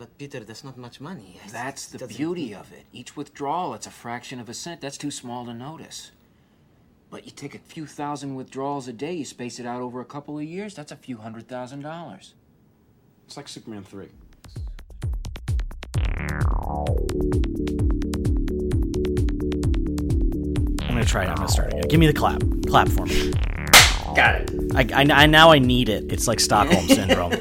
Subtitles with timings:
[0.00, 1.38] But Peter, that's not much money.
[1.44, 2.86] I- That's the doesn't- beauty of it.
[2.90, 4.80] Each withdrawal, it's a fraction of a cent.
[4.80, 6.10] That's too small to notice.
[7.10, 10.06] But you take a few thousand withdrawals a day, you space it out over a
[10.06, 12.32] couple of years, that's a few hundred thousand dollars.
[13.26, 14.08] It's like Superman 3.
[20.82, 21.28] I'm gonna try it.
[21.28, 21.84] I'm gonna start again.
[21.88, 22.42] Give me the clap.
[22.68, 23.32] Clap for me.
[24.14, 24.50] Got it.
[24.74, 26.12] I, I, I now I need it.
[26.12, 27.32] It's like Stockholm syndrome.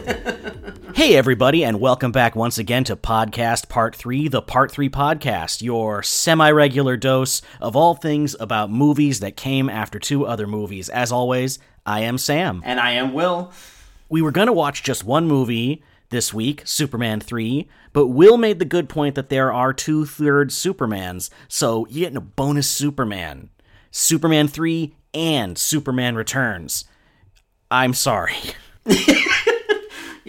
[0.99, 5.61] Hey everybody, and welcome back once again to podcast part three, the part three podcast,
[5.61, 10.89] your semi-regular dose of all things about movies that came after two other movies.
[10.89, 12.61] As always, I am Sam.
[12.65, 13.53] And I am Will.
[14.09, 18.65] We were gonna watch just one movie this week, Superman 3, but Will made the
[18.65, 23.49] good point that there are two third Supermans, so you're getting a bonus Superman.
[23.89, 26.83] Superman 3 and Superman Returns.
[27.71, 28.35] I'm sorry.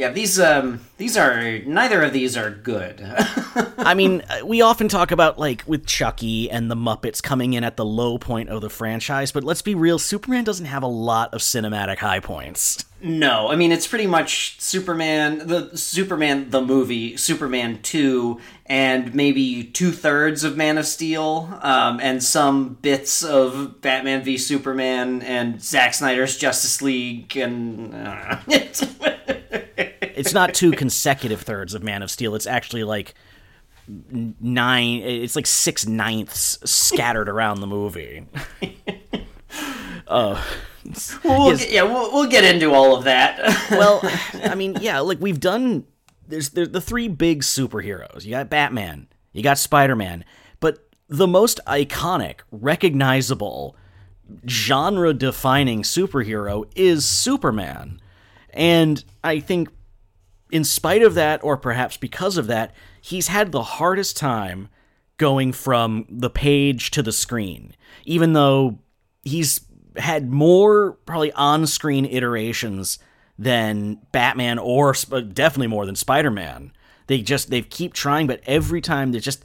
[0.01, 3.03] Yeah, these um these are neither of these are good.
[3.77, 7.65] I mean, uh, we often talk about like with Chucky and the Muppets coming in
[7.65, 10.87] at the low point of the franchise, but let's be real, Superman doesn't have a
[10.87, 12.83] lot of cinematic high points.
[13.03, 19.65] no, I mean it's pretty much Superman the Superman the movie, Superman 2 and maybe
[19.65, 25.63] two thirds of Man of Steel, um, and some bits of Batman v Superman and
[25.63, 28.39] Zack Snyder's Justice League and uh,
[30.21, 32.35] It's not two consecutive thirds of Man of Steel.
[32.35, 33.15] It's actually like
[33.89, 35.01] nine.
[35.03, 38.27] It's like six ninths scattered around the movie.
[40.13, 40.45] Oh.
[41.23, 41.61] we'll Yes.
[41.61, 43.39] get, yeah, we'll, we'll get into all of that.
[43.71, 44.01] well,
[44.43, 45.85] I mean, yeah, like we've done.
[46.27, 48.25] There's there's the three big superheroes.
[48.25, 50.25] You got Batman, you got Spider Man,
[50.59, 53.77] but the most iconic, recognizable,
[54.49, 58.01] genre-defining superhero is Superman,
[58.53, 59.69] and I think,
[60.53, 64.69] in spite of that, or perhaps because of that, he's had the hardest time
[65.17, 68.79] going from the page to the screen, even though
[69.23, 69.61] he's
[69.97, 72.99] had more probably on-screen iterations
[73.39, 76.73] than Batman or definitely more than Spider-Man.
[77.07, 79.45] They just they keep trying, but every time they just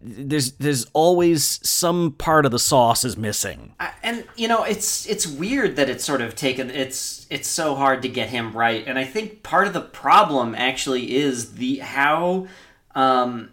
[0.00, 3.74] there's there's always some part of the sauce is missing.
[4.02, 8.02] and you know it's it's weird that it's sort of taken it's it's so hard
[8.02, 12.46] to get him right and i think part of the problem actually is the how
[12.94, 13.50] um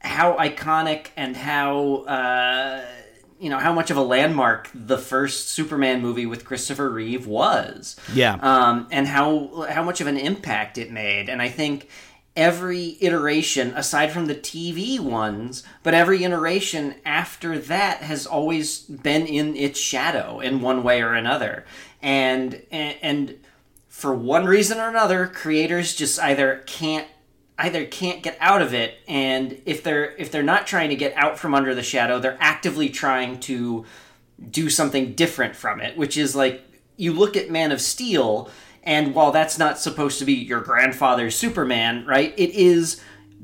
[0.00, 2.84] how iconic and how uh
[3.40, 7.96] you know how much of a landmark the first superman movie with christopher reeve was
[8.12, 8.34] Yeah.
[8.40, 11.28] um, and how how much of an impact it made.
[11.28, 11.88] And I think
[12.36, 19.26] every iteration, aside from the TV ones, but every iteration after that has always been
[19.26, 21.64] in its shadow in one way or another.
[22.02, 23.38] And and, and
[23.88, 27.06] for one reason or another, creators just either can't
[27.56, 31.14] either can't get out of it and if they're if they're not trying to get
[31.16, 33.84] out from under the shadow they're actively trying to
[34.50, 36.62] do something different from it, which is like
[36.96, 38.50] you look at Man of Steel,
[38.84, 42.32] and while that's not supposed to be your grandfather's Superman, right?
[42.36, 43.00] It is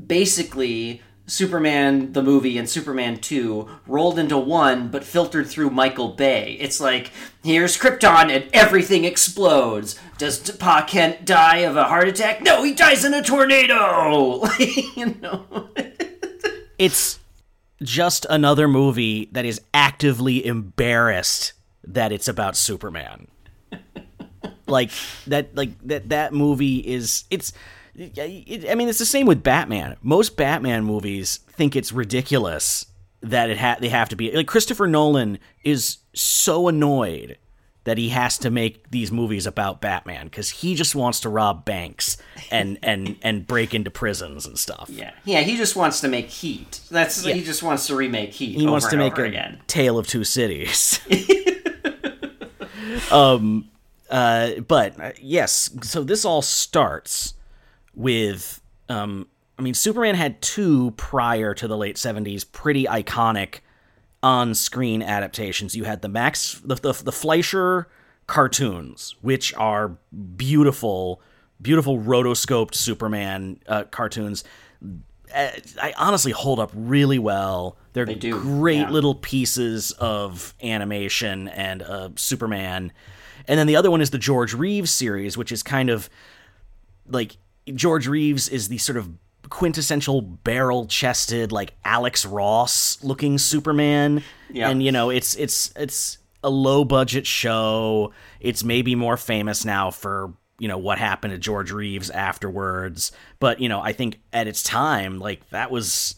[0.06, 6.56] basically Superman the movie and Superman 2 rolled into one but filtered through Michael Bay.
[6.60, 7.12] It's like
[7.42, 9.98] here's Krypton and everything explodes.
[10.18, 12.42] Does Pa Kent die of a heart attack?
[12.42, 14.44] No, he dies in a tornado.
[14.58, 15.68] you know.
[16.80, 17.18] It's
[17.82, 21.52] just another movie that is actively embarrassed
[21.84, 23.28] that it's about Superman.
[24.70, 24.90] like
[25.26, 27.52] that like that that movie is it's
[27.94, 29.96] it, I mean it's the same with Batman.
[30.02, 32.86] Most Batman movies think it's ridiculous
[33.22, 37.36] that it ha- they have to be like Christopher Nolan is so annoyed
[37.84, 41.64] that he has to make these movies about Batman cuz he just wants to rob
[41.64, 42.16] banks
[42.50, 44.88] and and and break into prisons and stuff.
[44.90, 45.40] Yeah, yeah.
[45.40, 46.80] He just wants to make Heat.
[46.90, 48.56] That's he just wants to remake Heat.
[48.56, 49.60] he wants to make a again.
[49.66, 51.00] tale of two cities
[53.10, 53.68] um
[54.10, 57.34] uh but uh, yes so this all starts
[57.94, 59.26] with um
[59.58, 63.60] i mean superman had two prior to the late 70s pretty iconic
[64.22, 67.88] on-screen adaptations you had the max the, the, the fleischer
[68.26, 69.96] cartoons which are
[70.36, 71.22] beautiful
[71.62, 74.44] beautiful rotoscoped superman uh, cartoons
[75.34, 75.50] uh,
[75.80, 77.76] I honestly hold up really well.
[77.92, 78.90] They're They do, great yeah.
[78.90, 82.92] little pieces of animation and uh, Superman.
[83.50, 86.08] And then the other one is the George Reeves series, which is kind of
[87.08, 87.36] like
[87.74, 89.10] George Reeves is the sort of
[89.48, 94.22] quintessential barrel chested, like Alex Ross looking Superman.
[94.52, 94.70] Yeah.
[94.70, 98.12] And you know, it's it's it's a low budget show.
[98.38, 103.10] It's maybe more famous now for you know what happened to George Reeves afterwards.
[103.40, 106.14] But you know, I think at its time, like that was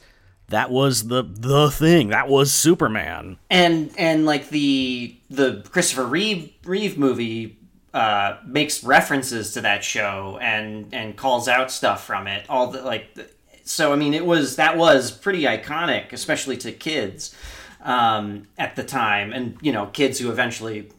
[0.53, 2.09] that was the the thing.
[2.09, 3.39] That was Superman.
[3.51, 7.59] and and like the the Christopher Reeve Reeve movie
[7.95, 12.47] uh, makes references to that show and and calls out stuff from it.
[12.49, 13.29] All the like, the,
[13.65, 17.35] so I mean, it was that was pretty iconic, especially to kids
[17.83, 20.91] um, at the time, and you know, kids who eventually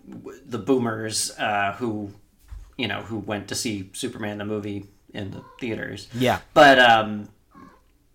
[0.45, 2.11] the boomers uh, who
[2.77, 6.07] you know who went to see Superman the movie in the theaters.
[6.13, 6.39] Yeah.
[6.53, 7.29] but um,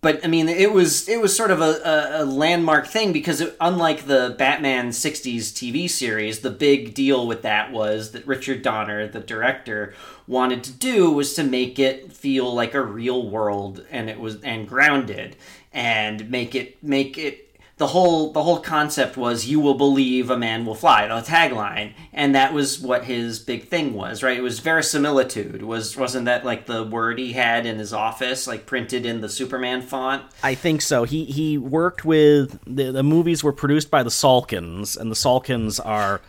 [0.01, 3.41] but I mean, it was it was sort of a, a, a landmark thing because
[3.41, 8.61] it, unlike the Batman '60s TV series, the big deal with that was that Richard
[8.61, 9.93] Donner, the director,
[10.25, 14.41] wanted to do was to make it feel like a real world and it was
[14.41, 15.35] and grounded
[15.73, 17.48] and make it make it
[17.79, 21.93] the whole the whole concept was you will believe a man will fly the tagline
[22.13, 26.45] and that was what his big thing was right it was verisimilitude was wasn't that
[26.45, 30.55] like the word he had in his office like printed in the superman font I
[30.55, 31.03] think so.
[31.03, 35.79] He he worked with the, the movies were produced by the Salkinds, and the Salkinds
[35.83, 36.21] are,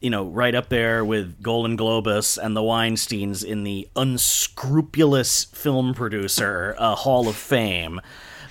[0.00, 5.94] you know, right up there with Golan Globus and the Weinstein's in the unscrupulous film
[5.94, 8.00] producer uh, Hall of Fame.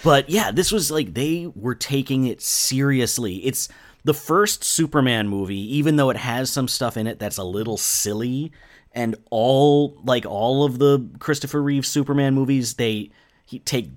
[0.04, 3.38] But yeah, this was like they were taking it seriously.
[3.38, 3.70] It's
[4.04, 7.78] the first Superman movie, even though it has some stuff in it that's a little
[7.78, 8.52] silly,
[8.94, 13.12] and all like all of the Christopher Reeve Superman movies, they
[13.46, 13.90] he take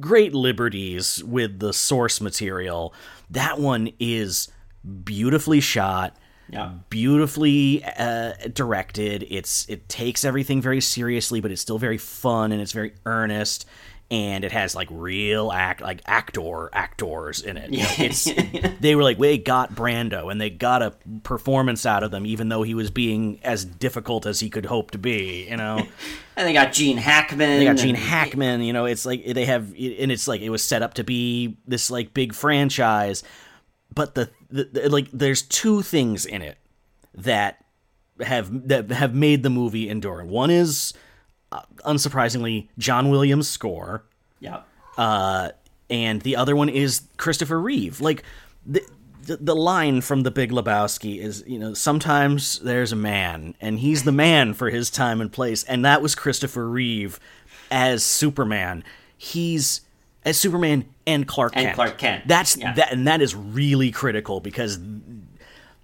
[0.00, 2.94] great liberties with the source material.
[3.30, 4.48] That one is
[5.04, 6.16] beautifully shot,
[6.48, 6.72] Yeah.
[6.88, 9.26] beautifully uh, directed.
[9.30, 13.66] It's it takes everything very seriously, but it's still very fun and it's very earnest.
[14.10, 17.70] And it has like real act like actor actors in it.
[17.70, 18.24] You know, it's
[18.80, 22.48] they were like they got Brando and they got a performance out of them, even
[22.48, 25.48] though he was being as difficult as he could hope to be.
[25.48, 25.86] You know.
[26.40, 29.68] and they got gene hackman They got Gene Hackman, you know, it's like they have,
[29.68, 33.22] and it's like it was set up to be this like big franchise,
[33.94, 36.58] but the, the, the like there's two things in it
[37.14, 37.64] that
[38.20, 40.24] have that have made the movie endure.
[40.24, 40.94] One is,
[41.52, 44.04] uh, unsurprisingly, John Williams' score,
[44.38, 44.62] yeah
[45.00, 45.50] uh,
[45.88, 48.00] and the other one is Christopher Reeve.
[48.00, 48.22] Like
[48.66, 48.82] the,
[49.22, 53.78] the the line from The Big Lebowski is, you know, sometimes there's a man, and
[53.80, 57.18] he's the man for his time and place, and that was Christopher Reeve
[57.70, 58.84] as Superman.
[59.16, 59.80] He's
[60.24, 61.74] as Superman and Clark And Kent.
[61.74, 62.74] Clark Kent, That's yeah.
[62.74, 64.78] that, and that is really critical because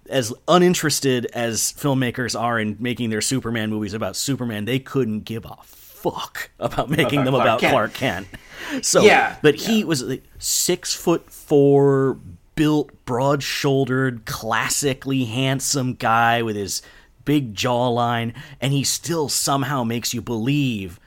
[0.09, 5.45] as uninterested as filmmakers are in making their Superman movies about Superman, they couldn't give
[5.45, 7.71] a fuck about making About them Clark about Kent.
[7.73, 8.27] Clark Kent.
[8.81, 12.17] So, Yeah, but he was like six foot four,
[12.55, 16.81] built, broad shouldered, classically handsome guy with his
[17.23, 20.99] big jawline, and he still somehow makes you believe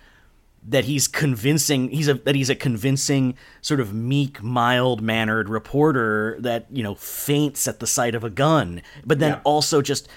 [0.71, 6.37] that he's convincing he's a that he's a convincing sort of meek mild mannered reporter
[6.41, 9.41] that you know faints at the sight of a gun but then Yeah.
[9.45, 10.09] also just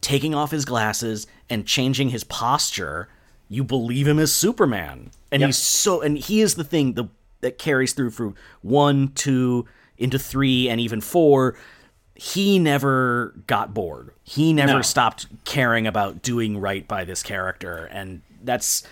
[0.00, 3.08] taking off his glasses and changing his posture
[3.48, 5.48] you believe him as superman and Yep.
[5.48, 7.04] he's so and he is the thing the,
[7.40, 9.66] that carries through through one two
[9.98, 11.56] into three and even four
[12.16, 14.12] he never got bored.
[14.22, 14.82] He never No.
[14.82, 17.86] stopped caring about doing right by this character.
[17.90, 18.84] And that's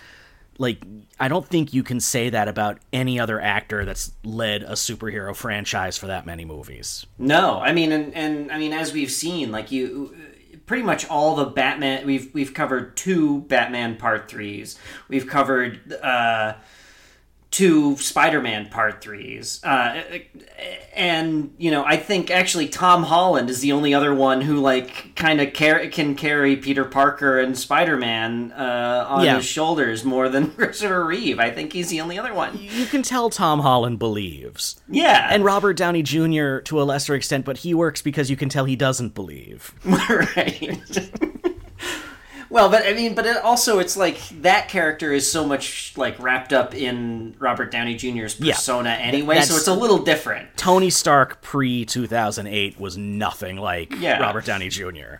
[0.57, 0.83] like,
[1.19, 5.35] I don't think you can say that about any other actor that's led a superhero
[5.35, 7.05] franchise for that many movies.
[7.17, 10.15] No, I mean, and, and I mean, as we've seen, like you,
[10.65, 12.05] pretty much all the Batman.
[12.05, 14.77] We've we've covered two Batman Part threes.
[15.07, 16.55] We've covered uh,
[17.53, 20.01] two Spider-Man Part threes, uh,
[20.95, 25.15] and you know, I think actually Tom Holland is the only other one who like
[25.15, 29.35] kind of car- can carry Peter Parker and Spider-Man uh, on Yeah.
[29.37, 31.39] his shoulders more than Christopher Reeve.
[31.39, 32.57] I think he's the only other one.
[32.59, 34.81] You can tell Tom Holland believes.
[34.89, 36.57] Yeah, And Robert Downey Jr.
[36.59, 39.73] to a lesser extent, but he works because you can tell he doesn't believe.
[39.85, 40.79] right.
[42.53, 46.17] well, but I mean, but it also it's like that character is so much like
[46.19, 48.53] wrapped up in Robert Downey Jr.'s Yeah.
[48.53, 50.55] persona anyway, so it's a little different.
[50.55, 54.19] Tony Stark pre 2008 was nothing like Yeah.
[54.19, 55.15] Robert Downey Jr.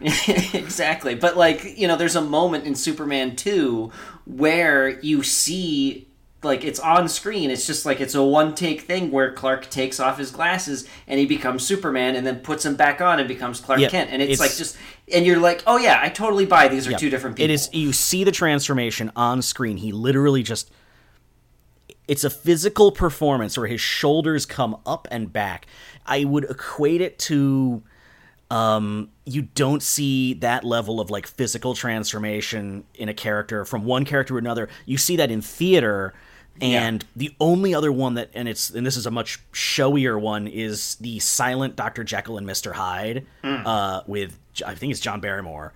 [0.00, 1.14] exactly.
[1.14, 3.92] But like, you know, there's a moment in Superman 2
[4.26, 6.07] where you see
[6.42, 7.50] like it's on screen.
[7.50, 11.18] It's just like it's a one take thing where Clark takes off his glasses and
[11.18, 14.10] he becomes Superman and then puts them back on and becomes Clark Yeah, Kent.
[14.12, 14.76] And it's, it's- like just
[15.12, 17.68] and you're like, "Oh yeah, I totally buy these are two different people." It is
[17.72, 19.78] you see the transformation on screen.
[19.78, 20.70] He literally just
[22.06, 25.66] it's a physical performance where his shoulders come up and back.
[26.06, 27.82] I would equate it to
[28.50, 34.04] um, you don't see that level of like physical transformation in a character from one
[34.06, 34.68] character to another.
[34.86, 36.14] You see that in theater,
[36.62, 40.46] and the only other one that and it's and this is a much showier one
[40.46, 42.04] is the silent Dr.
[42.04, 42.72] Jekyll and Mr.
[42.72, 45.72] Hyde uh, with I think it's John Barrymore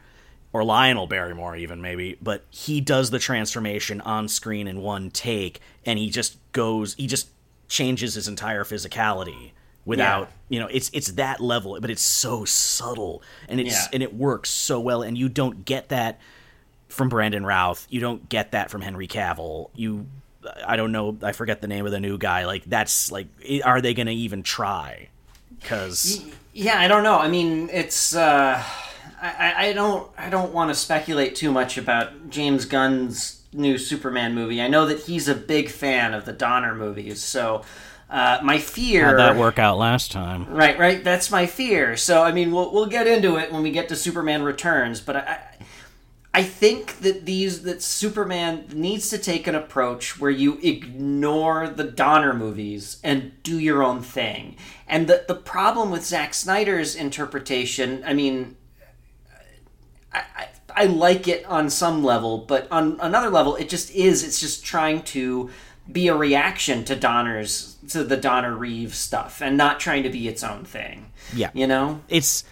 [0.53, 5.61] or Lionel Barrymore even maybe, but he does the transformation on screen in one take
[5.87, 7.29] and he just goes he just
[7.69, 9.53] changes his entire physicality
[9.85, 13.89] without you know it's it's that level but it's so subtle and it's Yeah.
[13.95, 16.21] and it works so well and you don't get that
[16.89, 20.07] from Brandon Routh you don't get that from Henry Cavill you
[20.67, 23.27] I don't know I forget the name of the new guy like that's like
[23.65, 25.09] are they going to even try
[25.65, 27.19] cuz Yeah, I don't know.
[27.19, 28.63] I mean, it's uh,
[29.23, 33.79] I, I- I don't I don't want to speculate too much about James Gunn's new
[33.79, 34.61] Superman movie.
[34.61, 37.63] I know that he's a big fan of the Donner movies, so
[38.11, 41.03] uh, my fear how'd that work out last time Right, right.
[41.03, 41.97] That's my fear.
[41.97, 45.17] So I mean, we'll we'll get into it when we get to Superman Returns, but
[45.17, 45.39] I
[46.35, 51.85] I think that these that Superman needs to take an approach where you ignore the
[51.85, 54.57] Donner movies and do your own thing.
[54.89, 58.57] And the the problem with Zack Snyder's interpretation, I mean,
[60.13, 64.25] I, I, I like it on some level, but on another level, it just is.
[64.25, 65.51] It's just trying to
[65.91, 70.29] be a reaction to Donner's to the Donner Reeves stuff, and not trying to be
[70.29, 71.13] its own thing.
[71.35, 71.51] Yeah.
[71.53, 72.01] you know.
[72.09, 72.45] it's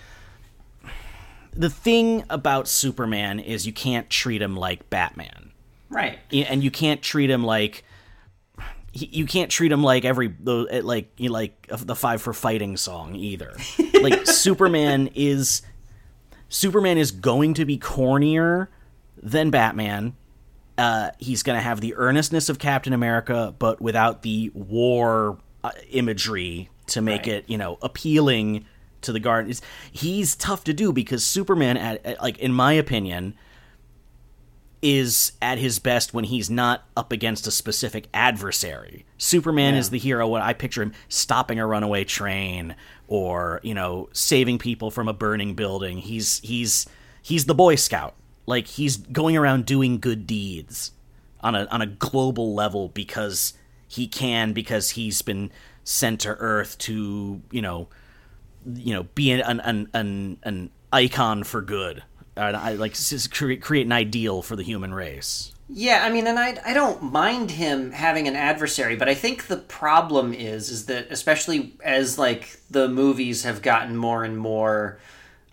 [1.52, 5.52] the thing about Superman is you can't treat him like Batman.
[5.88, 6.18] Right.
[6.32, 7.84] And you can't treat him like
[8.92, 10.34] you can't treat him like every
[10.70, 13.56] eh, like you like the five for fighting song either.
[14.00, 15.62] like Superman is
[16.48, 18.68] Superman is going to be cornier
[19.22, 20.16] than Batman.
[20.78, 25.70] Uh, he's going to have the earnestness of Captain America, but without the war uh,
[25.90, 27.28] imagery to make Right.
[27.28, 28.64] it, you know, appealing
[29.02, 29.52] to the garden.
[29.90, 33.34] He's tough to do because Superman, at, at- like in my opinion,
[34.82, 39.04] is at his best when he's not up against a specific adversary.
[39.18, 42.74] Superman is the hero when I picture him stopping a runaway train
[43.06, 45.98] or, you know, saving people from a burning building.
[45.98, 46.86] He's he's
[47.20, 48.14] he's the boy scout.
[48.46, 50.92] Like he's going around doing good deeds
[51.42, 53.52] on a on a global level because
[53.86, 55.50] he can because he's been
[55.84, 57.88] sent to earth to, you know,
[58.74, 62.02] you know, be an an an, an icon for good.
[62.36, 62.96] Like
[63.30, 65.52] create an ideal for the human race.
[65.68, 69.46] Yeah, I mean, and I I don't mind him having an adversary, but I think
[69.46, 74.98] the problem is is that especially as like the movies have gotten more and more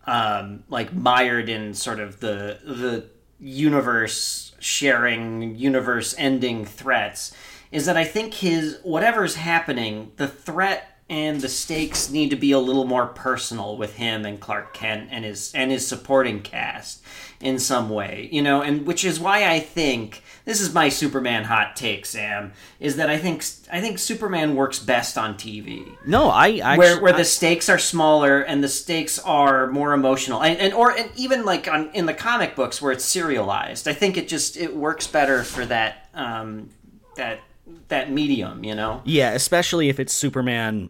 [0.05, 3.05] um, like mired in sort of the the
[3.39, 7.35] universe sharing, universe ending threats,
[7.71, 12.51] is that I think his whatever's happening, the threat and the stakes need to be
[12.51, 17.01] a little more personal with him and Clark Kent and his and his supporting cast
[17.39, 21.43] in some way, you know, and which is why I think this is my Superman
[21.45, 26.29] hot take, Sam, is that I think I think Superman works best on TV No,
[26.29, 30.43] I, I where where the stakes are smaller and the stakes are more emotional.
[30.43, 33.87] And, and or and even like on in the comic books where it's serialized.
[33.87, 36.69] I think it just it works better for that um
[37.15, 37.39] that
[37.87, 39.01] that medium you know?
[39.05, 40.89] Yeah, especially if it's Superman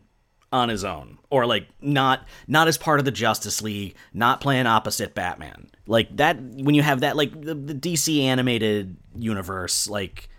[0.51, 4.65] on his own or like not not as part of the Justice League, not playing
[4.65, 5.69] opposite Batman.
[5.85, 10.29] Like that when you have that like the, the DC animated universe like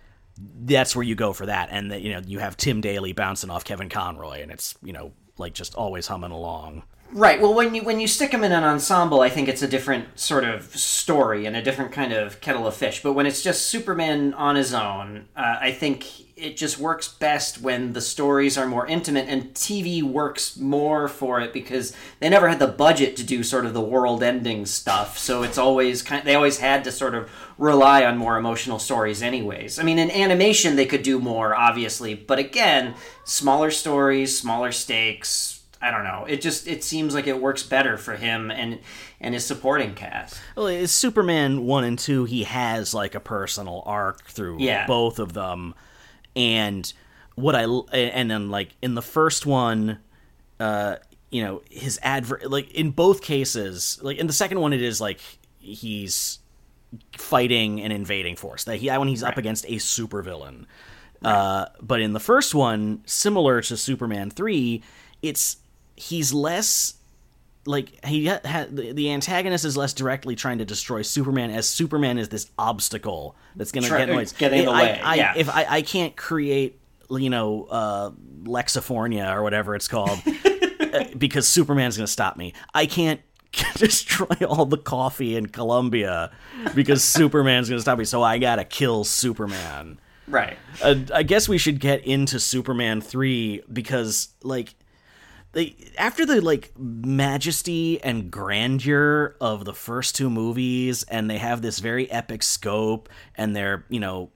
[0.60, 3.50] that's where you go for that and that you know you have Tim Daly bouncing
[3.50, 6.82] off Kevin Conroy and it's you know like just always humming along.
[7.12, 9.68] Right well when you when you stick them in an ensemble i think it's a
[9.68, 13.02] different sort of story and a different kind of kettle of fish.
[13.02, 17.60] But when it's just superman on his own uh, i think it just works best
[17.60, 22.48] when the stories are more intimate and tv works more for it because they never
[22.48, 25.18] had the budget to do sort of the world ending stuff.
[25.18, 29.22] So it's always kind they always had to sort of rely on more emotional stories
[29.22, 29.78] anyways.
[29.78, 32.14] I mean in animation they could do more obviously.
[32.14, 36.24] But again smaller stories smaller stakes I don't know.
[36.28, 38.80] It just it seems like it works better for him and
[39.20, 40.40] and his supporting cast.
[40.56, 42.24] Well, it's Superman one and two.
[42.24, 44.86] He has like a personal arc through Yeah.
[44.86, 45.74] both of them,
[46.34, 46.92] and
[47.36, 49.98] what I and then like in the first one,
[50.58, 50.96] uh,
[51.30, 55.00] you know, his adver like in both cases, like in the second one, it is
[55.00, 55.20] like
[55.60, 56.40] he's
[57.16, 58.64] fighting an invading force.
[58.64, 60.64] That he when he's up against a supervillain.
[61.22, 64.82] Uh, but in the first one, similar to Superman three,
[65.20, 65.56] it's
[65.98, 66.94] he's less
[67.66, 72.16] like he ha- ha- the, antagonist is less directly trying to destroy Superman as Superman
[72.18, 75.34] is this obstacle that's going to Try- get in the I- way, I, yeah.
[75.36, 78.10] If I, I can't create you know uh,
[78.44, 80.20] Lexifornia or whatever it's called
[80.80, 82.54] uh, because Superman's going to stop me.
[82.74, 83.20] I can't
[83.76, 86.30] destroy all the coffee in Colombia
[86.74, 88.04] because Superman's gonna stop me.
[88.04, 89.98] So I gotta kill Superman.
[90.26, 90.58] Right.
[90.82, 94.74] Uh, I guess we should get into Superman three because like
[95.52, 101.62] they after the like majesty and grandeur of the first two movies, and they have
[101.62, 104.30] this very epic scope, and they're you know.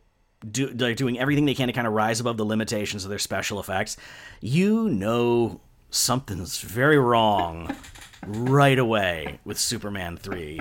[0.50, 3.20] Do, they're doing everything they can to kind of rise above the limitations of their
[3.20, 3.96] special effects.
[4.40, 7.76] You know something's very wrong
[8.26, 10.60] right away with Superman 3.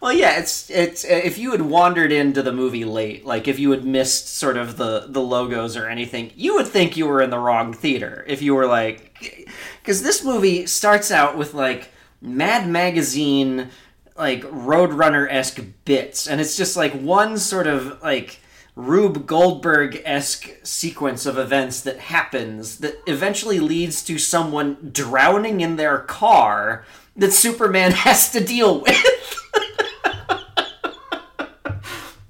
[0.00, 3.70] Well, yeah, it's it's if you had wandered into the movie late, like if you
[3.70, 7.30] had missed sort of the the logos or anything, you would think you were in
[7.30, 8.24] the wrong theater.
[8.26, 9.11] If you were like,
[9.82, 13.68] because this movie starts out with like Mad Magazine,
[14.16, 18.38] like Roadrunner esque bits, and it's just like one sort of like
[18.76, 25.76] Rube Goldberg esque sequence of events that happens that eventually leads to someone drowning in
[25.76, 26.84] their car
[27.16, 29.38] that Superman has to deal with.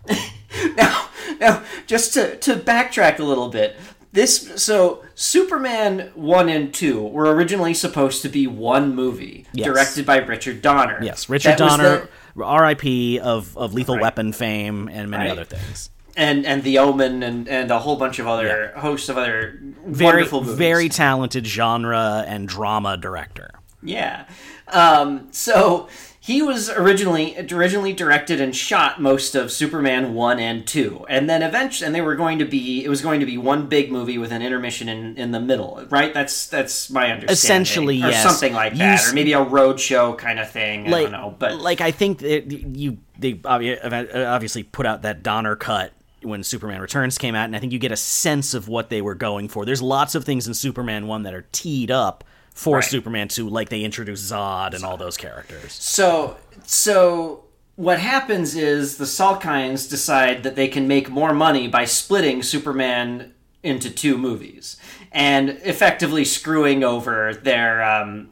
[0.76, 1.06] now,
[1.38, 3.76] now, just to, to backtrack a little bit,
[4.12, 9.64] this so Superman one and two were originally supposed to be one movie Yes.
[9.66, 10.98] directed by Richard Donner.
[11.02, 13.18] Yes, Richard That Donner, the- R.I.P.
[13.20, 14.02] of of Lethal Right.
[14.02, 15.32] Weapon fame and many Right.
[15.32, 15.90] other things.
[16.16, 20.12] and and The Omen and and a whole bunch of other hosts of other Very
[20.12, 20.58] wonderful movies.
[20.58, 23.50] very talented genre and drama director.
[23.82, 24.24] Yeah.
[24.68, 25.88] Um, so
[26.24, 31.42] he was originally originally directed and shot most of Superman one and two, and then
[31.42, 34.18] eventually, and they were going to be it was going to be one big movie
[34.18, 36.14] with an intermission in, in the middle, right?
[36.14, 37.32] That's that's my understanding.
[37.32, 38.22] Essentially, or yes.
[38.22, 40.86] something like You that, s- or maybe a road show kind of thing.
[40.94, 45.92] I don't know, but like I think you they obviously put out that Donner cut
[46.22, 49.02] when Superman Returns came out, and I think you get a sense of what they
[49.02, 49.64] were going for.
[49.64, 52.22] There's lots of things in Superman one that are teed up
[52.54, 52.84] for Right.
[52.84, 55.72] Superman two, like they introduce Zod and all those characters.
[55.72, 57.44] So, so
[57.76, 63.32] what happens is the Salkinds decide that they can make more money by splitting Superman
[63.62, 64.76] into two movies
[65.12, 68.30] and effectively screwing over their um,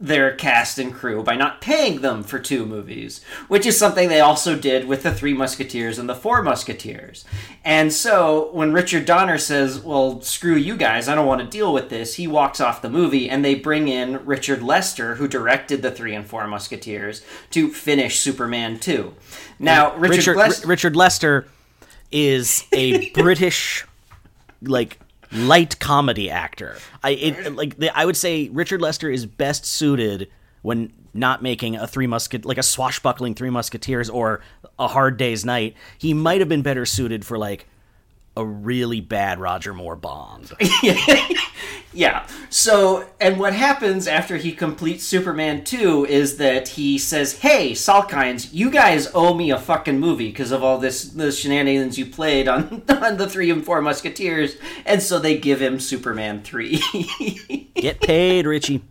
[0.00, 4.20] their cast and crew by not paying them for two movies, which is something they
[4.20, 7.26] also did with the Three Musketeers and the Four Musketeers.
[7.64, 11.72] And so when Richard Donner says, "Well, screw you guys, I don't want to deal
[11.72, 15.82] with this," he walks off the movie, and they bring in Richard Lester, who directed
[15.82, 19.14] the Three and Four Musketeers, to finish Superman two.
[19.58, 21.46] Now, Richard, Richard Lester, R- Richard Lester
[22.10, 23.84] is a British
[24.62, 24.98] like
[25.32, 26.78] light comedy actor.
[27.02, 30.28] I it, like the, I would say Richard Lester is best suited
[30.62, 34.40] when not making a three musket like a swashbuckling three musketeers or
[34.78, 35.74] a hard day's night.
[35.98, 37.66] He might have been better suited for like
[38.36, 40.52] a really bad Roger Moore Bond.
[41.92, 42.26] Yeah.
[42.50, 48.50] So, and what happens after he completes Superman 2 is that he says, "Hey, Salkinds,
[48.52, 52.46] you guys owe me a fucking movie because of all this the shenanigans you played
[52.46, 56.80] on on the 3 and 4 Musketeers." And so they give him Superman 3.
[57.74, 58.84] Get paid, Richie.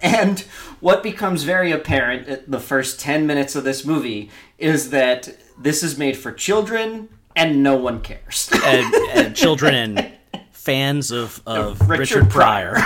[0.00, 0.40] and
[0.78, 5.82] what becomes very apparent at the first 10 minutes of this movie is that this
[5.82, 8.50] is made for children and no one cares.
[8.64, 10.12] And, and children and
[10.52, 12.76] fans of, of Richard Richard, Pryor.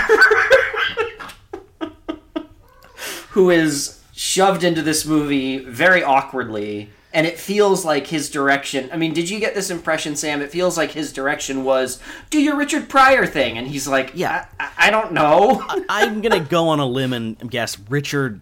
[3.30, 8.96] who is shoved into this movie very awkwardly and it feels like his direction i
[8.96, 11.98] mean did you get this impression sam it feels like his direction was
[12.30, 14.46] do your richard pryor thing and he's like Yeah.
[14.60, 18.40] i, I- I don't know I'm gonna go on a limb and guess Richard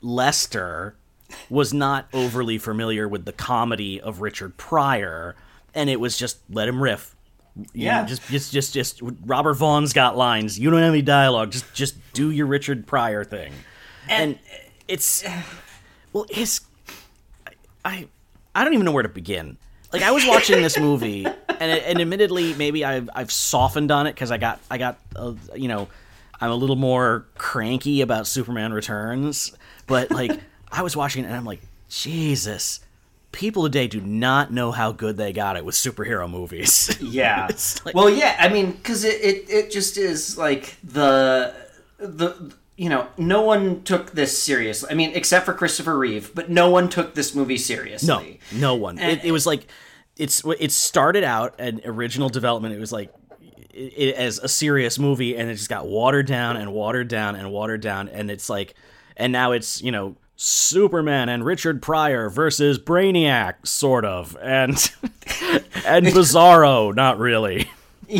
[0.00, 0.96] Lester
[1.50, 5.34] was not overly familiar with the comedy of Richard Pryor,
[5.74, 7.14] and it was just let him riff.
[7.56, 8.00] You Yeah.
[8.02, 10.58] know, just just just just Robert Vaughn's got lines.
[10.58, 11.50] You don't have any dialogue.
[11.52, 13.52] Just just do your Richard Pryor thing,
[14.08, 14.38] and,
[14.88, 15.24] it's
[16.12, 16.60] well, his
[17.84, 18.08] I
[18.54, 19.56] I don't even know where to begin.
[19.92, 24.14] Like I was watching this movie, and and admittedly, maybe I've I've softened on it
[24.14, 25.88] because I got I got uh, you know
[26.40, 29.52] I'm a little more cranky about Superman Returns,
[29.86, 30.32] but like
[30.70, 32.80] I was watching it and I'm like Jesus,
[33.32, 36.96] people today do not know how good they got it with superhero movies.
[37.00, 37.48] yeah
[37.84, 41.54] like- well yeah i mean because it, it, it just is like the
[41.98, 46.50] the you know no one took this seriously i mean except for christopher reeve but
[46.50, 48.98] no one took this movie seriously No, no one.
[48.98, 49.66] It, it was like
[50.16, 52.74] it's it started out an original development.
[52.74, 53.10] It was like
[53.72, 57.34] it, it, as a serious movie, and it just got watered down and watered down
[57.34, 58.74] and watered down, and it's like,
[59.16, 64.70] and now it's you know Superman and Richard Pryor versus Brainiac, sort of, and
[65.86, 67.70] and Bizarro, not really.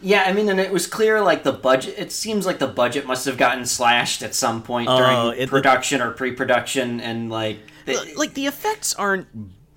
[0.00, 1.94] Yeah, I mean, and it was clear like the budget.
[1.96, 5.48] It seems like the budget must have gotten slashed at some point Oh, during it-
[5.48, 9.28] production or pre-production, and like they- like the effects aren't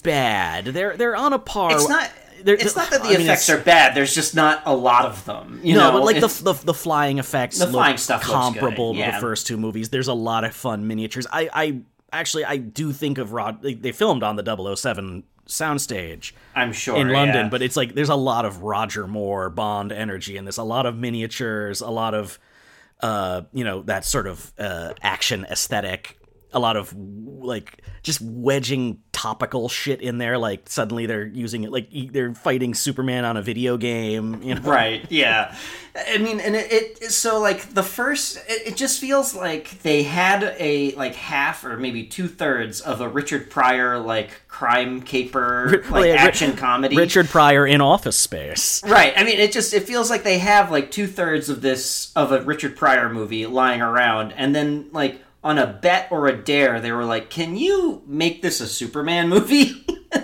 [0.03, 0.65] bad.
[0.65, 1.71] They're they're on a par.
[1.71, 2.11] it's not.
[2.47, 3.93] They're- It's not that the I effects it's- are bad.
[3.93, 5.59] There's just not a lot of them.
[5.63, 8.93] You no, know, but like the, the the flying effects, The look flying stuff comparable
[8.93, 9.89] to the first two movies.
[9.89, 11.27] There's a lot of fun miniatures.
[11.31, 11.81] I I
[12.11, 13.61] actually I do think of Rod.
[13.61, 14.43] They, they filmed on the
[14.75, 17.49] 007 soundstage I'm sure in London, yeah.
[17.49, 20.57] but it's like there's a lot of Roger Moore Bond energy in this.
[20.57, 22.39] A lot of miniatures, a lot of
[23.01, 26.17] uh, you know, that sort of uh, action aesthetic.
[26.57, 30.37] A lot of like just wedging topical shit in there.
[30.37, 34.41] Like suddenly they're using it, like they're fighting Superman on a video game.
[34.43, 35.55] You know, right yeah
[36.09, 40.03] i mean and it, it so like the first it, it just feels like they
[40.03, 46.01] had a like half or maybe two-thirds of a richard pryor like crime caper Well,
[46.01, 48.83] like yeah, Ri- action comedy Richard Pryor in Office Space.
[48.83, 52.31] right i mean it just it feels like they have like two-thirds of this of
[52.31, 56.79] a richard pryor movie lying around and then like on a bet or a dare
[56.81, 59.71] they were like can you make this a superman movie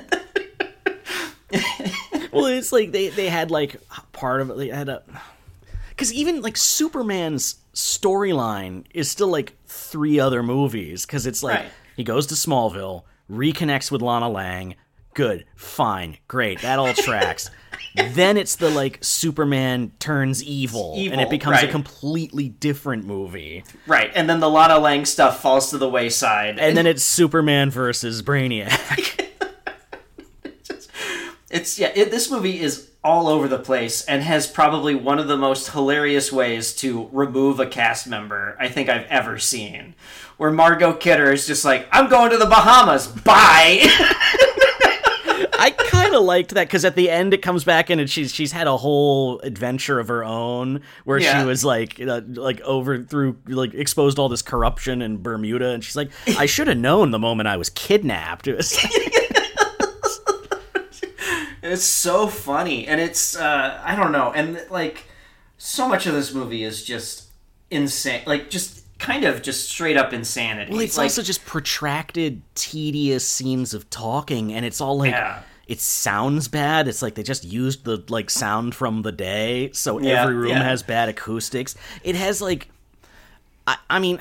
[2.32, 3.76] well, it's like they they had like
[4.12, 4.58] part of it.
[4.58, 5.04] They had a
[5.90, 11.72] because even like Superman's storyline is still like three other movies because it's like Right.
[11.96, 14.76] he goes to Smallville, reconnects with Lana Lang.
[15.14, 17.50] Good, fine, great, that all tracks.
[17.96, 23.64] then it's the like Superman turns evil, and it becomes a completely different movie.
[23.88, 27.70] right and then the lana lang stuff falls to the wayside And then it's Superman
[27.70, 29.20] versus Brainiac.
[31.54, 31.92] It's yeah.
[31.94, 35.70] It, this movie is all over the place and has probably one of the most
[35.70, 39.94] hilarious ways to remove a cast member I think I've ever seen.
[40.38, 43.06] Where Margot Kidder is just like, "I'm going to the Bahamas.
[43.06, 43.84] Bye."
[45.64, 48.34] I kind of liked that because at the end it comes back in and she's
[48.34, 51.40] she's had a whole adventure of her own where Yeah.
[51.42, 55.84] she was like uh, like over through like exposed all this corruption in Bermuda and
[55.84, 58.48] she's like I should have known the moment I was kidnapped.
[58.54, 58.78] It was
[61.62, 65.06] it's so funny, and it's uh, I don't know, and like
[65.58, 67.30] so much of this movie is just
[67.72, 70.72] insane, like just kind of just straight up insanity.
[70.72, 75.12] well, it's like, also just protracted, tedious scenes of talking, and it's all like.
[75.12, 75.42] Yeah.
[75.68, 76.88] It sounds bad.
[76.88, 80.50] It's like they just used the like sound from the day, so Yeah, every room
[80.50, 80.64] yeah.
[80.64, 81.76] has bad acoustics.
[82.04, 82.68] It has like,
[83.66, 84.20] I, I mean,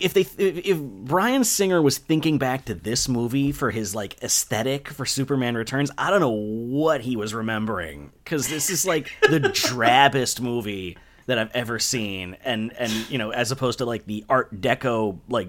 [0.00, 4.20] if they if, if Bryan Singer was thinking back to this movie for his like
[4.22, 9.12] aesthetic for Superman Returns, I don't know what he was remembering because this is like
[9.22, 14.06] the drabbest movie that I've ever seen, and and you know as opposed to like
[14.06, 15.48] the Art Deco like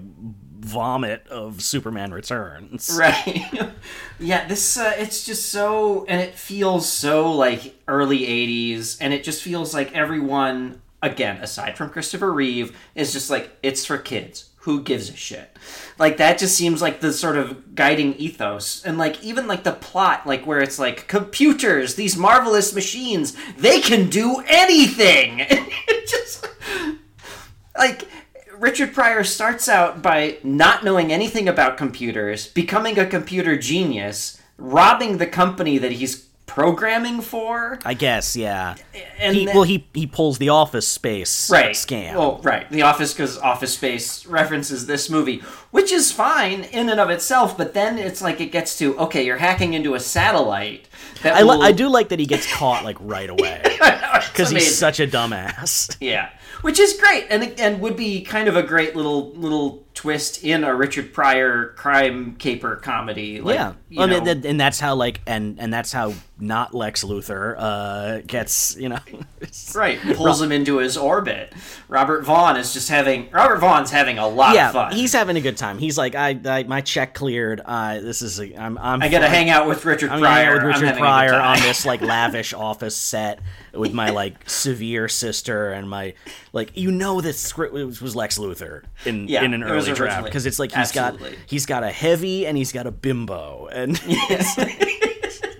[0.64, 2.90] vomit of Superman Returns.
[3.04, 3.70] Right.
[4.18, 9.24] yeah, this uh, it's just so and it feels so like early 80s and it
[9.24, 14.50] just feels like everyone again aside from Christopher Reeve is just like it's for kids.
[14.58, 15.54] Who gives a shit?
[15.98, 19.72] Like that just seems like the sort of guiding ethos and like even like the
[19.72, 25.40] plot like where it's like computers, these marvelous machines, they can do anything.
[25.48, 26.48] it just
[27.76, 28.08] like
[28.58, 35.18] Richard Pryor starts out by not knowing anything about computers, becoming a computer genius, robbing
[35.18, 37.78] the company that he's programming for.
[37.84, 38.76] I guess, yeah.
[39.18, 42.14] And he, then- well, he he pulls the Office Space right scam.
[42.14, 42.68] Well, right.
[42.70, 45.42] The Office because Office Space references this movie,
[45.74, 47.58] which is fine in and of itself.
[47.58, 50.88] But then it's like it gets to okay, you're hacking into a satellite.
[51.24, 53.60] That I, li- will- I do like that he gets caught like right away
[54.30, 55.96] because he's such a dumbass.
[56.00, 56.30] Yeah,
[56.62, 60.64] which is great, and and would be kind of a great little little twist in
[60.64, 63.40] a Richard Pryor crime caper comedy.
[63.40, 63.72] Like, yeah,
[64.06, 68.76] know, mean, and that's how like and and that's how not Lex Luthor uh, gets
[68.76, 68.98] you know.
[69.74, 71.52] right pulls him into his orbit.
[71.88, 74.92] Robert Vaughn is just having Robert Vaughn's having a lot yeah, of fun.
[74.92, 75.63] he's having a good time.
[75.78, 77.60] He's like, I, I my check cleared.
[77.64, 80.54] Uh, this is a, I'm I'm I get to hang out with Richard I'm Pryor.
[80.54, 83.40] with Richard having a good Pryor on this like lavish office set
[83.72, 86.14] with my like severe sister and my
[86.52, 90.24] like you know this script was was Lex Luthor in Yeah, in an early draft
[90.24, 91.30] because it's like he's Absolutely.
[91.36, 93.96] got he's got a heavy and he's got a bimbo and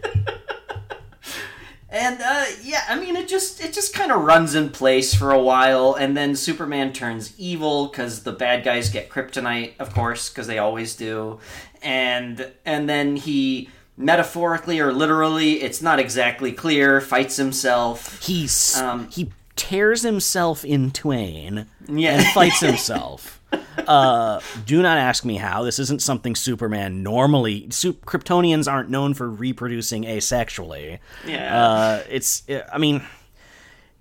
[1.95, 5.31] And uh, yeah, I mean, it just it just kind of runs in place for
[5.31, 10.29] a while, and then Superman turns evil because the bad guys get kryptonite, of course,
[10.29, 11.39] because they always do,
[11.83, 18.21] and and then he metaphorically or literally, it's not exactly clear, fights himself.
[18.25, 22.15] he's Um, he tears himself in twain Yeah.
[22.19, 23.41] and fights himself.
[23.87, 25.63] Uh, do not ask me how.
[25.65, 27.67] This isn't something Superman normally.
[27.71, 30.99] Su- Kryptonians aren't known for reproducing asexually.
[31.27, 31.63] Yeah.
[31.63, 32.43] Uh, it's.
[32.73, 33.03] I mean,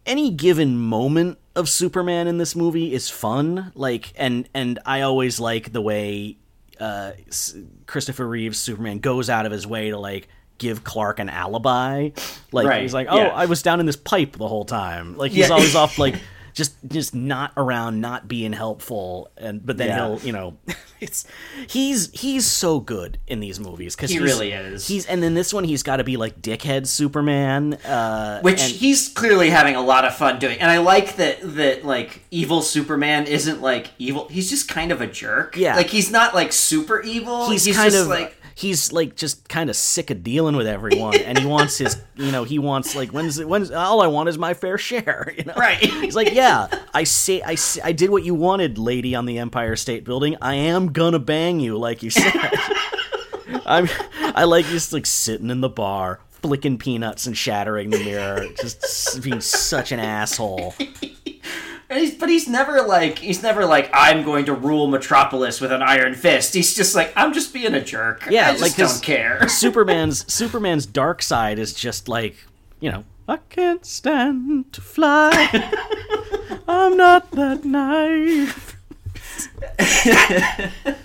[0.06, 3.72] any given moment of Superman in this movie is fun.
[3.76, 6.38] Like, and and I always like the way
[6.80, 10.28] uh, S- Christopher Reeve's Superman goes out of his way to like
[10.60, 12.10] give Clark an alibi.
[12.52, 13.28] Like Right, he's like, oh, yeah.
[13.30, 15.18] I was down in this pipe the whole time.
[15.18, 15.56] Like he's Yeah.
[15.56, 16.16] always off like.
[16.54, 19.96] Just, just not around, not being helpful, and but then Yeah.
[20.16, 20.58] he'll, you know,
[21.02, 21.26] it's
[21.68, 24.88] he's he's so good in these movies because He really is.
[24.88, 28.72] He's and then this one he's got to be like dickhead Superman, uh, which and-
[28.72, 32.62] he's clearly having a lot of fun doing and i like that that like evil
[32.62, 35.76] superman isn't like evil he's just kind of a jerk Yeah.
[35.76, 39.48] like he's not like super evil he's, he's, kind just of like he's like just
[39.50, 42.96] kind of sick of dealing with everyone and he wants his you know he wants
[42.96, 45.54] like when's it when's all i want is my fair share you know?
[45.56, 45.78] Right.
[45.78, 49.40] he's like yeah i say i say, i did what you wanted lady on the
[49.40, 50.38] empire state building.
[50.42, 52.34] I am gonna bang you like you said.
[53.66, 53.88] I'm
[54.36, 59.22] i like just like sitting in the bar flicking peanuts and shattering the mirror just
[59.22, 60.76] being such an asshole
[61.98, 65.82] he's, but he's never like he's never like i'm going to rule metropolis with an
[65.82, 69.02] iron fist he's just like i'm just being a jerk Yeah, i just like, don't
[69.04, 72.36] care Superman's Superman's dark side is just like,
[72.80, 75.32] you know, I can't stand to fly.
[76.68, 78.78] I'm not that naive.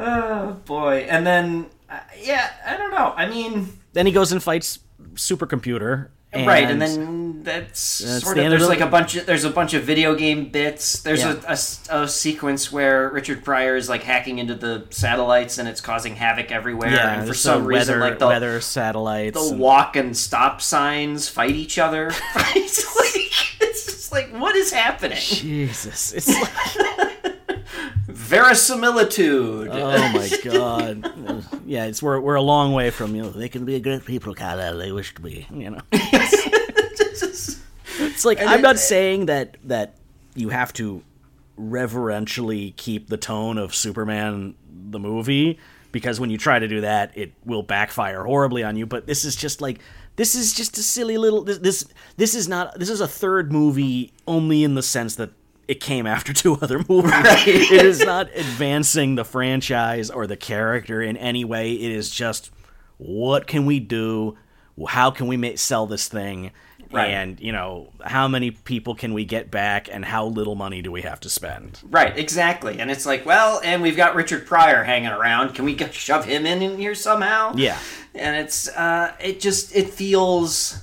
[0.00, 4.40] Oh boy and then uh, yeah i don't know i mean Then he goes and
[4.40, 4.78] fights
[5.14, 6.10] Supercomputer.
[6.32, 9.16] And right and then that's, That's sort the of end of there's like a bunch
[9.16, 11.36] of there's a bunch of video game bits there's Yeah.
[11.46, 11.56] a,
[11.96, 16.16] a a sequence where richard pryor is like hacking into the satellites and it's causing
[16.16, 19.34] havoc everywhere yeah, and for some the reason weather, like the, weather satellites.
[19.40, 22.08] the and- walk and stop signs fight each other
[22.56, 27.24] it's like it's just like what is happening Jesus, it's like,
[28.06, 31.44] verisimilitude oh my god.
[31.66, 34.04] Yeah, it's we're we're a long way from you know they can be a great
[34.04, 34.78] people, Kal-El.
[34.78, 35.80] They wish to be, you know.
[37.98, 39.94] It's like I'm it- not saying that that
[40.34, 41.02] you have to
[41.56, 44.54] reverentially keep the tone of Superman
[44.90, 45.58] the movie
[45.92, 49.24] because when you try to do that it will backfire horribly on you but this
[49.24, 49.80] is just like
[50.16, 51.84] this is just a silly little this this,
[52.16, 55.30] this is not this is a third movie only in the sense that
[55.66, 57.12] it came after two other movies.
[57.46, 61.72] It is not advancing the franchise or the character in any way.
[61.74, 62.50] It is just
[62.96, 64.38] what can we do?
[64.88, 66.52] How can we make, sell this thing?
[66.90, 67.10] Right.
[67.10, 70.90] And, you know, how many people can we get back and how little money do
[70.90, 71.80] we have to spend?
[71.84, 72.80] Right, exactly.
[72.80, 75.54] And it's like, well, and we've got Richard Pryor hanging around.
[75.54, 77.52] Can we get, shove him in, in here somehow?
[77.56, 77.78] Yeah.
[78.14, 80.82] And it's uh it just it feels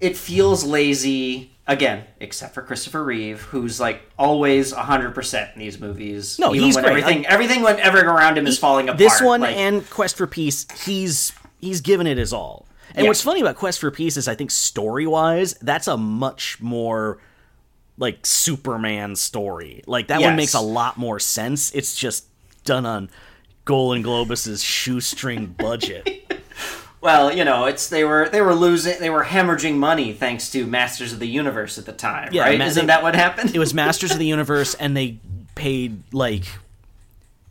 [0.00, 6.38] it feels lazy again, except for Christopher Reeve, who's like always 100% in these movies.
[6.38, 6.90] No, Even he's when great.
[6.98, 8.98] Everything Like- everything when everything around him is falling apart.
[8.98, 12.66] This one like- and Quest for Peace, he's he's given it his all.
[12.94, 13.10] And Yeah.
[13.10, 17.18] what's funny about Quest for Peace is I think story wise, that's a much more
[17.98, 19.82] like Superman story.
[19.86, 21.70] Like that one makes a lot more sense.
[21.72, 22.24] It's just
[22.64, 23.10] done on
[23.64, 26.08] Golan Globus's shoestring budget.
[27.00, 30.66] Well, you know, it's they were they were losing they were hemorrhaging money thanks to
[30.66, 32.58] Masters of the Universe at the time, Yeah, right?
[32.58, 33.54] Ma- Isn't that what happened?
[33.54, 35.18] it was Masters of the Universe, and they
[35.54, 36.44] paid like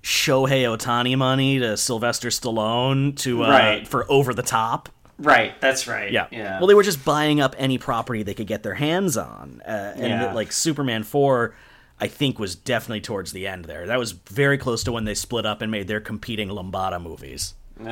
[0.01, 3.87] Shohei Ohtani money to Sylvester Stallone to uh, Right.
[3.87, 4.89] for Over the Top.
[5.23, 6.11] Right, that's right.
[6.11, 6.27] Yeah.
[6.31, 6.59] Yeah.
[6.59, 9.93] Well, they were just buying up any property they could get their hands on, uh,
[9.95, 10.33] and Yeah.
[10.33, 11.55] like Superman four.
[11.99, 13.87] I think was definitely towards the end there.
[13.87, 17.53] That was very close to when they split up and made their competing Lambada movies.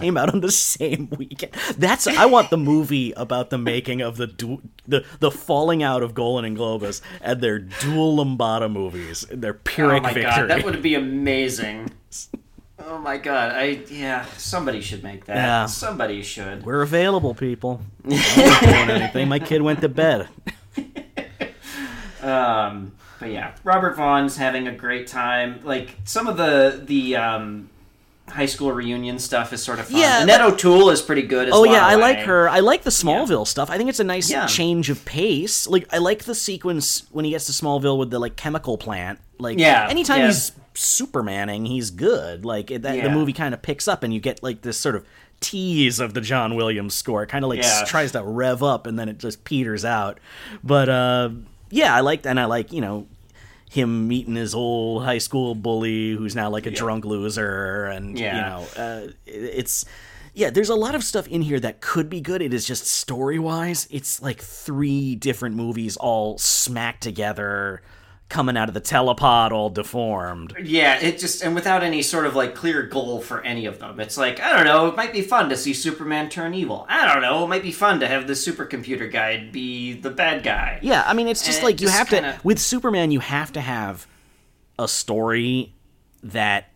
[0.00, 1.52] Came out on the same weekend.
[1.78, 6.02] That's I want the movie about the making of the du- the the falling out
[6.02, 10.32] of Golan and Globus and their dual Lambada movies, their Pyrrhic Oh my victory.
[10.48, 11.90] god, that would be amazing.
[12.78, 15.36] Oh my god, I yeah, somebody should make that.
[15.36, 15.66] Yeah.
[15.66, 16.64] Somebody should.
[16.66, 17.80] We're available, people.
[18.04, 18.10] I'm
[18.46, 19.28] not doing anything.
[19.28, 20.28] My kid went to bed.
[22.22, 25.60] Um, but yeah, Robert Vaughn's having a great time.
[25.62, 27.68] Like some of the the um,
[28.28, 30.00] high school reunion stuff is sort of fun.
[30.00, 31.48] Yeah, Annette O'Toole is pretty good.
[31.48, 32.48] As Oh yeah, I like her.
[32.48, 33.68] I like the Smallville stuff.
[33.70, 34.46] I think it's a nice Yeah.
[34.46, 35.66] change of pace.
[35.66, 39.18] Like I like the sequence when he gets to Smallville with the like chemical plant.
[39.38, 40.26] Like Yeah, anytime yeah.
[40.28, 42.44] he's Supermaning, he's good.
[42.44, 44.96] Like it, that the movie kind of picks up and you get like this sort
[44.96, 45.06] of
[45.40, 47.22] tease of the John Williams score.
[47.22, 50.18] It kind of like s- tries to rev up and then it just peters out.
[50.62, 51.30] But uh
[51.70, 53.06] yeah, I like and I like, you know,
[53.70, 58.34] him meeting his old high school bully who's now like a drunk loser and Yeah.
[58.34, 58.40] you
[58.76, 59.84] know uh, it's
[60.36, 62.42] yeah, there's a lot of stuff in here that could be good.
[62.42, 67.82] It is just story wise, it's like three different movies all smacked together,
[68.34, 70.56] coming out of the telepod all deformed.
[70.60, 74.00] Yeah, it just and without any sort of like clear goal for any of them.
[74.00, 74.88] It's like I don't know.
[74.88, 76.84] It might be fun to see Superman turn evil.
[76.88, 77.44] I don't know.
[77.44, 80.80] It might be fun to have the supercomputer guy be the bad guy.
[80.82, 83.12] Yeah, I mean, it's just And it like you just have to kinda- with Superman,
[83.12, 84.08] you have to have
[84.80, 85.72] a story
[86.24, 86.72] that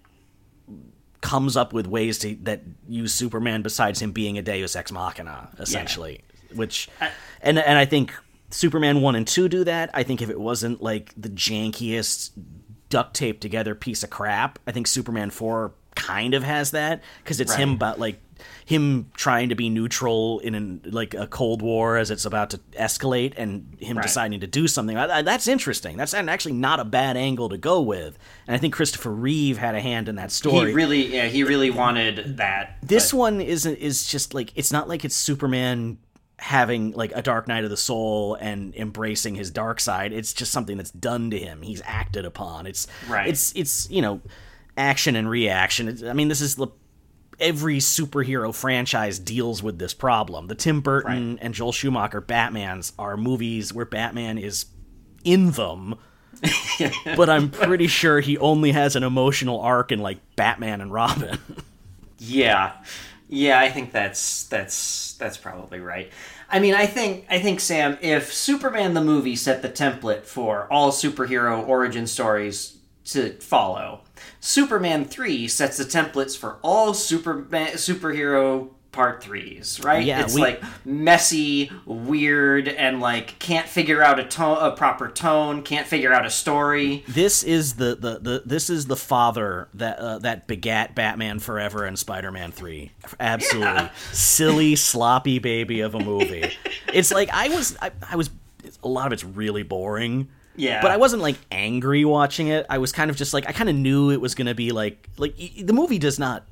[1.21, 5.49] comes up with ways to that use Superman besides him being a Deus ex machina,
[5.59, 6.21] essentially.
[6.55, 6.89] Which,
[7.43, 8.15] and and I think
[8.51, 9.91] Superman one and two do that.
[9.95, 12.31] I think if it wasn't like the jankiest
[12.89, 17.41] duct taped together piece of crap, I think Superman four kind of has that because
[17.41, 17.77] it's him Right.
[17.77, 18.21] about like
[18.65, 22.59] him trying to be neutral in an, like a cold war as it's about to
[22.79, 24.05] escalate and him Right.
[24.05, 28.17] deciding to do something that's interesting that's actually not a bad angle to go with
[28.47, 31.43] and i think christopher reeve had a hand in that story He really, yeah, he
[31.43, 32.77] really wanted that.
[32.81, 35.99] this but- one isn't is just like it's not like it's superman
[36.39, 40.53] having like a dark night of the soul and embracing his dark side it's just
[40.53, 41.63] something that's done to him.
[41.63, 42.67] He's acted upon.
[42.67, 43.29] It's Right.
[43.29, 44.21] it's it's you know
[44.77, 45.89] action and reaction.
[45.89, 46.69] It's- i mean this is the
[47.41, 50.47] every superhero franchise deals with this problem.
[50.47, 54.67] The tim burton and joel schumacher batmans are movies where batman is
[55.25, 55.97] in them
[57.17, 61.37] but i'm pretty sure he only has an emotional arc in like batman and robin.
[62.21, 62.73] Yeah,
[63.29, 66.11] yeah, I think that's that's that's probably right.
[66.49, 70.67] I mean, I think I think Sam, if Superman the movie set the template for
[70.73, 74.01] all superhero origin stories to follow,
[74.41, 80.05] Superman three sets the templates for all super superhero part threes, right?
[80.05, 85.09] Yeah, it's we- like messy, weird, and like can't figure out a tone, a proper
[85.09, 87.05] tone, can't figure out a story.
[87.07, 91.85] this is the, the, the this is the father that uh, that begat Batman Forever
[91.85, 92.91] and Spider Man Three.
[93.21, 96.51] Absolutely silly, sloppy baby of a movie.
[96.93, 98.31] it's like I was I, I was
[98.83, 100.29] a lot of it's really boring.
[100.57, 100.83] Yeah.
[100.83, 102.67] but I wasn't like angry watching it.
[102.69, 105.09] I was kind of just like I kind of knew it was gonna be like
[105.17, 106.48] like the movie does not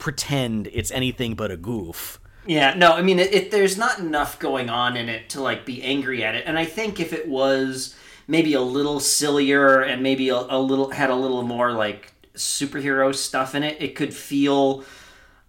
[0.00, 2.18] pretend it's anything but a goof.
[2.46, 5.64] Yeah, no, I mean, it, it, there's not enough going on in it to like
[5.64, 7.94] be angry at it, and I think if it was
[8.26, 13.14] maybe a little sillier and maybe a, a little had a little more like superhero
[13.14, 14.84] stuff in it, it could feel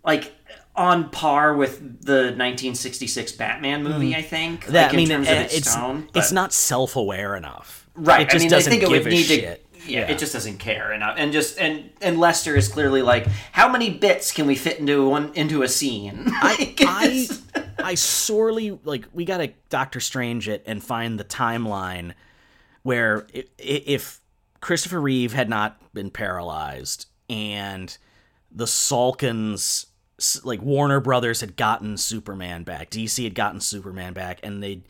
[0.03, 0.33] like
[0.75, 4.15] on par with the 1966 Batman movie.
[4.15, 4.73] I think Hmm.
[4.73, 7.87] That like, I mean, of its, it's tone, it's not self aware enough.
[7.95, 8.21] right.
[8.21, 9.70] It just I mean, doesn't I think it give would a need shit.
[9.70, 9.70] to.
[9.87, 13.69] Yeah, it just doesn't care enough, and just and and Lester is clearly like, how
[13.69, 16.25] many bits can we fit into one into a scene?
[16.27, 17.27] I, I
[17.83, 22.13] I sorely like we gotta Doctor Strange it and find the timeline
[22.83, 24.21] where if
[24.59, 27.97] Christopher Reeve had not been paralyzed and
[28.51, 29.87] the Salkinds
[30.43, 34.83] like Warner Brothers had gotten Superman back, DC had gotten Superman back, and they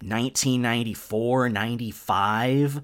[0.00, 2.82] 1994, 95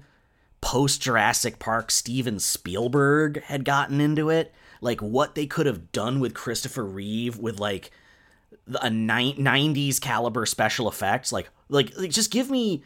[0.61, 4.53] post Jurassic Park Steven Spielberg had gotten into it.
[4.79, 7.91] Like what they could have done with Christopher Reeve with like
[8.81, 12.83] a ni- 90s caliber special effects like like, like just give me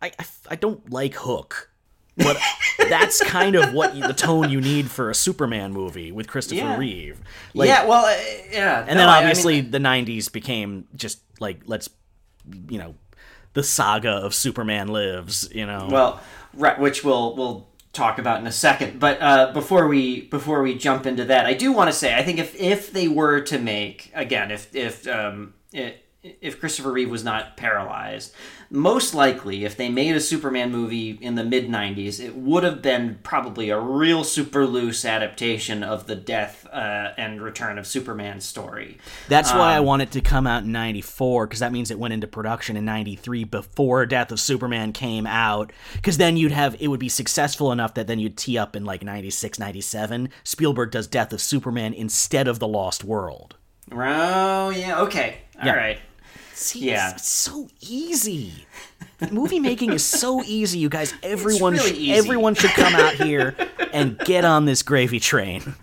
[0.00, 1.70] I, I I don't like Hook
[2.16, 2.36] but
[2.88, 6.60] that's kind of what you, the tone you need for a Superman movie with Christopher
[6.60, 6.76] Yeah.
[6.78, 7.20] Reeve.
[7.54, 8.16] Like, yeah, well, uh,
[8.52, 11.88] yeah, and then obviously the 90s became just like let's
[12.70, 12.94] you know
[13.54, 15.88] the saga of Superman lives, you know.
[15.90, 16.20] Well,
[16.56, 18.98] right, which we'll we'll talk about in a second.
[19.00, 22.22] But uh, before we before we jump into that, I do want to say I
[22.22, 27.24] think if if they were to make again if if um, if Christopher Reeve was
[27.24, 28.34] not paralyzed,
[28.74, 32.82] most likely if they made a Superman movie in the mid '90s, it would have
[32.82, 38.40] been probably a real super loose adaptation of the death uh, and return of Superman
[38.40, 38.98] story.
[39.28, 41.98] That's why I Um, want it to come out in 94 because that means it
[42.00, 46.76] went into production in 93 before Death of Superman came out because then you'd have
[46.80, 50.90] it would be successful enough that then you'd tee up in like 96 97 Spielberg
[50.90, 53.54] does Death of Superman instead of The Lost World.
[53.92, 55.98] Oh yeah, okay, all right.
[56.54, 56.58] Yeah.
[56.58, 57.10] See, Yeah.
[57.10, 58.66] it's, it's so easy.
[59.30, 61.14] Movie making is so easy, you guys.
[61.22, 63.56] Everyone, really sh- everyone should come out here
[63.92, 65.74] and get on this gravy train.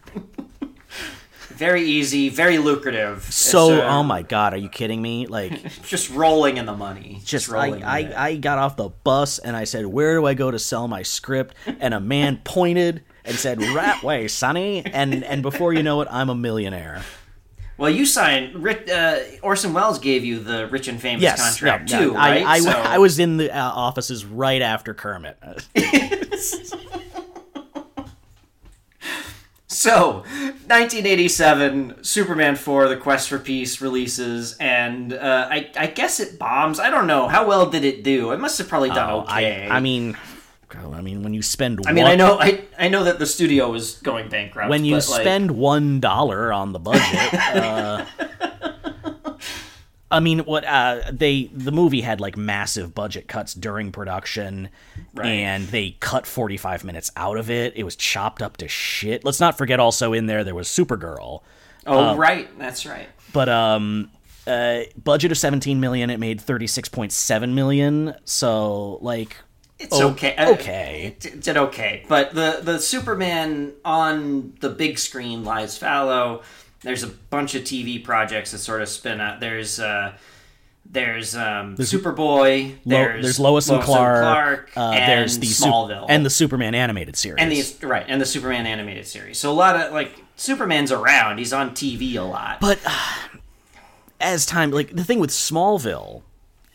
[1.50, 3.24] Very easy, very lucrative.
[3.24, 5.28] So, uh, oh my god, are you kidding me?
[5.28, 7.22] Like, just rolling in the money.
[7.24, 8.30] just I, rolling in I.
[8.30, 11.04] I got off the bus and I said, "Where do I go to sell my
[11.04, 16.02] script?" And a man pointed and said, "Right way, Sonny." And and before you know
[16.02, 17.04] it, I'm a millionaire.
[17.82, 18.56] Well, you signed.
[18.90, 22.30] Uh, Orson Welles gave you the rich and famous Yes, contract no, too, no, I,
[22.30, 22.46] right?
[22.46, 25.38] I, So- I was in the uh, offices right after Kermit.
[26.38, 26.78] So
[29.68, 30.12] So,
[30.68, 36.80] 1987, Superman 4, The Quest for Peace releases, and uh, I, I guess it bombs.
[36.80, 37.28] I don't know.
[37.30, 38.32] How well did it do?
[38.32, 39.68] It must have probably done Oh, okay.
[39.70, 40.18] I, I mean,
[40.76, 43.26] I mean, when you spend, I mean, one, I know, I, I know that the
[43.26, 44.70] studio was going bankrupt.
[44.70, 47.34] when you but, like, spend one dollar on the budget.
[47.34, 48.06] uh,
[50.10, 54.70] I mean, what uh, they the movie had like massive budget cuts during production,
[55.14, 55.26] Right.
[55.28, 57.74] and they cut forty five minutes out of it.
[57.78, 59.24] It was chopped up to shit.
[59.24, 61.42] Let's not forget, also in there there was Supergirl,
[61.86, 63.08] oh, right, that's right.
[63.32, 64.12] but um,
[64.46, 66.10] uh, budget of seventeen million.
[66.10, 68.14] It made thirty six point seven million.
[68.26, 69.38] So like,
[69.82, 70.36] It's o- okay.
[70.36, 71.16] Uh, okay.
[71.18, 76.44] It, it did okay, but the the Superman on the big screen lies fallow.
[76.82, 79.40] There's a bunch of TV projects that sort of spin out.
[79.40, 80.14] There's uh,
[80.86, 82.72] there's um, Superboy.
[82.72, 84.72] Lo- There's, there's Lois and Clark.
[84.76, 87.38] uh, and there's the Smallville and the Superman animated series.
[87.42, 89.38] and the right and the Superman animated series.
[89.38, 91.38] So a lot of like Superman's around.
[91.38, 92.60] He's on TV a lot.
[92.60, 93.40] But uh,
[94.20, 96.24] as time, like the thing with Smallville,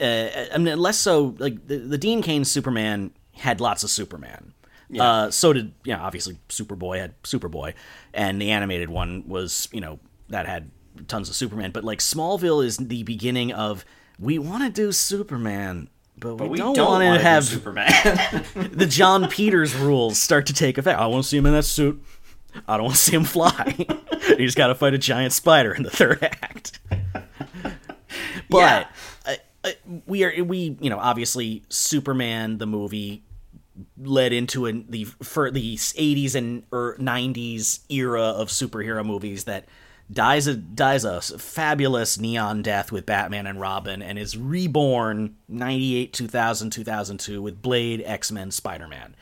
[0.00, 1.34] uh, I mean, less so.
[1.38, 4.52] Like the, the Dean Cain Superman had lots of Superman.
[4.98, 7.74] Uh, so did you know, obviously Superboy had Superboy,
[8.14, 10.70] and the animated one was you know that had
[11.08, 11.72] tons of Superman.
[11.72, 13.84] But like Smallville is the beginning of
[14.18, 15.88] we want to do Superman.
[16.18, 17.90] But we, we don't, don't want wanna have Superman.
[18.54, 20.98] the Jon Peters rules start to take effect.
[20.98, 22.02] I want to see him in that suit.
[22.66, 23.74] I don't want to see him fly.
[24.38, 26.78] He's got to fight a giant spider in the third act.
[28.48, 28.86] But Yeah.
[29.66, 29.70] Uh,
[30.06, 33.22] we are we you know obviously Superman the movie
[33.98, 39.66] led into an, the for the 80s and or 90s era of superhero movies that
[40.10, 46.12] dies a dies a fabulous neon death with Batman and Robin and is reborn 98
[46.12, 49.14] 2000 2002 with Blade X-Men Spider-Man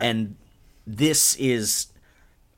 [0.00, 0.36] and
[0.86, 1.88] this is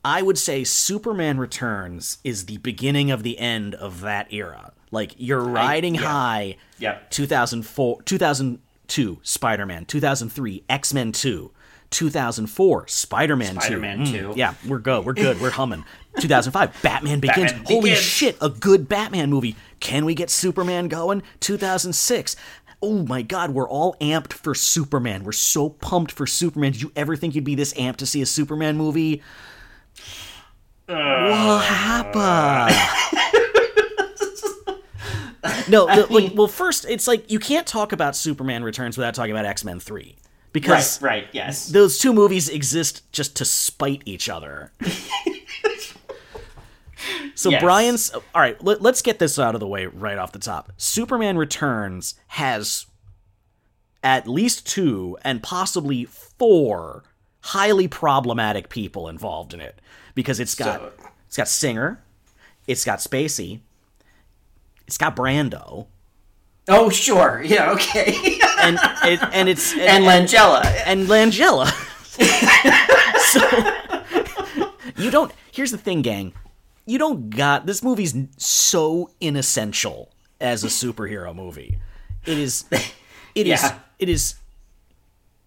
[0.03, 4.71] I would say Superman Returns is the beginning of the end of that era.
[4.91, 6.01] Like you're riding yeah.
[6.01, 6.57] high.
[6.79, 7.11] Yep.
[7.11, 11.51] 2004, 2002 Spider-Man, 2003 X-Men 2,
[11.89, 13.61] 2004 Spider-Man 2.
[13.61, 14.11] Spider-Man mm.
[14.11, 14.33] 2.
[14.35, 15.01] Yeah, we're go.
[15.01, 15.39] We're good.
[15.39, 15.85] We're humming.
[16.19, 17.51] 2005 Batman Begins.
[17.51, 17.99] Batman Holy Begins.
[17.99, 19.55] shit, a good Batman movie.
[19.79, 21.23] Can we get Superman going?
[21.39, 22.35] 2006.
[22.81, 25.23] Oh my god, we're all amped for Superman.
[25.23, 26.71] We're so pumped for Superman.
[26.71, 29.21] Did you ever think you'd be this amped to see a Superman movie?
[30.87, 32.75] Uh, what happened?
[35.67, 39.31] no, the- like, well, first, it's like you can't talk about Superman Returns without talking
[39.31, 40.15] about X Men 3.
[40.51, 41.67] Because right, right, yes.
[41.69, 44.71] those two movies exist just to spite each other.
[47.35, 47.61] so Yes.
[47.61, 48.61] Brian's all right.
[48.63, 50.71] Let, us get this out of the way right off the top.
[50.77, 52.87] Superman Returns has
[54.03, 57.03] at least two and possibly four
[57.41, 59.79] highly problematic people involved in it
[60.15, 60.91] because it's got So-
[61.27, 62.01] it's got Singer,
[62.65, 63.59] it's got Spacey,
[64.89, 65.85] it's got Brando,
[66.67, 67.41] Oh, sure.
[67.43, 68.13] Yeah, okay.
[68.59, 70.63] and it, and it's and Langella.
[70.85, 71.67] and Langella.
[74.93, 75.31] so you don't.
[75.51, 76.33] Here's the thing, gang.
[76.85, 81.79] You don't got this movie's so inessential as a superhero movie.
[82.25, 82.65] It is.
[83.35, 83.63] It is.
[83.63, 83.79] Yeah.
[83.97, 84.35] It is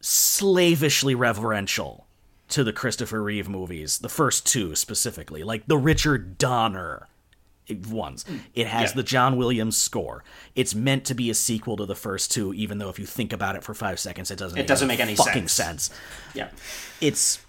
[0.01, 2.07] slavishly reverential
[2.49, 7.09] to the Christopher Reeve movies, the first two specifically, like the Richard Donner
[7.89, 8.25] ones.
[8.25, 8.37] Hmm.
[8.55, 8.97] It has Yeah.
[8.97, 10.25] the John Williams score.
[10.55, 13.33] It's meant to be a sequel to the first two, even though if you think
[13.33, 14.59] about it for five seconds, it doesn't.
[14.59, 15.85] It doesn't make any fucking sense.
[15.85, 16.01] sense.
[16.35, 16.49] Yeah.
[17.01, 17.41] It's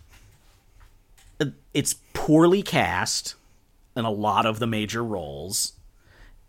[1.74, 3.36] it's poorly cast
[3.96, 5.74] in a lot of the major roles,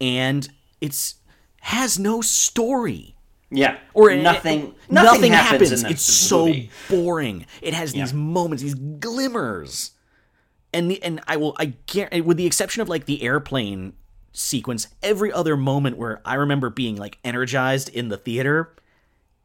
[0.00, 0.48] and
[0.80, 1.16] it's
[1.62, 3.14] has no story
[3.50, 3.78] Yeah.
[3.94, 4.68] or nothing.
[4.68, 5.82] it- nothing, happens.
[5.82, 6.70] in it's so movie.
[6.90, 7.46] boring.
[7.62, 8.18] It has these Yeah.
[8.18, 9.92] moments, these glimmers,
[10.74, 13.94] and the and I will I guarantee, with the exception of like the airplane
[14.32, 18.74] sequence, every other moment where I remember being like energized in the theater.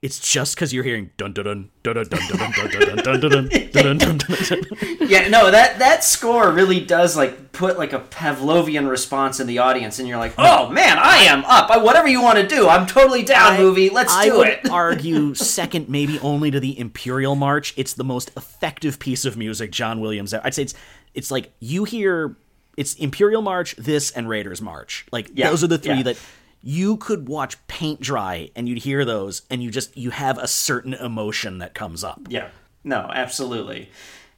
[0.01, 3.19] It's just because you're hearing dun dun dun dun dun dun dun dun dun dun
[3.19, 4.65] dun dun dun dun dun dun.
[5.01, 9.57] Yeah, no, that that score really does like put like a Pavlovian response in the
[9.57, 11.69] audience, and you're like, oh man, I am up.
[11.69, 13.57] I, whatever you want to do, I'm totally down.
[13.57, 14.69] movie, let's I do would it.
[14.69, 17.73] argue second, maybe only to the Imperial March.
[17.75, 20.34] It's the most effective piece of music John Williams.
[20.34, 20.75] I'd say it's
[21.14, 22.36] it's like you hear
[22.78, 25.05] it's Imperial March, this, and Raiders March.
[25.12, 26.03] Like Yeah, those are the three yeah.
[26.03, 26.20] that
[26.62, 30.47] you could watch paint dry and you'd hear those and you just you have a
[30.47, 32.22] certain emotion that comes up.
[32.30, 32.49] Yeah.
[32.84, 33.89] No, absolutely.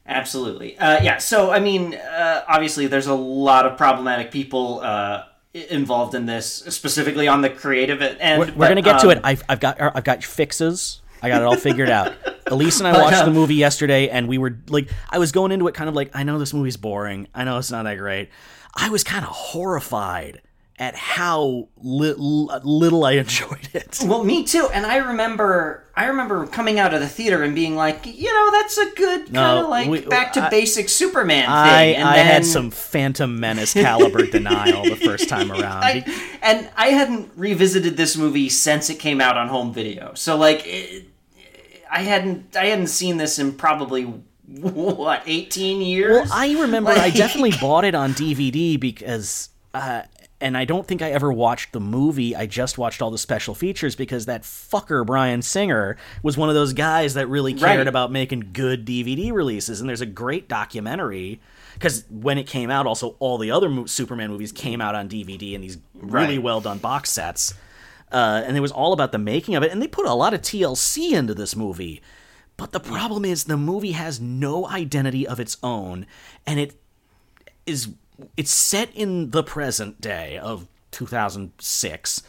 [0.06, 0.76] Absolutely.
[0.78, 6.14] Uh, yeah, so, I mean, uh, obviously, there's a lot of problematic people uh, involved
[6.14, 8.40] in this, specifically on the creative end.
[8.40, 9.20] We're, we're gonna get to it.
[9.22, 11.01] I've, I've got I've got fixes.
[11.22, 12.12] I got it all figured out.
[12.48, 15.68] Elise and I watched the movie yesterday, and we were like, I was going into
[15.68, 17.28] it kind of like, I know this movie's boring.
[17.34, 18.28] I know it's not that great.
[18.74, 20.42] I was kind of horrified
[20.78, 24.00] at how li- li- little I enjoyed it.
[24.04, 24.68] Well, me too.
[24.72, 28.50] And I remember, I remember coming out of the theater and being like, you know,
[28.50, 31.50] that's a good kind of like we- back to I- basic Superman thing.
[31.50, 35.84] I, and I then, had some Phantom Menace caliber denial the first time around.
[35.84, 36.04] I,
[36.42, 40.14] and I hadn't revisited this movie since it came out on home video.
[40.14, 41.04] So like, it,
[41.92, 44.04] I hadn't, I hadn't seen this in probably
[44.46, 46.28] what eighteen years.
[46.28, 50.02] Well, I remember I definitely bought it on DVD because, uh,
[50.40, 52.34] and I don't think I ever watched the movie.
[52.34, 56.54] I just watched all the special features because that fucker Bryan Singer was one of
[56.54, 57.86] those guys that really cared Right.
[57.86, 59.80] about making good DVD releases.
[59.80, 61.40] And there's a great documentary
[61.74, 65.08] because when it came out, also all the other mo- Superman movies came out on
[65.08, 66.42] DVD in these really Right.
[66.44, 67.54] well done box sets.
[68.12, 69.72] Uh, and it was all about the making of it.
[69.72, 72.02] And they put a lot of TLC into this movie.
[72.58, 76.06] But the problem is the movie has no identity of its own,
[76.46, 76.74] and it
[77.66, 77.88] is
[78.36, 82.22] it's set in the present day of 2006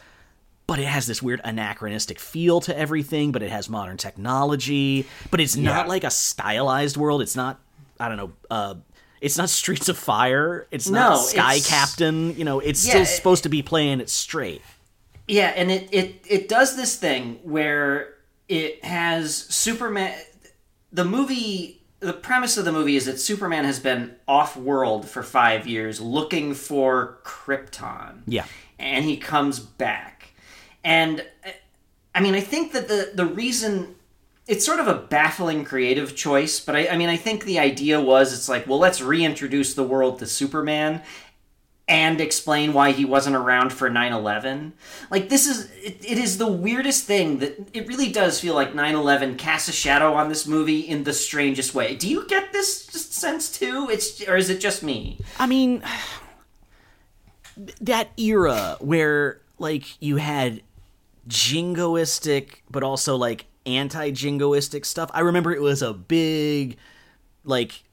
[0.66, 5.40] but it has this weird anachronistic feel to everything but it has modern technology but
[5.40, 7.60] it's not like a stylized world it's not
[8.00, 8.74] i don't know uh
[9.20, 12.90] it's not streets of fire it's No, not sky it's- captain you know it's Yeah,
[12.92, 14.62] still it- supposed to be playing it straight
[15.26, 18.14] Yeah, and it, it it does this thing where
[18.48, 20.14] it has Superman.
[20.92, 25.22] The movie, the premise of the movie is that Superman has been off world for
[25.22, 28.22] five years looking for Krypton.
[28.26, 28.44] Yeah.
[28.78, 30.34] and he comes back,
[30.84, 31.24] and
[32.14, 33.96] I mean, I think that the the reason.
[34.46, 37.98] It's sort of a baffling creative choice, but I, I mean, I think the idea
[37.98, 41.00] was it's like, well, let's reintroduce the world to Superman,
[41.86, 44.72] and explain why he wasn't around for 9-11
[45.10, 48.72] like this is it, it is the weirdest thing that it really does feel like
[48.72, 51.94] 9-11 casts a shadow on this movie in the strangest way.
[51.94, 53.88] Do you get this sense too?
[53.90, 55.18] It's or is it just me?
[55.38, 55.82] I mean,
[57.80, 60.62] that era where like you had
[61.28, 65.10] jingoistic, but also like anti-jingoistic stuff.
[65.14, 66.76] I remember it was a big,
[67.44, 67.83] like,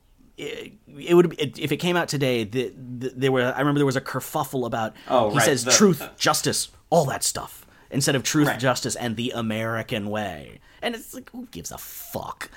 [0.42, 2.44] it, it would it, if it came out today.
[2.44, 4.96] The, the, there were I remember there was a kerfuffle about.
[5.08, 8.60] Oh, he right, says the- truth, justice, all that stuff instead of truth, Right.
[8.60, 10.60] justice, and the American way.
[10.82, 12.50] And it's like, who gives a fuck?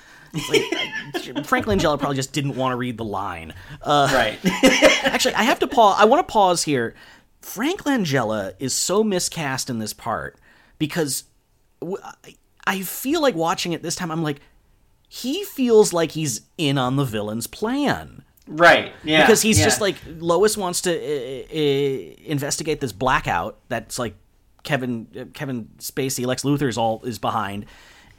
[0.49, 0.61] Like,
[1.45, 3.53] Frank Langella probably just didn't want to read the line.
[3.81, 4.39] Uh, right
[5.05, 5.97] Actually, I have to pause.
[5.99, 6.95] I want to pause here.
[7.41, 10.39] Frank Langella is so miscast in this part
[10.79, 11.25] because
[12.65, 14.11] I feel like watching it this time.
[14.11, 14.39] I'm like,
[15.15, 19.65] he feels like he's in on the villain's plan right yeah because he's yeah.
[19.65, 24.15] just like Lois wants to uh, uh, investigate this blackout that's like
[24.65, 27.67] Kevin uh, Kevin Spacey Lex Luthor's all is behind,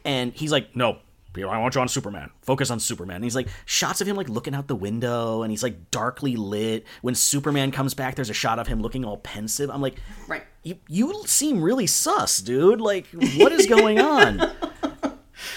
[0.07, 1.01] and he's like, no.
[1.39, 2.31] I want you on Superman.
[2.41, 3.17] Focus on Superman.
[3.17, 6.35] And he's like shots of him like looking out the window, and he's like darkly
[6.35, 6.87] lit.
[7.03, 9.69] When Superman comes back, there's a shot of him looking all pensive.
[9.69, 9.97] I'm like,
[10.29, 12.81] right you you seem really sus, dude.
[12.81, 14.41] Like, what is going on?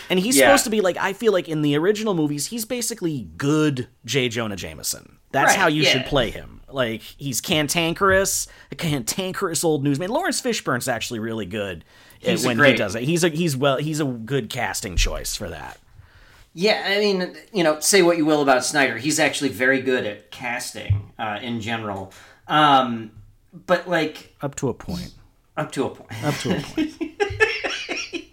[0.10, 0.48] and he's Yeah.
[0.48, 4.30] supposed to be like, I feel like in the original movies, he's basically good J.
[4.30, 5.18] Jonah Jameson.
[5.32, 5.90] That's Right, how you yeah.
[5.92, 6.62] should play him.
[6.72, 10.10] Like, he's cantankerous, a cantankerous old newsman.
[10.10, 11.84] Laurence Fishburne's actually really good
[12.20, 13.04] He's when he does it.
[13.04, 15.80] He's a he's well he's a good casting choice for that.
[16.54, 20.06] Yeah, I mean, you know, say what you will about Snyder, he's actually very good
[20.06, 22.12] at casting uh, in general.
[22.48, 23.12] Um,
[23.54, 25.14] but like Up to a point.
[25.56, 26.24] up to a point.
[26.24, 26.94] Up to a point.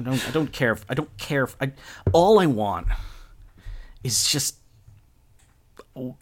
[0.00, 0.28] I don't.
[0.28, 0.72] I don't care.
[0.72, 1.44] If, I don't care.
[1.44, 1.72] If, I,
[2.12, 2.88] all I want
[4.02, 4.56] is just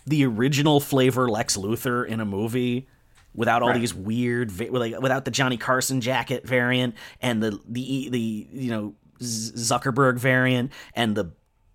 [0.07, 2.89] the original flavor Lex Luthor in a movie
[3.35, 3.79] without all Right.
[3.79, 8.95] these weird, like without the Johnny Carson jacket variant and the the the you know
[9.21, 11.33] Zuckerberg variant and the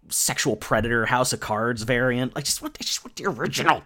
[0.10, 2.36] sexual predator House of Cards variant.
[2.36, 3.84] Like just want, I just want the original.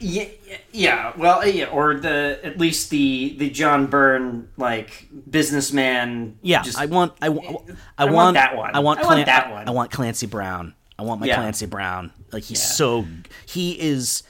[0.00, 1.12] Yeah, yeah, yeah.
[1.16, 6.38] Well, yeah, or the at least the the John Byrne like businessman.
[6.42, 7.12] Yeah, just- I want.
[7.20, 7.62] I, wa-
[7.98, 8.74] I, I want want that one.
[8.74, 9.00] I want.
[9.00, 9.68] I want that one.
[9.68, 10.74] I want Clancy Brown.
[10.98, 11.36] I want my Yeah.
[11.36, 12.12] Clancy Brown.
[12.32, 13.06] Like he's so.
[13.46, 14.22] He is.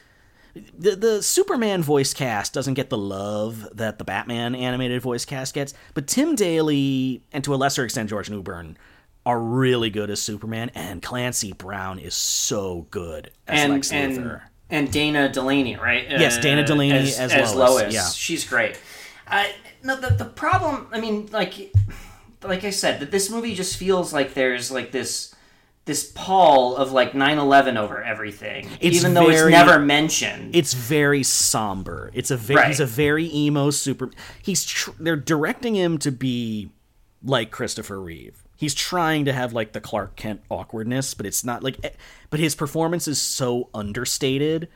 [0.77, 5.55] The the Superman voice cast doesn't get the love that the Batman animated voice cast
[5.55, 8.77] gets, but Tim Daly and to a lesser extent George Newbern
[9.25, 14.43] are really good as Superman, and Clancy Brown is so good as and Lex Luthor.
[14.71, 16.09] And Dana Delany, right?
[16.09, 17.95] Yes, Dana uh, Delany as Lois, Lois.
[17.95, 18.09] yeah.
[18.09, 18.79] she's great.
[19.27, 19.53] I
[19.83, 20.87] no, the the problem.
[20.93, 21.73] I mean, like
[22.43, 25.35] like I said, that this movie just feels like there's like this
[25.87, 30.73] this pall of like 9-11 over everything It's even though very- it's never mentioned it's
[30.75, 32.11] very somber.
[32.15, 32.69] It's a ve- Right.
[32.69, 34.11] he's a very emo super.
[34.43, 36.71] He's tr- they're directing him to be
[37.25, 38.40] like Christopher Reeve.
[38.61, 41.79] He's trying to have like the Clark Kent awkwardness, but it's not like.
[41.83, 41.91] eh,
[42.29, 44.69] But his performance is so understated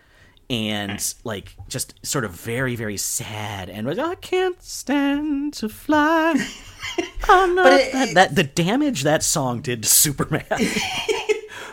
[0.50, 6.34] and like just sort of very very sad and like, I can't stand to fly.
[7.28, 10.44] I'm not it- that, that the damage that song did to Superman.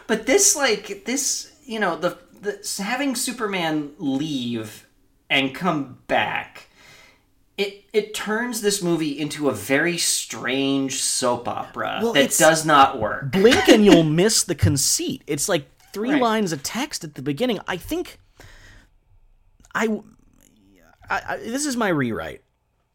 [0.07, 4.85] But this, like this, you know, the, the having Superman leave
[5.29, 6.67] and come back,
[7.61, 12.99] it it turns this movie into a very strange soap opera Well, that does not
[12.99, 13.31] work.
[13.31, 15.21] blink and you'll miss the conceit.
[15.27, 16.21] It's like three Right.
[16.21, 17.59] lines of text at the beginning.
[17.67, 18.17] I think
[19.75, 19.99] I,
[21.09, 22.41] I, I this is my rewrite.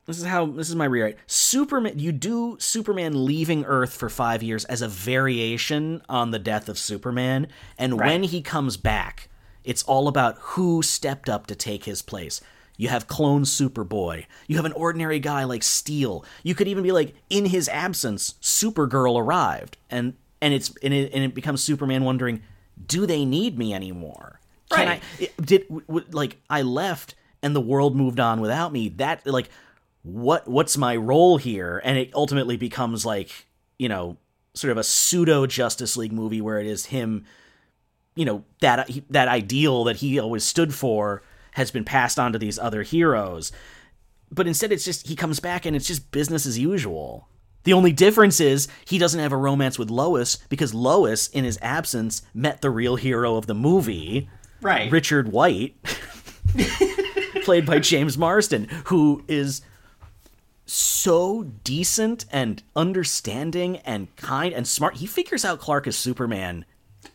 [0.07, 1.19] This is how this is my rewrite.
[1.27, 6.69] Superman you do Superman leaving Earth for 5 years as a variation on the death
[6.69, 7.49] of Superman
[7.79, 9.29] and when he comes back,
[9.65, 12.41] it's all about who stepped up to take his place.
[12.77, 14.27] You have clone Superboy.
[14.47, 16.25] You have an ordinary guy like Steel.
[16.43, 21.13] You could even be like, in his absence, Supergirl arrived, and and it's and it,
[21.15, 22.43] and it becomes Superman wondering,
[22.87, 24.41] do they need me anymore?
[24.71, 25.03] Can Right.
[25.21, 28.89] I did w- w- like I left and the world moved on without me?
[28.91, 29.49] That like
[30.03, 31.81] what what's my role here?
[31.85, 33.47] And it ultimately becomes like
[33.79, 34.17] you know
[34.55, 37.25] sort of a pseudo Justice League movie where it is him
[38.15, 41.23] you know that that ideal that he always stood for
[41.57, 43.53] has been passed on to these other heroes
[44.31, 47.29] but instead it's just he comes back and it's just business as usual
[47.65, 51.59] the only difference is he doesn't have a romance with Lois because Lois in his
[51.61, 54.29] absence met the real hero of the movie
[54.63, 54.91] Right.
[54.91, 55.75] Richard White
[57.45, 59.63] played by James Marsden who is
[60.65, 66.65] so decent and understanding and kind and smart he figures out Clark is Superman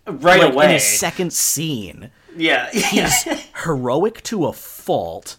[0.08, 0.66] right like away.
[0.66, 2.12] in his second scene.
[2.36, 2.70] Yeah.
[2.74, 3.24] He's
[3.64, 5.38] Heroic to a fault.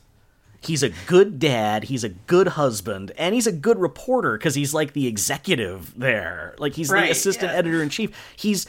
[0.61, 4.73] He's a good dad, he's a good husband, and he's a good reporter because he's
[4.73, 6.55] like the executive there.
[6.57, 7.59] Like he's Right, the assistant yeah.
[7.59, 8.17] editor in chief.
[8.37, 8.67] He's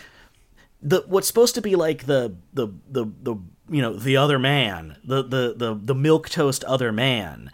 [0.82, 3.36] the what's supposed to be like the the the the
[3.70, 7.52] you know the other man, the the the the milk toast other man,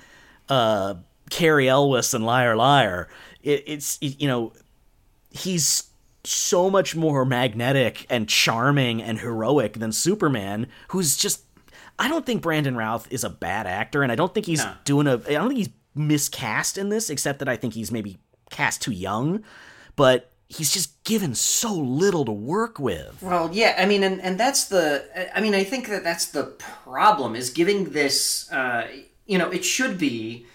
[0.48, 0.96] uh,
[1.30, 3.10] Cary Elwes and Liar Liar.
[3.44, 4.54] It, it's it, you know
[5.32, 5.89] he's
[6.24, 11.44] so much more magnetic and charming and heroic than Superman, who's just.
[11.98, 14.74] I don't think Brandon Routh is a bad actor, and I don't think he's No.
[14.86, 15.14] doing a.
[15.16, 18.92] I don't think he's miscast in this, except that I think he's maybe cast too
[18.92, 19.44] young.
[19.96, 23.22] But he's just given so little to work with.
[23.22, 25.06] Well, yeah, I mean, and, and that's the,
[25.36, 28.88] I mean, I think that that's the problem is giving this, uh,
[29.28, 30.48] you know, it should be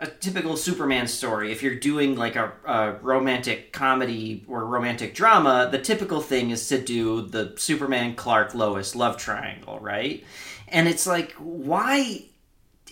[0.00, 1.50] a typical Superman story.
[1.50, 6.68] If you're doing like a, a romantic comedy or romantic drama, the typical thing is
[6.68, 10.24] to do the Superman, Clark, Lois love triangle, right?
[10.68, 12.26] And it's like, why?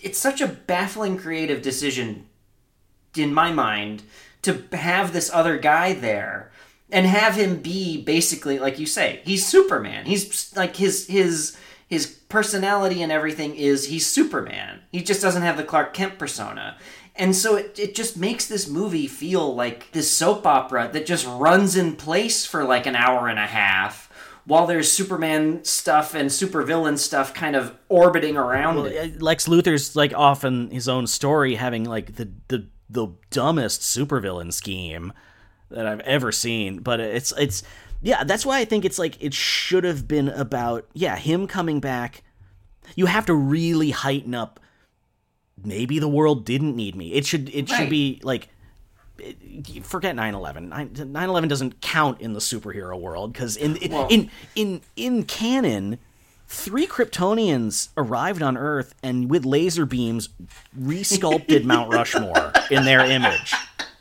[0.01, 2.27] It's such a baffling creative decision
[3.15, 4.03] in my mind
[4.43, 6.51] to have this other guy there
[6.91, 12.07] and have him be basically like you say he's superman he's like his his his
[12.29, 16.77] personality and everything is he's superman he just doesn't have the clark kent persona
[17.17, 21.25] and so it, it just makes this movie feel like this soap opera that just
[21.27, 24.07] runs in place for like an hour and a half
[24.45, 29.95] while there's superman stuff and supervillain stuff kind of orbiting around it uh, Lex Luthor's
[29.95, 35.13] like often his own story, having like the the the dumbest supervillain scheme
[35.69, 36.79] that I've ever seen.
[36.79, 37.63] But it's it's
[38.01, 41.79] yeah, that's why I think it's like it should have been about yeah him coming
[41.79, 42.23] back.
[42.95, 44.59] You have to really heighten up.
[45.63, 47.13] Maybe the world didn't need me.
[47.13, 48.49] It should it should be like
[49.83, 50.69] forget 9/11.
[50.69, 55.97] 9/11 doesn't count in the superhero world cuz in in, in in in canon
[56.47, 60.29] three Kryptonians arrived on Earth and with laser beams
[60.79, 63.53] resculpted Mount Rushmore in their image.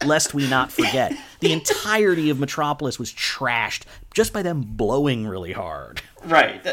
[0.05, 3.83] Lest we not forget, the entirety of Metropolis was trashed
[4.15, 6.03] just by them blowing really hard.
[6.25, 6.65] Right.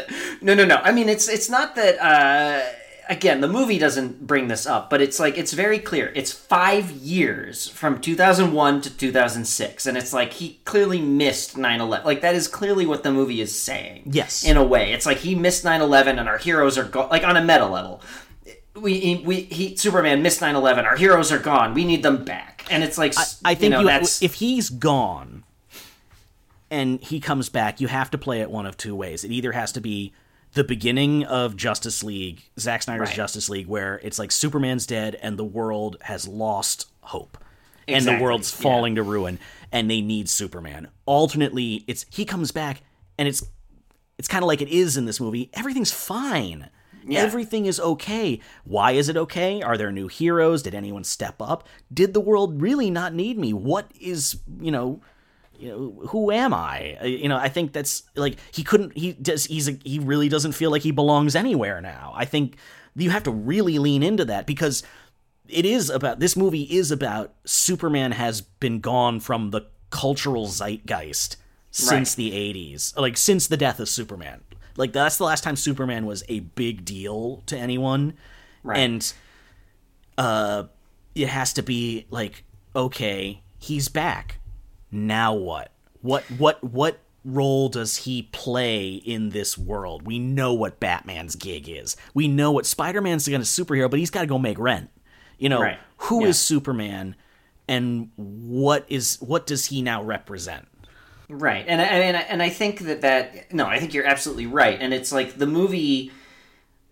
[0.42, 0.76] No, no, no.
[0.76, 1.98] I mean, it's it's not that.
[1.98, 2.64] Uh,
[3.08, 6.12] again, the movie doesn't bring this up, but it's like it's very clear.
[6.14, 12.04] It's five years from 2001 to 2006, and it's like he clearly missed 9/11.
[12.04, 14.10] Like that is clearly what the movie is saying.
[14.12, 14.44] Yes.
[14.44, 17.36] In a way, it's like he missed 9/11, and our heroes are go- like on
[17.36, 18.00] a meta level.
[18.76, 20.84] We, we he Superman missed 9/11.
[20.84, 21.74] Our heroes are gone.
[21.74, 22.66] We need them back.
[22.70, 25.44] And it's like I think you know you- that's if he's gone
[26.70, 29.22] and he comes back, you have to play it one of two ways.
[29.24, 30.12] It either has to be
[30.54, 33.16] the beginning of Justice League, Zack Snyder's Right.
[33.16, 37.38] Justice League, where it's like Superman's dead and the world has lost hope.
[37.86, 38.62] And the Exactly, world's yeah.
[38.62, 39.38] falling to ruin
[39.70, 40.88] and they need Superman.
[41.06, 42.82] Alternately, it's he comes back
[43.18, 43.44] and it's
[44.16, 45.50] it's kind of like it is in this movie.
[45.52, 46.70] Everything's fine.
[47.06, 47.20] Yeah.
[47.20, 48.40] Everything is okay.
[48.64, 49.60] Why is it okay?
[49.60, 50.62] Are there new heroes?
[50.62, 51.68] Did anyone step up?
[51.92, 53.52] Did the world really not need me?
[53.52, 55.02] What is, you know,
[55.58, 56.96] you know, who am I?
[57.00, 58.96] Uh, You know, I think that's like he couldn't.
[58.96, 59.44] He does.
[59.46, 62.12] He's a, he really doesn't feel like he belongs anywhere now.
[62.16, 62.56] I think
[62.96, 64.82] you have to really lean into that because
[65.48, 71.36] it is about this movie is about Superman has been gone from the cultural zeitgeist
[71.70, 74.40] since the 80s like since the death of Superman
[74.76, 78.14] like that's the last time Superman was a big deal to anyone
[78.62, 78.78] Right.
[78.78, 79.12] and
[80.16, 80.64] uh
[81.14, 82.44] it has to be like
[82.74, 84.38] okay he's back
[84.94, 85.70] now what
[86.00, 91.68] what what what role does he play in this world we know what batman's gig
[91.68, 94.90] is we know what spider-man's gonna superhero but he's got to go make rent
[95.38, 95.78] you know Right.
[95.96, 96.56] who is Yeah.
[96.58, 97.16] superman
[97.66, 100.68] and what is what does he now represent
[101.30, 104.44] Right, and I and I, and I think that that no, I think you're absolutely
[104.44, 106.12] right, and it's like the movie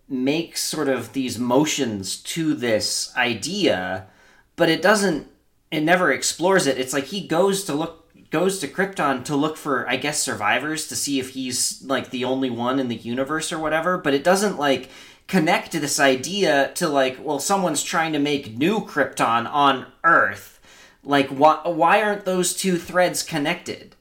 [0.09, 4.07] makes sort of these motions to this idea,
[4.55, 5.27] but it doesn't.
[5.73, 6.77] It never explores it.
[6.77, 7.99] It's like he goes to look
[8.29, 12.25] goes to Krypton to look for, I guess, survivors to see if he's like the
[12.25, 13.97] only one in the universe or whatever.
[13.97, 14.89] But it doesn't like
[15.27, 20.59] connect to this idea to like, well, someone's trying to make new Krypton on Earth.
[21.03, 23.95] Like, why why aren't those two threads connected?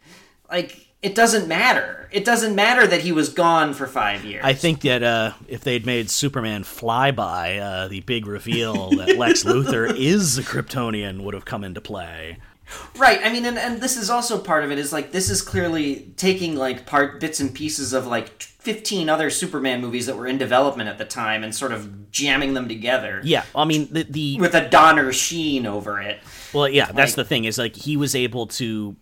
[0.50, 2.08] Like, it doesn't matter.
[2.12, 4.42] It doesn't matter that he was gone for five years.
[4.44, 9.44] I think that uh, if they'd made Superman flyby, uh, the big reveal that Lex
[9.44, 12.36] Luthor is a Kryptonian would have come into play.
[12.96, 13.20] Right.
[13.22, 14.78] I mean, and, and this is also part of it.
[14.78, 19.28] Is like this is clearly taking like part bits and pieces of like fifteen other
[19.28, 23.20] Superman movies that were in development at the time and sort of jamming them together.
[23.24, 26.20] Yeah, I mean the the With a Donner sheen over it.
[26.54, 28.96] well, yeah, that's like- the thing is like he was able to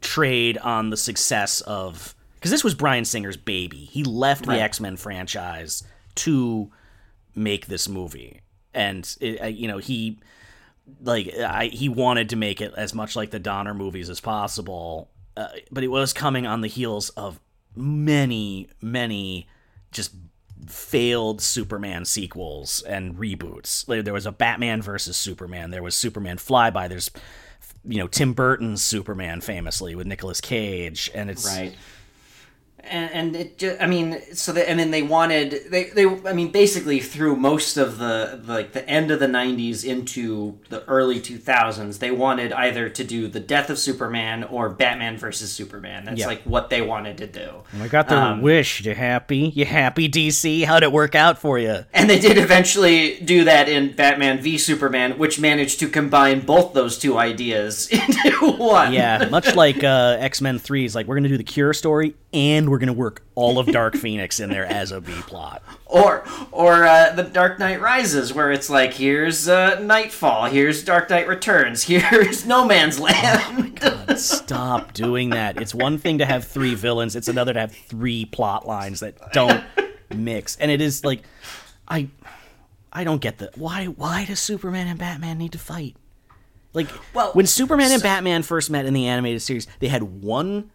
[0.00, 3.78] trade on the success of because this was Bryan Singer's baby.
[3.78, 4.56] He left Right.
[4.56, 5.82] the X Men franchise
[6.16, 6.70] to
[7.34, 8.40] make this movie,
[8.74, 10.18] and it, you know he
[11.02, 15.10] like I, he wanted to make it as much like the Donner movies as possible,
[15.36, 17.40] uh, but it was coming on the heels of
[17.74, 19.48] many, many
[19.90, 20.12] just
[20.66, 23.86] failed Superman sequels and reboots.
[23.88, 25.70] Like, There was a Batman versus Superman.
[25.70, 26.88] There was Superman Flyby.
[26.88, 27.10] There's
[27.86, 31.74] you know Tim Burton's Superman famously with Nicolas Cage, and it's Right.
[32.88, 36.32] And, and it just, I mean, so they, and then they wanted, they, they, I
[36.32, 41.20] mean, basically through most of the, like, the end of the 90s into the early
[41.20, 46.04] 2000s, they wanted either to do the death of Superman or Batman versus Superman.
[46.04, 46.26] That's, Yeah.
[46.26, 47.50] like, what they wanted to do.
[47.80, 48.84] I got their Um, wish.
[48.84, 49.52] You happy?
[49.54, 50.64] You happy, DC?
[50.64, 51.84] How'd it work out for you?
[51.92, 56.72] And they did eventually do that in Batman v Superman, which managed to combine both
[56.72, 58.92] those two ideas into one.
[58.92, 62.14] Yeah, much like uh, X Men Three is like we're gonna do the Cure story,
[62.32, 65.62] and we're gonna work all of Dark Phoenix in there as a B plot.
[65.86, 71.10] Or or uh, the Dark Knight Rises, where it's like here's uh, Knightfall, here's Dark
[71.10, 73.78] Knight Returns, here's No Man's Land.
[73.80, 75.60] God, stop doing that.
[75.60, 77.16] It's one thing to have three villains.
[77.16, 79.62] It's another to have three plot lines that don't
[80.14, 80.56] mix.
[80.56, 81.22] And it is like,
[81.88, 82.08] I,
[82.92, 83.86] I don't get the why.
[83.86, 85.96] Why does Superman and Batman need to fight?
[86.72, 90.70] Like, Well, when Superman and Batman first met in the animated series, they had one,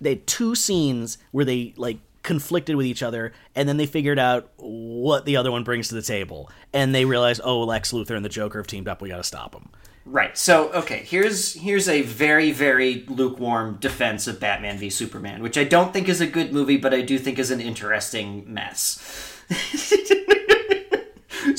[0.00, 4.18] they had two scenes where they like conflicted with each other, and then they figured
[4.18, 8.16] out what the other one brings to the table, and they realized, oh, Lex Luthor
[8.16, 9.00] and the Joker have teamed up.
[9.00, 9.70] We got to stop them.
[10.04, 10.38] Right.
[10.38, 15.64] So okay, here's here's a very very lukewarm defense of Batman v Superman, which I
[15.64, 19.42] don't think is a good movie, but I do think is an interesting mess.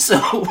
[0.07, 0.47] so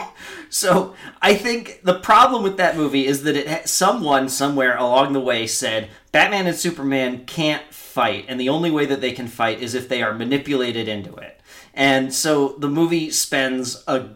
[0.50, 5.20] so I think the problem with that movie is that it someone somewhere along the
[5.20, 9.61] way said Batman and Superman can't fight and the only way that they can fight
[9.61, 11.40] is if they are manipulated into it.
[11.74, 14.11] And so the movie spends a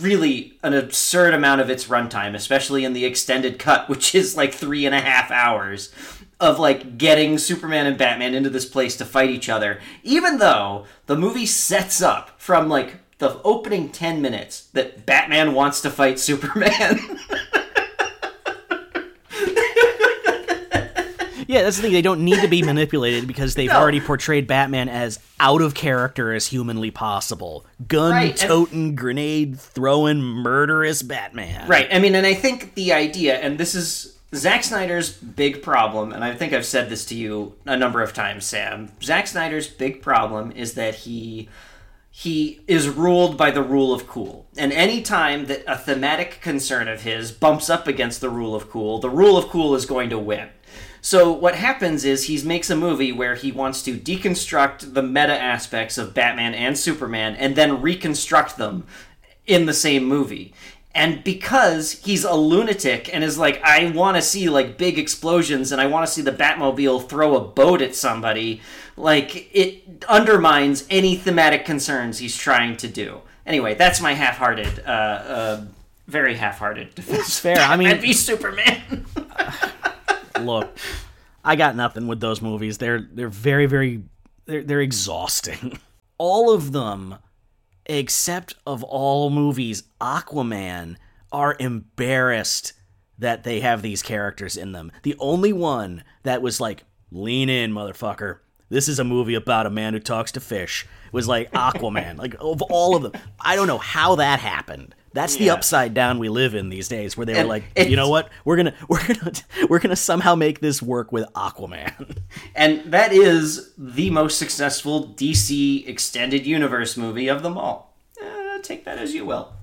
[0.00, 4.54] really an absurd amount of its runtime, especially in the extended cut, which is like
[4.54, 5.92] three and a half hours
[6.38, 10.84] of like getting Superman and Batman into this place to fight each other, even though
[11.06, 16.18] the movie sets up from like the opening 10 minutes that Batman wants to fight
[16.18, 17.18] Superman.
[21.48, 21.92] Yeah, that's the thing.
[21.92, 23.76] They don't need to be manipulated because they've No.
[23.78, 27.64] already portrayed Batman as out of character as humanly possible.
[27.86, 31.68] Gun Right, toting, grenade throwing, murderous Batman.
[31.68, 31.86] Right.
[31.92, 36.24] I mean, and I think the idea, and this is Zack Snyder's big problem, and
[36.24, 38.90] I think I've said this to you a number of times, Sam.
[39.00, 41.48] Zack Snyder's big problem is that he
[42.18, 44.46] he is ruled by the rule of cool.
[44.56, 48.70] And any time that a thematic concern of his bumps up against the rule of
[48.70, 50.48] cool, the rule of cool is going to win.
[51.02, 55.38] So what happens is he makes a movie where he wants to deconstruct the meta
[55.38, 58.86] aspects of Batman and Superman and then reconstruct them
[59.46, 60.54] in the same movie.
[60.94, 65.70] And because he's a lunatic and is like, I want to see like big explosions
[65.70, 68.62] and I want to see the Batmobile throw a boat at somebody,
[68.96, 73.20] like it undermines any thematic concerns he's trying to do.
[73.44, 75.64] Anyway, that's my half-hearted, uh, uh,
[76.06, 77.38] very half-hearted defense.
[77.38, 77.58] Fair.
[77.58, 79.06] I mean, I'd be Superman.
[80.40, 80.76] look,
[81.44, 82.78] I got nothing with those movies.
[82.78, 84.02] They're they're very very
[84.46, 85.78] they're they're exhausting.
[86.18, 87.16] All of them
[87.86, 90.96] except of all movies, Aquaman
[91.32, 92.72] are embarrassed
[93.18, 94.92] that they have these characters in them.
[95.02, 98.38] The only one that was like, "Lean in, motherfucker.
[98.68, 102.18] This is a movie about a man who talks to fish." It was like Aquaman.
[102.18, 104.94] like of all of them, I don't know how that happened.
[105.12, 107.96] That's the upside down we live in these days, where they were And like, you
[107.96, 109.32] know what, we're gonna we're gonna
[109.70, 112.18] we're gonna somehow make this work with Aquaman.
[112.54, 117.96] and that is the most successful DC extended universe movie of them all.
[118.22, 119.54] Uh, take that as you will.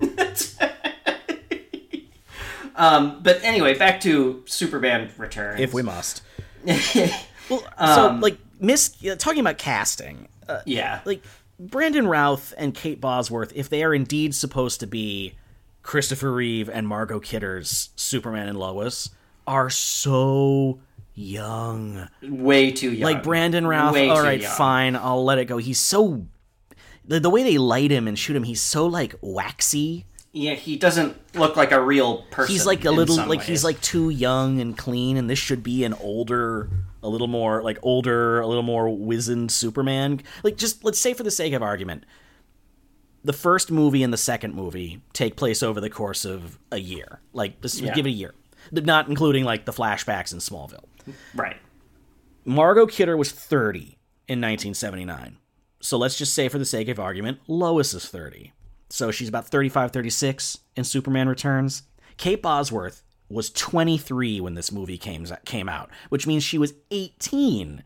[2.74, 5.60] um, but anyway, back to Superman Returns.
[5.60, 6.22] if we must.
[6.66, 11.22] well, so like Miss talking about casting, uh, yeah, like
[11.58, 15.34] Brandon Routh and Kate Bosworth, if they are indeed supposed to be
[15.82, 19.10] Christopher Reeve and Margot Kidder's Superman and Lois,
[19.46, 20.80] are so
[21.14, 22.08] young.
[22.22, 23.12] way too young.
[23.12, 24.56] Like Brandon Routh, Way all right, young.
[24.56, 25.58] fine, I'll let it go.
[25.58, 26.26] He's so
[27.06, 30.06] the, the way they light him and shoot him, he's so like waxy.
[30.32, 32.52] Yeah, he doesn't look like a real person.
[32.52, 33.46] He's like a little like ways.
[33.46, 36.68] he's like too young and clean, and this should be an older,
[37.04, 40.22] a little more like older, a little more wizened Superman.
[40.42, 42.04] Like just let's say for the sake of argument,
[43.22, 47.20] the first movie and the second movie take place over the course of a year.
[47.32, 47.94] Like let's Yeah.
[47.94, 48.34] give it a year,
[48.72, 50.84] not including like the flashbacks in Smallville.
[51.34, 51.56] right.
[52.46, 53.98] Margot Kidder was 30
[54.28, 55.38] in 1979.
[55.80, 58.52] So let's just say, for the sake of argument, Lois is 30.
[58.90, 61.82] So she's about 35, 36 in Superman Returns.
[62.16, 67.82] Kate Bosworth was 23 when this movie came, came out, which means she was 18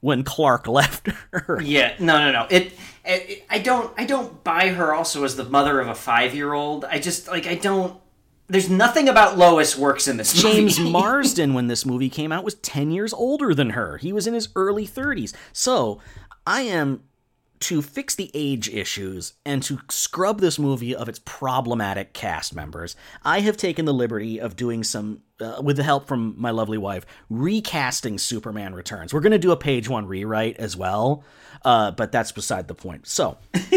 [0.00, 1.60] when Clark left her.
[1.62, 2.46] Yeah, no, no, no.
[2.50, 2.72] It,
[3.04, 6.84] it, I don't, I don't buy her also as the mother of a five-year-old.
[6.84, 8.00] I just like, I don't.
[8.48, 10.90] There's nothing about Lois works in this James movie.
[10.92, 13.98] Marsden, when this movie came out, was 10 years older than her.
[13.98, 15.32] He was in his early 30s.
[15.52, 16.00] So
[16.44, 17.04] I am
[17.60, 22.96] to fix the age issues and to scrub this movie of its problematic cast members.
[23.22, 26.78] I have taken the liberty of doing some, uh, with the help from my lovely
[26.78, 29.12] wife, recasting Superman Returns.
[29.12, 31.22] We're going to do a page one rewrite as well,
[31.64, 33.06] uh, but that's beside the point.
[33.06, 33.36] So.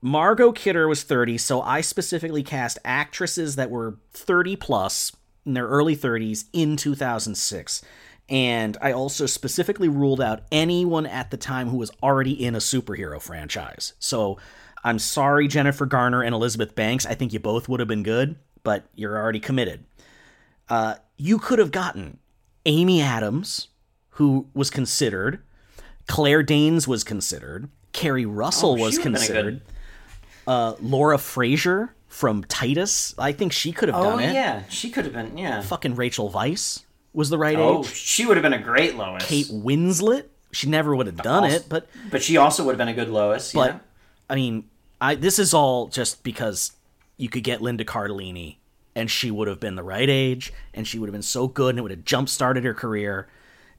[0.00, 5.12] Margot Kidder was 30, so I specifically cast actresses that were 30 plus
[5.44, 7.82] in their early 30s in 2006.
[8.28, 12.58] And I also specifically ruled out anyone at the time who was already in a
[12.58, 13.94] superhero franchise.
[13.98, 14.38] So
[14.84, 17.06] I'm sorry, Jennifer Garner and Elizabeth Banks.
[17.06, 19.84] I think you both would have been good, but you're already committed.
[20.68, 22.18] Uh, you could have gotten
[22.66, 23.68] Amy Adams,
[24.10, 25.40] who was considered,
[26.06, 29.60] Claire Danes was considered, Keri Russell Oh, was she would've been a considered
[30.46, 33.14] uh, Laura Fraser from Titus.
[33.18, 34.34] I think she could have Oh done it.
[34.34, 35.36] yeah, she could have been.
[35.38, 35.62] Yeah.
[35.62, 37.58] Fucking Rachel Weisz was the right age.
[37.60, 37.94] Oh, age.
[37.94, 39.24] she would have been a great Lois.
[39.26, 40.24] Kate Winslet.
[40.52, 42.94] She never would have done Also- it, but but she also would have been a
[42.94, 43.52] good Lois.
[43.52, 43.78] but yeah.
[44.30, 44.64] I mean,
[45.00, 46.72] I this is all just because
[47.16, 48.56] you could get Linda Cardellini
[48.94, 51.70] and she would have been the right age and she would have been so good
[51.70, 53.28] and it would have jump started her career.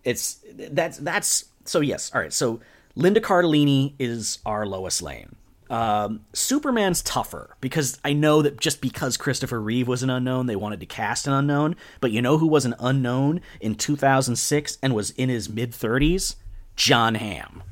[0.03, 2.11] It's that's that's so yes.
[2.13, 2.31] All right.
[2.33, 2.59] So
[2.95, 5.35] Linda Cardellini is our Lois Lane.
[5.69, 10.55] Um, Superman's tougher because I know that just because Christopher Reeve was an unknown, they
[10.55, 11.75] wanted to cast an unknown.
[12.01, 16.35] But you know who was an unknown in 2006 and was in his mid 30s?
[16.75, 17.63] Jon Hamm.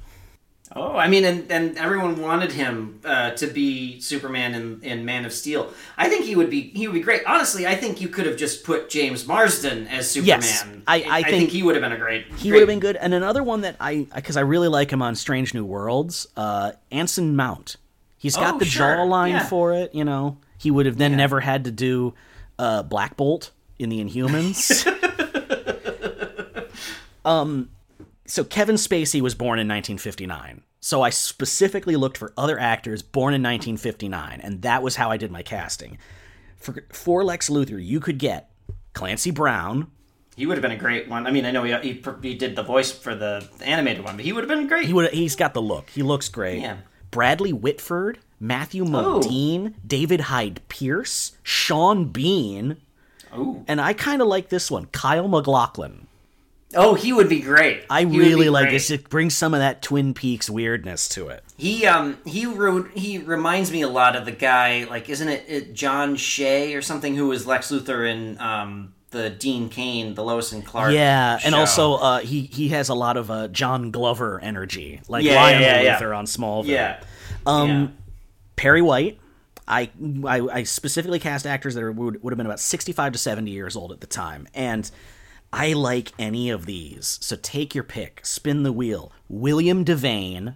[0.75, 5.23] Oh, I mean, and, and everyone wanted him uh, to be Superman in, in Man
[5.23, 5.73] of Steel.
[5.97, 7.21] I think he would be he would be great.
[7.25, 10.41] Honestly, I think you could have just put James Marsden as Superman.
[10.41, 12.25] Yes, I- I think- he would have been a great.
[12.35, 12.97] He great- would have been good.
[12.97, 16.73] And another one that I, because I really like him on Strange New Worlds, uh,
[16.91, 17.77] Anson Mount.
[18.17, 19.45] He's got Oh, the sure, jawline yeah.
[19.45, 19.93] for it.
[19.93, 22.13] You know, he would have then never had to do
[22.57, 24.85] uh, Black Bolt in the Inhumans.
[27.25, 27.69] um,
[28.25, 30.63] so Kevin Spacey was born in 1959.
[30.79, 35.17] So I specifically looked for other actors born in 1959, and that was how I
[35.17, 35.97] did my casting.
[36.55, 38.49] For, for Lex Luthor, you could get
[38.93, 39.91] Clancy Brown,
[40.35, 41.27] He would have been a great one.
[41.27, 44.25] I mean, I know he, he, he did the voice for the animated one, but
[44.25, 44.87] he would have been great.
[44.87, 45.11] He would.
[45.11, 45.89] He's got the look.
[45.89, 46.61] He looks great.
[46.61, 46.77] Yeah.
[47.11, 48.87] Bradley Whitford, Matthew Oh.
[49.21, 52.77] Modine, David Hyde Pierce, Sean Bean,
[53.35, 53.63] Ooh.
[53.67, 56.07] and I kind of like this one, Kyle MacLachlan.
[56.75, 57.83] Oh, he would be great.
[57.89, 58.71] I He really like great.
[58.73, 58.91] this.
[58.91, 61.41] It brings some of that Twin Peaks weirdness to it.
[61.55, 65.45] He um he wrote he reminds me a lot of the guy like isn't it,
[65.47, 70.23] it John Shea or something who was Lex Luthor in um the Dean Cain the
[70.23, 73.91] Lois and Clark Yeah, and also uh, he he has a lot of uh, John
[73.91, 75.99] Glover energy, like Yeah, Lionel yeah, yeah.
[75.99, 76.67] Luthor on Smallville.
[76.67, 77.01] yeah
[77.45, 77.87] Um, yeah.
[78.55, 79.19] Perry White.
[79.69, 79.89] I,
[80.25, 83.17] I I specifically cast actors that are, would would have been about sixty five to
[83.19, 84.89] seventy years old at the time, and
[85.51, 87.17] I like any of these.
[87.21, 89.11] So take your pick, spin the wheel.
[89.29, 90.55] William Devane,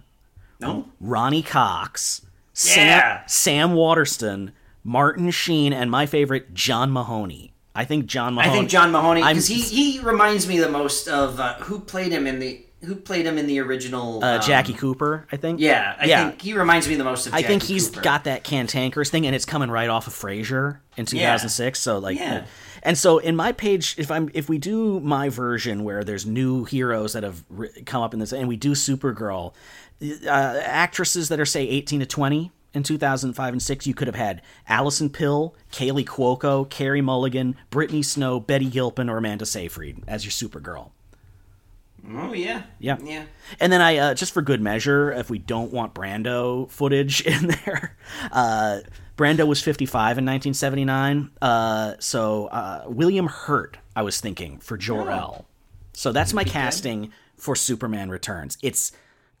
[0.60, 2.22] no Ronny Cox,
[2.54, 2.54] Yeah.
[2.54, 7.51] Sam, Sam Waterston, Martin Sheen, and my favorite John Mahoney.
[7.74, 8.50] I think John Mahoney.
[8.50, 12.12] I think John Mahoney because he he reminds me the most of uh, who played
[12.12, 15.26] him in the who played him in the original uh, um, Jackie Cooper.
[15.30, 15.60] I think.
[15.60, 16.28] yeah I yeah.
[16.28, 18.02] think he reminds me the most of I think he's Cooper.
[18.02, 21.78] got that cantankerous thing, and it's coming right off of Frasier in 2006.
[21.78, 22.44] So like, Yeah.
[22.82, 26.64] and so in my page, if I'm if we do my version where there's new
[26.64, 27.44] heroes that have
[27.86, 29.54] come up in this, and we do Supergirl,
[30.02, 34.14] uh, actresses that are say 18 to 20 in 2005 and 6, you could have
[34.14, 40.24] had Alison Pill, Kaley Cuoco, Carey Mulligan, Brittany Snow, Betty Gilpin, or Amanda Seyfried as
[40.24, 40.90] your Supergirl.
[42.14, 42.96] oh yeah Yeah.
[43.02, 43.24] yeah
[43.60, 47.48] And then I, uh, just for good measure, if we don't want Brando footage in
[47.64, 47.96] there,
[48.32, 48.80] uh,
[49.16, 51.30] Brando was 55 in 1979.
[51.40, 55.44] Uh, so uh, William Hurt, I was thinking for Jor El.
[55.92, 58.56] So that's my casting for Superman Returns.
[58.62, 58.92] It's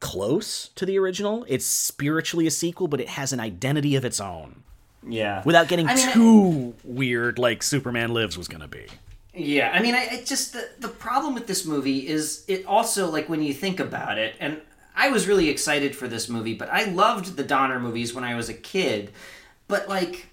[0.02, 1.46] close to the original.
[1.48, 4.64] It's spiritually a sequel, but it has an identity of its own
[5.08, 8.86] yeah without getting I mean, too weird like Superman Lives was going to be.
[9.34, 13.10] Yeah, I mean, I, I just the, the problem with this movie is it also
[13.10, 14.60] like when you think about it, and
[14.94, 18.34] I was really excited for this movie, but I loved the Donner movies when I
[18.34, 19.10] was a kid,
[19.68, 20.26] but like.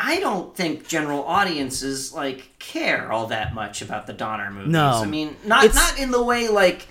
[0.00, 4.70] I don't think general audiences like care all that much about the Donner movies.
[4.70, 4.90] No.
[5.02, 6.86] I mean, not It's- not in the way like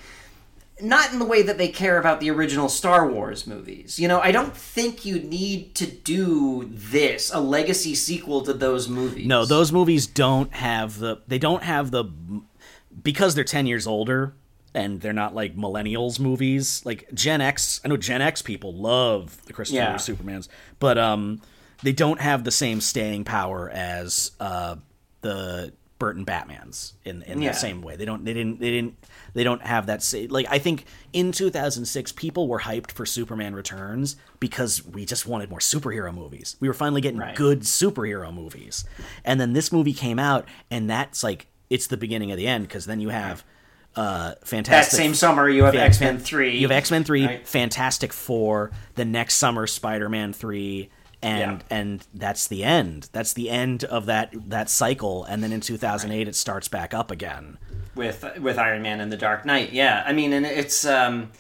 [0.82, 3.98] not in the way that they care about the original Star Wars movies.
[4.00, 8.88] You know, I don't think you need to do this, a legacy sequel to those
[8.88, 9.26] movies.
[9.28, 12.06] No, those movies don't have the they don't have the
[13.04, 14.34] because they're 10 years older
[14.74, 16.82] and they're not like millennials movies.
[16.86, 19.96] Like Gen X, I know Gen X people love the Christopher Yeah.
[19.96, 20.48] Supermans,
[20.80, 21.42] but um
[21.84, 24.76] they don't have the same staying power as uh
[25.22, 27.52] the Burton Batmans in in Yeah.
[27.54, 27.96] the same way.
[27.96, 28.96] They don't they didn't they didn't
[29.38, 34.16] they don't have that like I think in 2006 people were hyped for Superman Returns
[34.40, 36.56] because we just wanted more superhero movies.
[36.60, 37.36] We were finally getting Right.
[37.36, 38.84] good superhero movies.
[39.24, 42.68] And then this movie came out and that's like it's the beginning of the end
[42.68, 43.44] because then you have
[43.96, 46.58] uh that fantastic same summer you have X Men Three.
[46.58, 47.48] You have X Men Three, Right.
[47.48, 50.90] Fantastic Four, the next summer Spider Man Three,
[51.22, 51.78] and Yeah.
[51.78, 53.10] and that's the end.
[53.12, 55.24] That's the end of that that cycle.
[55.26, 57.58] And then in 2008, it starts back up again.
[57.98, 59.74] With with Iron Man and the Dark Knight.
[59.74, 61.32] Yeah, I mean, and it's um,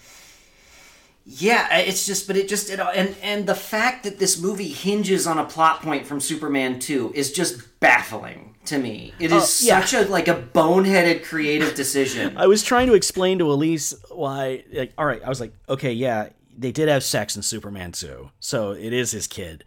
[1.29, 5.27] yeah, it's just, but it just it and and the fact that this movie hinges
[5.27, 9.13] on a plot point from Superman Two is just baffling to me.
[9.19, 9.81] It is yeah.
[9.81, 12.37] such a like a boneheaded creative decision.
[12.37, 14.63] I was trying to explain to Elise why.
[14.71, 18.31] Like, all right, I was like, okay, yeah, they did have sex in Superman 2,
[18.39, 19.65] so it is his kid,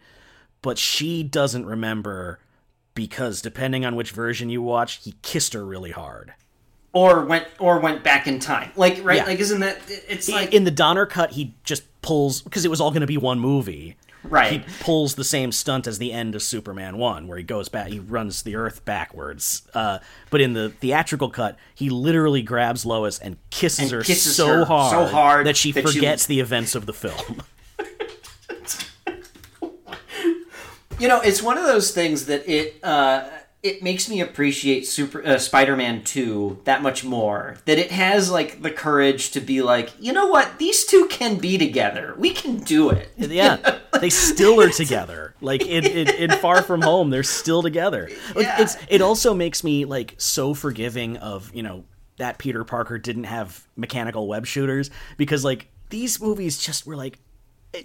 [0.63, 2.39] but she doesn't remember
[2.95, 6.33] because depending on which version you watch, he kissed her really hard.
[6.93, 8.71] Or went or went back in time.
[8.75, 9.25] Like right, Yeah.
[9.25, 12.81] like isn't that it's like in the Donner cut, he just pulls because it was
[12.81, 13.95] all going to be one movie.
[14.23, 14.51] Right.
[14.51, 17.87] He pulls the same stunt as the end of Superman One, where he goes back,
[17.87, 19.63] he runs the Earth backwards.
[19.73, 19.97] Uh,
[20.29, 24.45] but in the theatrical cut, he literally grabs Lois and kisses And her kisses so
[24.47, 27.41] her hard, so hard that she that she- forgets the events of the film.
[30.99, 33.27] You know, it's one of those things that it uh,
[33.63, 37.57] it makes me appreciate Super uh, Spider-Man Two that much more.
[37.65, 41.37] That it has like the courage to be like, you know what, these two can
[41.37, 42.15] be together.
[42.17, 43.11] We can do it.
[43.17, 45.35] yeah, they still are together.
[45.41, 48.09] Like in, in, in Far From Home, they're still together.
[48.35, 48.61] Like, Yeah.
[48.61, 51.83] It's it also makes me like so forgiving of you know
[52.17, 57.19] that Peter Parker didn't have mechanical web shooters because like these movies just were like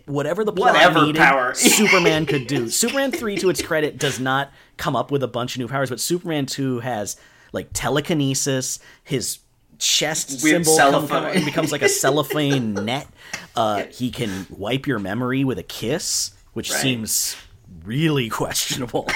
[0.07, 1.55] whatever the plot Whatever needed, power.
[1.55, 2.69] Superman could do.
[2.69, 5.91] Superman three, to its credit, does not come up with a bunch of new powers,
[5.91, 7.17] but Superman two has
[7.53, 8.79] like telekinesis.
[9.05, 9.39] His
[9.79, 11.35] chest Weird symbol come, cellophane.
[11.35, 13.07] come, becomes like a cellophane net.
[13.55, 16.81] Uh, he can wipe your memory with a kiss, which Right.
[16.81, 17.37] seems
[17.85, 19.07] really questionable.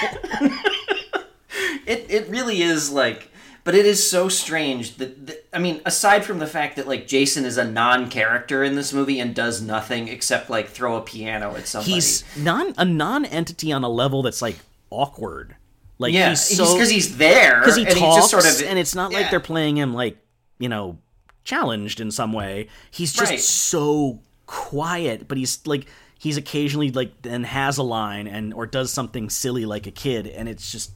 [1.87, 3.29] It it really is like,
[3.63, 7.07] but it is so strange that, that I mean, aside from the fact that like
[7.07, 11.55] Jason is a non-character in this movie and does nothing except like throw a piano
[11.55, 11.93] at somebody.
[11.93, 14.57] he's non a non-entity on a level that's like
[14.89, 15.55] awkward.
[15.99, 18.67] Like yeah, he's he's so because he's there because he and talks, just sort of
[18.67, 20.17] and it's not like they're playing him like
[20.57, 20.97] you know,
[21.43, 22.67] challenged in some way.
[22.91, 23.39] He's just Right.
[23.39, 25.85] so quiet, but he's like
[26.19, 30.27] he's occasionally like then has a line and or does something silly like a kid
[30.27, 30.91] and it's just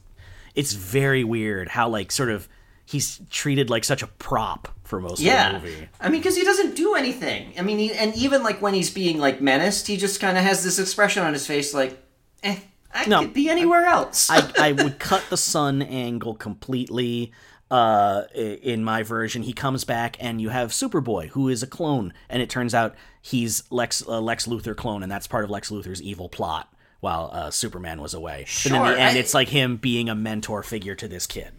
[0.54, 2.48] it's very weird how like sort of
[2.86, 5.56] he's treated like such a prop for most yeah.
[5.56, 5.88] of the movie.
[6.00, 7.52] I mean, because he doesn't do anything.
[7.58, 10.44] I mean, he, and even like when he's being like menaced, he just kind of
[10.44, 12.00] has this expression on his face, like,
[12.42, 12.56] "Eh,
[12.94, 17.32] I No, could be anywhere else." I, I would cut the sun angle completely.
[17.68, 22.12] Uh, in my version, he comes back and you have Superboy, who is a clone,
[22.30, 25.70] and it turns out he's Lex uh, Lex Luthor clone, and that's part of Lex
[25.70, 28.46] Luthor's evil plot while uh, Superman was away.
[28.62, 31.26] But in Sure, the end, I- it's like him being a mentor figure to this
[31.26, 31.50] kid.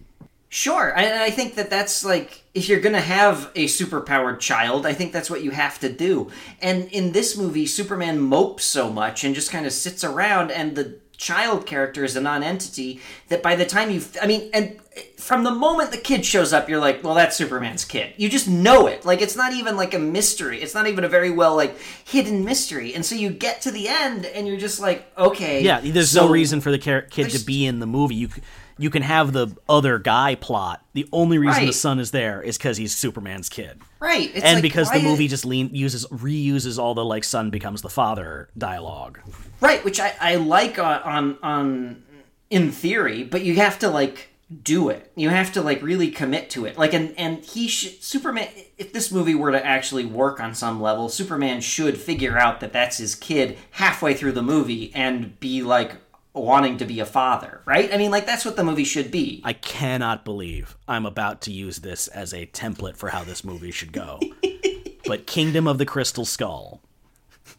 [0.50, 4.93] Sure, and I think that that's like if you're gonna have a superpowered child, I
[4.93, 6.32] think that's what you have to do.
[6.62, 10.76] And in this movie, Superman mopes so much and just kind of sits around, and
[10.76, 14.80] the child character is a non-entity that by the time you, I mean, and
[15.18, 18.14] from the moment the kid shows up, you're like, well, that's Superman's kid.
[18.18, 19.04] You just know it.
[19.04, 20.62] Like it's not even like a mystery.
[20.62, 21.76] It's not even a very well like
[22.06, 22.93] hidden mystery.
[22.95, 26.28] And so you get to the end, and you're just like, okay, Yeah, there's so-
[26.28, 28.16] no reason for the char- kid to be in the movie.
[28.16, 28.30] You
[28.78, 30.84] you can have the other guy plot.
[30.93, 33.82] The only reason the son is there is because he's Superman's kid.
[33.99, 34.30] right?
[34.34, 37.82] It's and like, because the movie just lean uses reuses all the like son becomes
[37.82, 39.19] the father dialogue.
[39.61, 42.03] Right, which I, I like on, on on
[42.49, 44.30] in theory, but you have to like
[44.63, 45.11] do it.
[45.15, 46.78] You have to like really commit to it.
[46.78, 48.47] Like and and he should Superman
[48.78, 52.73] if this movie were to actually work on some level, Superman should figure out that
[52.73, 55.95] that's his kid halfway through the movie and be like
[56.44, 57.94] wanting to be a father, right?
[57.94, 59.42] I mean like that's what the movie should be.
[59.44, 63.72] I cannot believe I'm about to use this as a template for how this movie
[63.72, 64.20] should go.
[65.06, 66.82] but Kingdom of the Crystal Skull.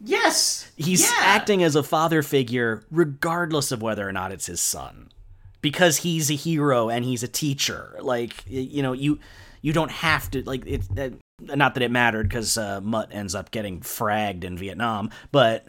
[0.03, 0.71] yes.
[0.75, 1.17] He's yeah.
[1.21, 5.09] acting as a father figure regardless of whether or not it's his son.
[5.61, 7.97] Because he's a hero and he's a teacher.
[7.99, 9.19] Like you know, you
[9.61, 13.35] you don't have to like it that not that it mattered because uh, Mutt ends
[13.35, 15.65] up getting fragged in Vietnam, but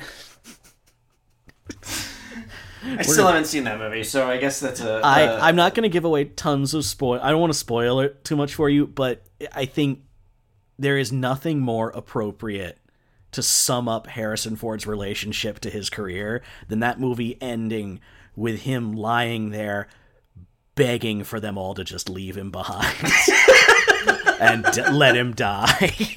[2.84, 5.74] I still haven't seen that movie, so I guess that's a I, uh, I'm not
[5.74, 7.20] going to give away tons of spoil.
[7.22, 10.00] I don't want to spoil it too much for you, but I think
[10.78, 12.78] there is nothing more appropriate
[13.32, 18.00] to sum up Harrison Ford's relationship to his career than that movie ending
[18.34, 19.88] with him lying there
[20.74, 22.96] begging for them all to just leave him behind
[24.40, 26.16] and d- let him die.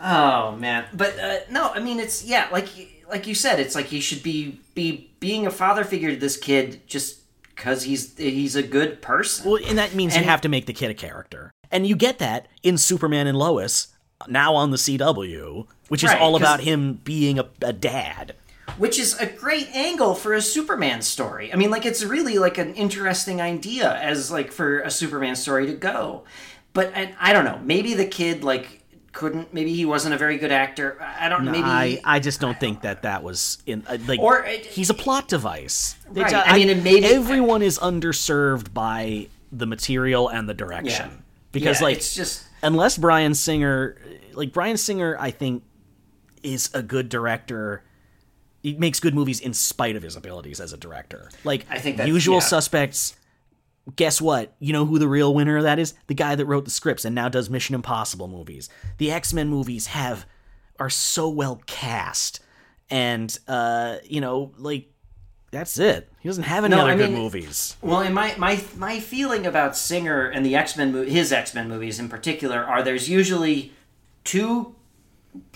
[0.00, 2.68] Oh man, but uh, no, I mean it's yeah, like
[3.10, 6.36] like you said, it's like he should be be being a father figure to this
[6.36, 7.20] kid just
[7.54, 9.50] because he's he's a good person.
[9.50, 11.50] Well, and that means And- you have to make the kid a character.
[11.70, 13.88] And you get that in Superman and Lois,
[14.26, 18.34] now on the CW, which is Right, all about him being a, a dad.
[18.78, 21.52] which is a great angle for a Superman story.
[21.52, 25.66] I mean, like it's really like an interesting idea as like for a Superman story
[25.66, 26.24] to go.
[26.72, 28.77] But and I don't know, maybe the kid like
[29.18, 29.52] couldn't.
[29.52, 30.96] Maybe he wasn't a very good actor.
[31.02, 31.44] I don't.
[31.44, 34.90] maybe I, I just don't think that that was in uh, like Or it- he's
[34.90, 35.96] a plot device.
[36.12, 40.54] They Right, ju- I mean, and maybe- everyone is underserved by the material and the
[40.54, 41.16] direction Yeah.
[41.50, 43.96] because Yeah, like it's just unless Bryan Singer,
[44.34, 45.64] like Bryan Singer, I think
[46.44, 47.82] is a good director.
[48.62, 51.28] He makes good movies in spite of his abilities as a director.
[51.42, 52.40] Like I think that's- Usual yeah.
[52.40, 53.16] Suspects.
[53.96, 54.54] Guess what?
[54.58, 55.94] You know who the real winner of that is?
[56.08, 58.68] The guy that wrote the scripts and now does Mission Impossible movies.
[58.98, 60.26] The X Men movies have
[60.78, 62.40] are so well cast,
[62.90, 64.90] and uh, you know, like
[65.50, 66.12] that's it.
[66.20, 67.76] He doesn't have any No, other I good mean- movies.
[67.80, 71.68] Well, and my my my feeling about Singer and the X Men, his X Men
[71.68, 73.72] movies in particular, are there's usually
[74.24, 74.74] two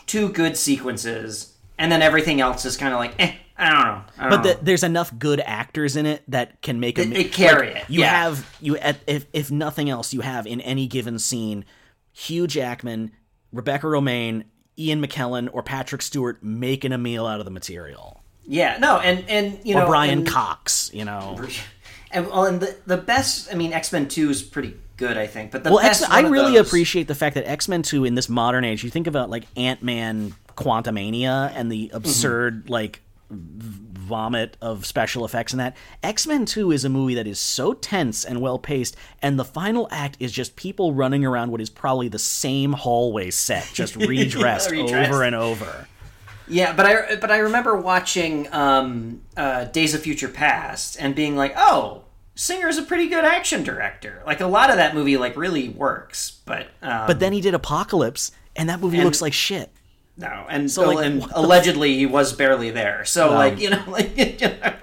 [0.06, 4.02] two good sequences, and then everything else is kind of like, eh, I don't know.
[4.18, 4.52] I don't but know.
[4.54, 7.82] the, there's enough good actors in it that can make a They- they carry like,
[7.82, 8.22] it, You yeah.
[8.22, 11.64] have you at, if if nothing else, you have in any given scene,
[12.12, 13.12] Hugh Jackman,
[13.52, 14.44] Rebecca Romijn,
[14.78, 19.24] Ian McKellen, or Patrick Stewart making a meal out of the material, yeah, no, and
[19.28, 20.90] and you or know, Brian and, Cox.
[20.94, 21.38] You know,
[22.10, 23.52] and, well, and the the best.
[23.52, 26.02] I mean, X Men Two is pretty good, I think, but the well, best.
[26.02, 28.28] X- I one of really those- appreciate the fact that X Men Two in this
[28.28, 31.96] modern age, you think about like Ant Man, Quantumania, and the mm-hmm.
[31.96, 33.00] absurd like
[33.32, 35.76] vomit of special effects in that.
[36.02, 39.44] X Men 2 is a movie that is so tense and well paced, and the
[39.44, 43.96] final act is just people running around what is probably the same hallway set, just
[43.96, 45.10] redressed redressed.
[45.10, 45.86] over and over.
[46.48, 51.36] Yeah, but I but I remember watching um, uh, Days of Future Past and being
[51.36, 52.04] like, oh.
[52.34, 54.22] Singer is a pretty good action director.
[54.26, 56.40] Like a lot of that movie, like really works.
[56.46, 59.70] But um, But then he did Apocalypse, and that movie And- looks like shit.
[60.16, 63.04] No, and So, like, and allegedly he was barely there.
[63.04, 64.74] So like you know, like you know,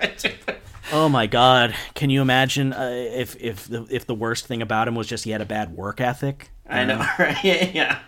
[0.92, 1.76] Oh my god!
[1.94, 5.24] Can you imagine uh, if if the if the worst thing about him was just
[5.24, 6.50] he had a bad work ethic?
[6.68, 7.44] I know, right?
[7.44, 8.00] Yeah,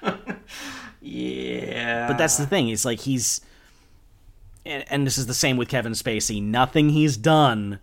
[1.02, 2.08] yeah.
[2.08, 2.70] But that's the thing.
[2.70, 3.42] It's like he's,
[4.66, 6.42] and, and this is the same with Kevin Spacey.
[6.42, 7.80] Nothing he's done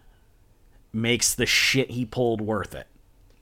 [0.92, 2.86] makes the shit he pulled worth it.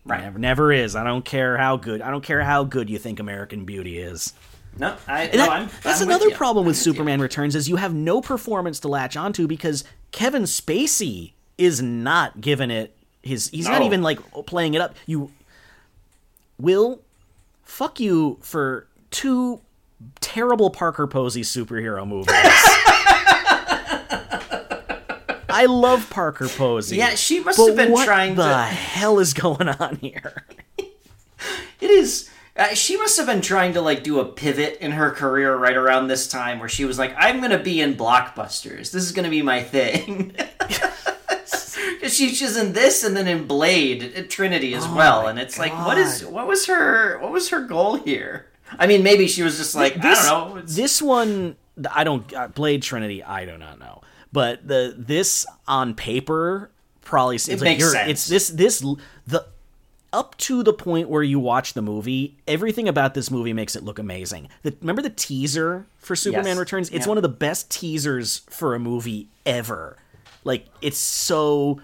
[0.05, 0.23] right.
[0.23, 0.97] Never, never is.
[0.97, 2.01] I don't care how good.
[2.02, 4.32] I don't care how good you think American Beauty is.
[4.78, 5.24] No, I.
[5.24, 6.35] And no, I'm, that's I'm another you.
[6.35, 6.93] problem with I'm you.
[6.93, 12.40] Superman Returns is you have no performance to latch onto because Kevin Spacey is not
[12.40, 13.48] giving it his.
[13.48, 14.94] He's not even like playing it up.
[15.07, 15.31] You
[16.59, 17.01] will
[17.62, 19.61] fuck you for two
[20.20, 22.27] terrible Parker Posey superhero movies.
[25.48, 26.97] I love Parker Posey.
[26.97, 28.36] Yeah, she must have been trying.
[28.36, 30.44] what the to- hell is going on here?
[31.78, 32.31] It is.
[32.57, 35.77] Uh, she must have been trying to like do a pivot in her career right
[35.77, 38.91] around this time, where she was like, "I'm gonna be in blockbusters.
[38.91, 40.35] This is gonna be my thing."
[42.09, 45.99] she's in this and then in Blade at Trinity as well, and it's like, what
[45.99, 48.47] is what was her what was her goal here?
[48.78, 50.57] I mean, maybe she was just like, this, I don't know.
[50.57, 51.57] It's, This one,
[51.93, 52.33] I don't.
[52.35, 54.03] Uh, Blade Trinity, I do not know.
[54.33, 56.70] But the this on paper
[57.03, 58.11] probably seems It like makes sense.
[58.11, 58.85] It's this this
[59.27, 59.47] the
[60.12, 62.37] up to the point where you watch the movie.
[62.49, 64.49] Everything about this movie makes it look amazing.
[64.62, 66.59] The, remember the teaser for Superman Yes.
[66.59, 66.89] Returns?
[66.91, 67.09] It's Yeah.
[67.11, 69.97] one of the best teasers for a movie ever.
[70.45, 71.81] Like it's so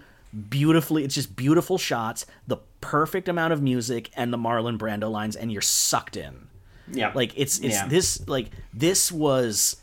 [0.49, 1.03] beautifully.
[1.03, 5.51] It's just beautiful shots, the perfect amount of music, and the Marlon Brando lines, and
[5.51, 6.47] you're sucked in.
[6.91, 7.87] yeah, Like it's it's Yeah.
[7.87, 9.77] this like this was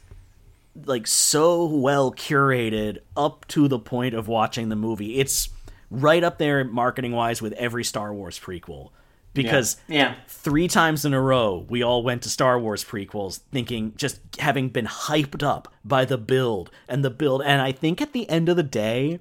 [0.87, 5.19] like so well curated up to the point of watching the movie.
[5.19, 5.49] It's
[5.91, 8.91] right up there marketing wise with every Star Wars prequel.
[9.33, 10.17] Because yeah.
[10.27, 14.71] three times in a row we all went to Star Wars prequels thinking just having
[14.71, 18.49] been hyped up by the build and the build and I think at the end
[18.49, 19.21] of the day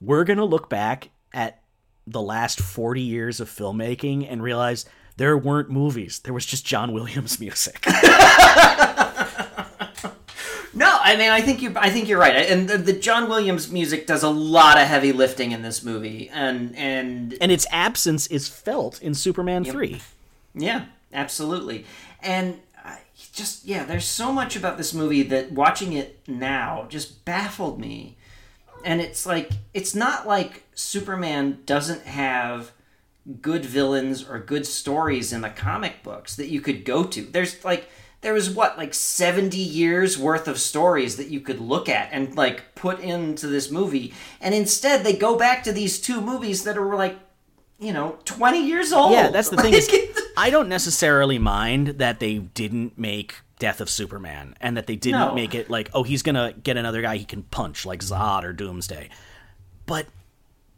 [0.00, 1.62] we're going to look back at
[2.04, 4.86] the last 40 years of filmmaking and realize
[5.18, 7.86] there weren't movies there was just John Williams music.
[10.74, 13.70] No, I mean, I think you, I think you're right, and the, the John Williams
[13.70, 18.26] music does a lot of heavy lifting in this movie, and and and its absence
[18.28, 20.00] is felt in Superman 3.
[20.54, 21.84] Yeah, absolutely.
[22.20, 22.98] And I
[23.32, 28.16] just yeah, there's so much about this movie that watching it now just baffled me.
[28.84, 32.72] And it's like it's not like Superman doesn't have
[33.40, 37.22] good villains or good stories in the comic books that you could go to.
[37.22, 37.88] There's like
[38.22, 42.34] there was what like 70 years worth of stories that you could look at and
[42.36, 46.78] like put into this movie and instead they go back to these two movies that
[46.78, 47.18] are like
[47.78, 49.88] you know 20 years old Yeah, that's the thing is
[50.36, 55.20] I don't necessarily mind that they didn't make Death of Superman and that they didn't
[55.20, 55.34] No.
[55.34, 58.44] make it like oh he's going to get another guy he can punch like Zod
[58.44, 59.08] or Doomsday.
[59.86, 60.06] But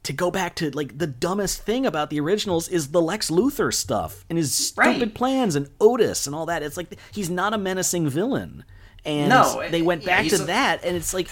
[0.05, 3.73] to go back to like the dumbest thing about the originals is the Lex Luthor
[3.75, 5.15] stuff and his stupid Right.
[5.15, 6.63] plans and Otis and all that.
[6.63, 8.65] It's like he's not a menacing villain.
[9.05, 11.29] And No, they went yeah, back to a- that and it's like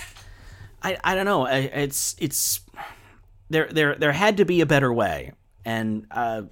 [0.83, 1.47] I I don't know.
[1.47, 2.61] It's it's
[3.51, 5.33] there there there had to be a better way.
[5.65, 6.43] And uh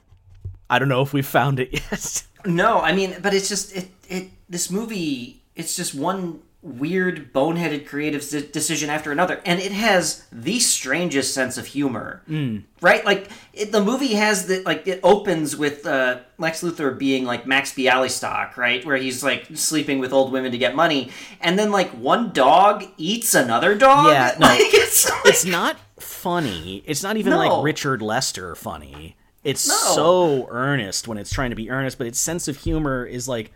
[0.68, 2.22] I don't know if we found it yet.
[2.46, 5.42] No, I mean, but it's just it it this movie.
[5.56, 11.32] It's just one weird, boneheaded creative de- decision after another, and it has the strangest
[11.32, 12.22] sense of humor.
[12.28, 12.64] Mm.
[12.82, 17.24] Right, like it, the movie has the like it opens with uh, Lex Luthor being
[17.24, 21.10] like Max Bialystock, right, where he's like sleeping with old women to get money,
[21.40, 24.12] and then like one dog eats another dog.
[24.12, 24.46] Yeah, no.
[24.50, 26.82] Like, it's like, it's not funny.
[26.86, 27.38] It's not even No.
[27.38, 29.16] like Richard Lester funny.
[29.44, 29.74] It's No.
[29.94, 33.52] so earnest when it's trying to be earnest, but its sense of humor is like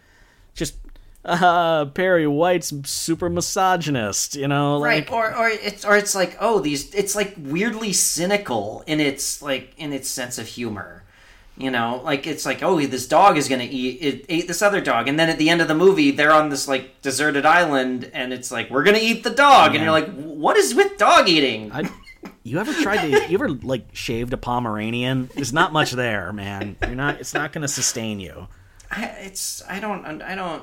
[1.24, 6.36] uh Perry White's super misogynist, you know, right like or or it's or it's like
[6.40, 11.02] oh these it's like weirdly cynical in its like in its sense of humor
[11.56, 14.80] you know like it's like oh this dog is gonna eat it ate this other
[14.80, 18.10] dog and then at the end of the movie they're on this like deserted island
[18.12, 21.28] and it's like we're gonna eat the dog and you're like what is with dog
[21.28, 21.88] eating I,
[22.42, 25.30] you ever tried to you ever like shaved a Pomeranian?
[25.34, 26.76] There's not much there, man.
[26.82, 28.48] You're not it's not gonna sustain you.
[28.90, 30.62] I, it's i don't i don't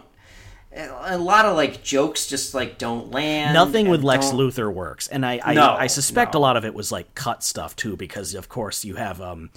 [0.76, 5.08] a lot of like jokes just like don't land Nothing with Lex don't- Luthor works,
[5.08, 6.40] and I I, No, I suspect no.
[6.40, 9.50] a lot of it was like cut stuff too, because of course you have um,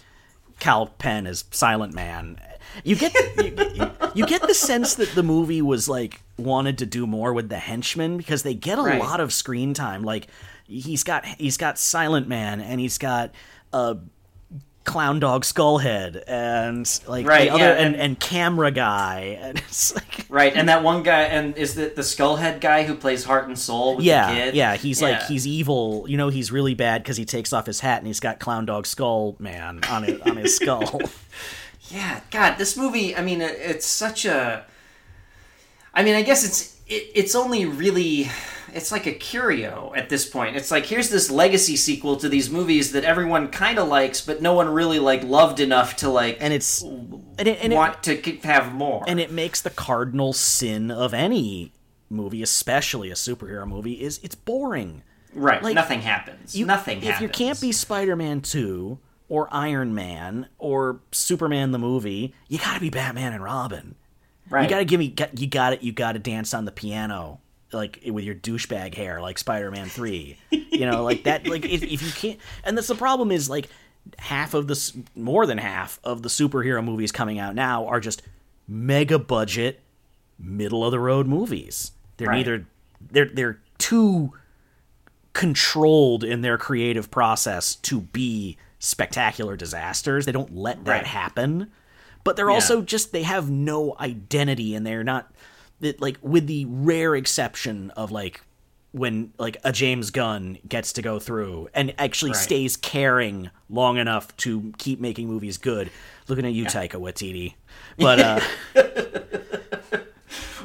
[0.58, 2.38] Kal Penn as Silent Man.
[2.82, 6.86] You get you, you, you get the sense that the movie was like wanted to
[6.86, 8.98] do more with the henchmen because they get a Right.
[9.00, 10.02] lot of screen time.
[10.02, 10.26] Like
[10.66, 13.30] he's got he's got Silent Man and he's got
[13.72, 13.94] uh
[14.84, 19.58] Clown Dog Skullhead and like Right, the other yeah, and, and- and camera guy and
[19.58, 23.24] it's like Right, and that one guy, and is it the Skullhead guy who plays
[23.24, 24.54] Heart and Soul with yeah the kid?
[24.54, 27.80] yeah he's like he's evil you know he's really bad because he takes off his
[27.80, 31.00] hat and he's got Clown Dog Skull Man on it on his skull.
[31.90, 33.14] Yeah, God, this movie.
[33.14, 34.64] I mean, it- it's such a.
[35.92, 38.30] I mean, I guess it's it, it's only really
[38.74, 40.56] it's like a curio at this point.
[40.56, 44.42] It's like here's this legacy sequel to these movies that everyone kind of likes, but
[44.42, 48.02] no one really like loved enough to like and it's and it, and it, want
[48.04, 49.04] to have more.
[49.06, 51.72] and it makes the cardinal sin of any
[52.10, 55.02] movie, especially a superhero movie, is it's boring.
[55.32, 56.54] right, like, nothing happens.
[56.54, 57.22] You- nothing If happens.
[57.22, 58.98] you can't be Spider-Man two
[59.28, 63.94] or Iron Man or Superman the movie, you got to be Batman and Robin.
[64.50, 65.82] right, You got to give me you got it.
[65.82, 67.40] You got to dance on the piano
[67.74, 70.38] like with your douchebag hair, like Spider-Man three.
[70.50, 71.46] you know, like that.
[71.46, 73.68] Like if, if you can't, and that's the problem is like
[74.18, 78.22] half of the more than half of the superhero movies coming out now are just
[78.68, 79.80] mega budget,
[80.38, 81.92] middle of the road movies.
[82.16, 82.36] They're Right.
[82.38, 82.66] neither
[83.10, 84.32] they're they're too
[85.32, 90.26] controlled in their creative process to be spectacular disasters.
[90.26, 91.06] They don't let that Right.
[91.06, 91.70] happen.
[92.22, 92.54] But they're Yeah.
[92.54, 95.32] also just they have no identity and they're not
[95.80, 98.40] that like with the rare exception of like
[98.92, 102.40] when like a James Gunn gets to go through and actually Right.
[102.40, 105.90] stays caring long enough to keep making movies good.
[106.28, 107.54] Looking at you, Taika Waititi.
[107.98, 108.40] But uh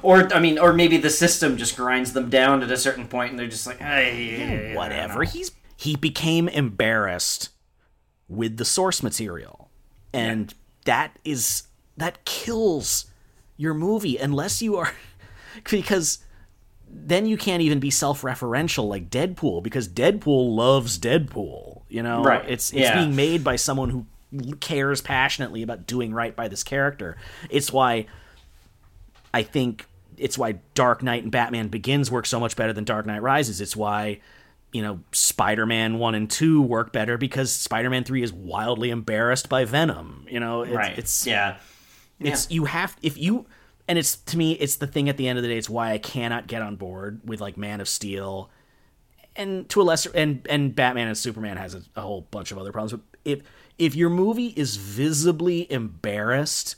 [0.01, 3.31] or I mean, or maybe the system just grinds them down at a certain point,
[3.31, 5.23] and they're just like, hey, whatever.
[5.23, 7.49] He's he became embarrassed
[8.27, 9.69] with the source material.
[10.13, 10.53] And
[10.85, 11.63] that is
[11.97, 13.05] that kills
[13.59, 14.93] your movie unless you are
[15.69, 16.19] because
[16.89, 22.23] then you can't even be self-referential like Deadpool because Deadpool loves Deadpool, you know?
[22.23, 22.95] Right, It's it's yeah.
[22.97, 24.05] being made by someone who
[24.55, 27.17] cares passionately about doing right by this character.
[27.49, 28.07] It's why
[29.33, 29.85] I think
[30.17, 33.59] it's why Dark Knight and Batman Begins work so much better than Dark Knight Rises.
[33.59, 34.21] It's why
[34.71, 39.65] you know Spider-Man 1 and 2 work better because Spider-Man 3 is wildly embarrassed by
[39.65, 40.25] Venom.
[40.29, 41.57] You know, it's, right, it's yeah,
[42.19, 43.45] it's you have if you
[43.87, 45.91] and it's to me it's the thing at the end of the day it's why
[45.91, 48.49] I cannot get on board with like Man of Steel
[49.35, 52.57] and to a lesser and and Batman and Superman has a, a whole bunch of
[52.57, 53.41] other problems but if
[53.77, 56.75] if your movie is visibly embarrassed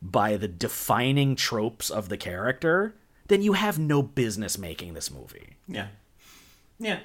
[0.00, 2.94] by the defining tropes of the character
[3.28, 5.88] then you have no business making this movie yeah,
[6.78, 6.98] yeah.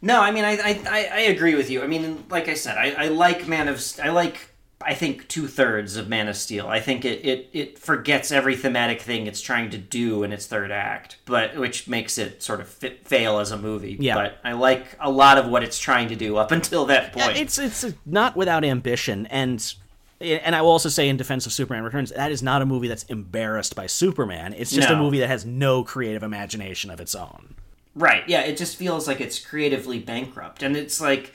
[0.00, 1.82] No, I mean, I, I, I I agree with you.
[1.82, 4.51] I mean, like I said, I, I like Man of, I like,
[4.86, 6.68] I think two thirds of Man of Steel.
[6.68, 10.46] I think it, it, it forgets every thematic thing it's trying to do in its
[10.46, 13.96] third act, but which makes it sort of fit, fail as a movie.
[14.00, 14.14] Yeah.
[14.14, 17.26] But I like a lot of what it's trying to do up until that Yeah,
[17.26, 17.38] point.
[17.38, 19.74] it's it's not without ambition and
[20.20, 22.86] and I will also say in defense of Superman Returns that is not a movie
[22.88, 27.14] that's embarrassed by Superman it's just a movie that has no creative imagination of its
[27.14, 27.56] own
[27.94, 28.26] Right.
[28.26, 30.62] Yeah, it just feels like it's creatively bankrupt.
[30.62, 31.34] And it's like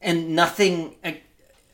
[0.00, 0.94] and nothing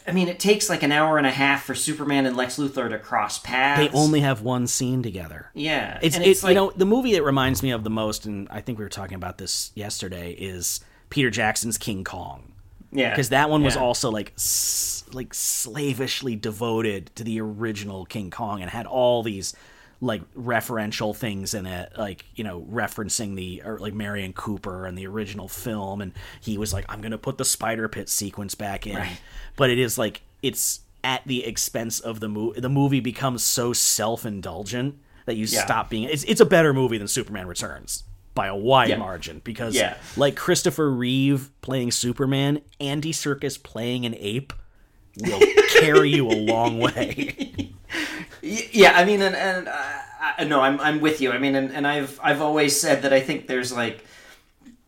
[0.08, 2.88] I mean, it takes like an hour and a half for Superman and Lex Luthor
[2.88, 3.80] to cross paths.
[3.80, 5.98] they only have one scene together Yeah.
[6.02, 8.48] it's, and it's like, you know the movie that reminds me of the most and
[8.50, 10.80] I think we were talking about this yesterday is
[11.10, 12.52] Peter Jackson's King Kong
[12.90, 13.10] yeah.
[13.10, 18.60] because that one was also like s- like slavishly devoted to the original King Kong
[18.62, 19.54] and had all these
[20.00, 24.96] like referential things in it like you know referencing the or like Merian Cooper and
[24.96, 28.54] the original film and he was like I'm going to put the spider pit sequence
[28.54, 29.04] back in
[29.56, 33.72] but it is like it's at the expense of the movie the movie becomes so
[33.72, 34.96] self-indulgent
[35.26, 35.64] that you Yeah.
[35.64, 38.04] stop being it's it's a better movie than Superman Returns
[38.34, 38.98] by a wide Yeah.
[38.98, 39.96] margin because Yeah.
[40.16, 44.52] like Christopher Reeve playing Superman, Andy Serkis playing an ape
[45.20, 45.40] will
[45.80, 47.72] carry you a long way.
[48.42, 51.32] Yeah, I mean, and, and uh, no, I'm I'm with you.
[51.32, 54.04] I mean, and, and I've I've always said that I think there's like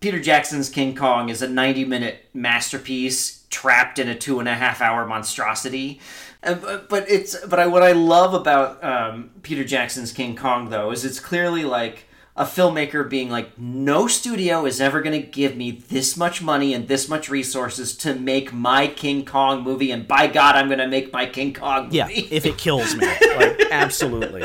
[0.01, 4.55] Peter Jackson's King Kong is a 90 minute masterpiece trapped in a two and a
[4.55, 6.01] half hour monstrosity.
[6.43, 10.71] Uh, but, but it's but I what I love about um, Peter Jackson's King Kong
[10.71, 12.07] though is it's clearly like
[12.37, 16.73] a filmmaker being like, no studio is ever going to give me this much money
[16.73, 20.79] and this much resources to make my King Kong movie, and by God, I'm going
[20.79, 21.97] to make my King Kong movie.
[21.97, 24.45] yeah, if it kills me, like absolutely.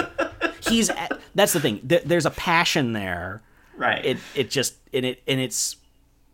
[0.68, 1.80] He's eh, that's the thing.
[1.84, 3.42] There's a passion there.
[3.78, 4.04] right.
[4.04, 5.78] It it just and it and it's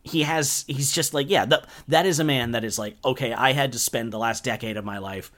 [0.04, 3.32] he has he's just like yeah that that is a man that is like okay
[3.32, 5.30] I had to spend the last decade of my life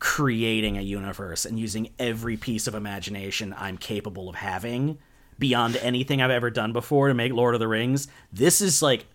[0.00, 4.98] creating a universe and using every piece of imagination I'm capable of having
[5.40, 8.06] beyond anything I've ever done before to make Lord of the Rings.
[8.32, 9.06] This is like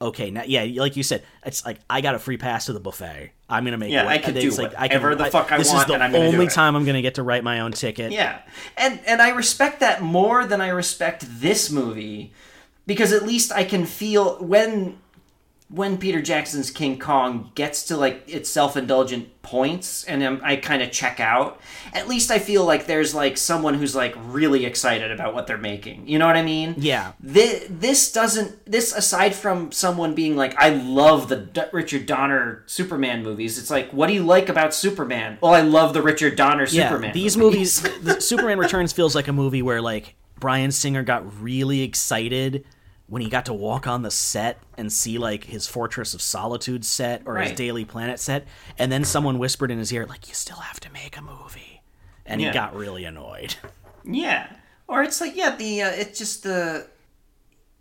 [0.00, 2.80] okay, now yeah, like you said, it's like I got a free pass to the
[2.80, 3.32] buffet.
[3.48, 5.96] I'm gonna make Yeah, I could do like, whatever the fuck I this want, is
[5.96, 8.12] the only time I'm gonna get to write my own ticket.
[8.12, 8.40] Yeah,
[8.76, 12.32] and and I respect that more than I respect this movie,
[12.86, 14.98] because at least I can feel when
[15.68, 20.82] when Peter Jackson's King Kong gets to like its self-indulgent points, and I'm, I kind
[20.82, 21.60] of check out.
[21.92, 25.58] At least I feel like there's like someone who's like really excited about what they're
[25.58, 26.06] making.
[26.06, 26.74] You know what I mean?
[26.78, 27.12] Yeah.
[27.18, 28.64] This, this doesn't.
[28.70, 33.58] This aside from someone being like, I love the D- Richard Donner Superman movies.
[33.58, 35.38] It's like, what do you like about Superman?
[35.40, 37.12] Well, I love the Richard Donner Yeah, Superman.
[37.14, 41.80] these movies, the Superman Returns feels like a movie where like Bryan Singer got really
[41.82, 42.64] excited
[43.06, 46.84] when he got to walk on the set and see like his Fortress of Solitude
[46.84, 48.46] set or his Daily Planet set,
[48.78, 51.82] and then someone whispered in his ear like, "You still have to make a movie,"
[52.24, 52.48] and Yeah.
[52.48, 53.56] he got really annoyed.
[54.06, 54.50] Yeah,
[54.86, 56.88] or it's like yeah, the uh, it's just the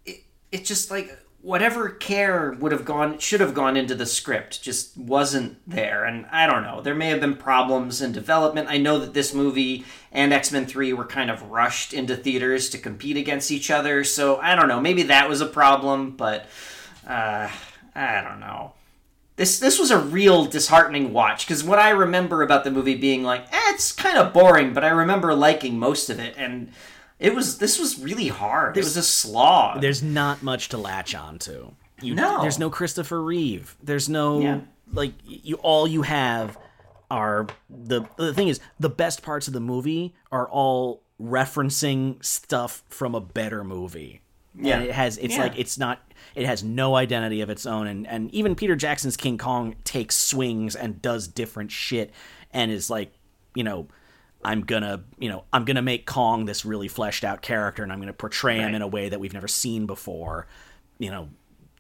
[0.06, 0.24] it,
[0.54, 4.98] it's just like whatever care would have gone should have gone into the script just
[4.98, 6.82] wasn't there, and I don't know.
[6.82, 8.70] There may have been problems in development.
[8.70, 12.70] I know that this movie and X Men Three were kind of rushed into theaters
[12.70, 14.80] to compete against each other, so I don't know.
[14.80, 16.48] Maybe that was a problem, but
[17.08, 17.50] uh,
[17.94, 18.74] I don't know
[19.36, 23.24] this this was a real disheartening watch because what I remember about the movie being
[23.24, 26.72] like, eh, it's kind of boring, but I remember liking most of it, and
[27.24, 28.78] it was this was really hard.
[28.78, 29.82] it was a slog.
[29.82, 31.74] There's not much to latch on to.
[32.02, 32.42] You, No.
[32.42, 33.76] there's no Christopher Reeve.
[33.82, 34.60] There's no Yeah.
[34.92, 35.56] like you.
[35.64, 36.58] All you have
[37.10, 42.84] are the the thing is the best parts of the movie are all referencing stuff
[42.90, 44.22] from a better movie.
[44.60, 44.76] Yeah.
[44.80, 45.42] And it has it's Yeah.
[45.44, 46.00] like it's not
[46.36, 50.16] it has no identity of its own and and even Peter Jackson's King Kong takes
[50.18, 52.12] swings and does different shit
[52.52, 53.14] and is like,
[53.56, 53.88] you know,
[54.46, 58.00] I'm gonna, you know, I'm gonna make Kong this really fleshed out character, and I'm
[58.00, 60.48] gonna portray him in a way that we've never seen before.
[61.00, 61.30] You know,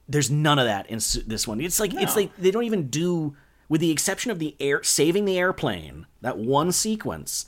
[0.08, 1.62] there's none of that in this one.
[1.62, 3.36] It's like it's like they don't even do,
[3.70, 7.46] with the exception of the air saving the airplane, that one sequence.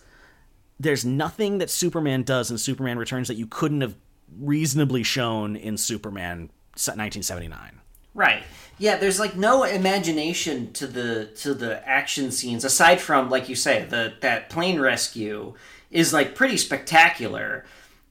[0.79, 3.95] There's nothing that Superman does in Superman Returns that you couldn't have
[4.37, 7.81] reasonably shown in Superman 1979.
[8.15, 8.43] Right.
[8.79, 13.55] Yeah, there's like no imagination to the to the action scenes aside from like you
[13.55, 15.53] say, the that plane rescue
[15.91, 17.65] is like pretty spectacular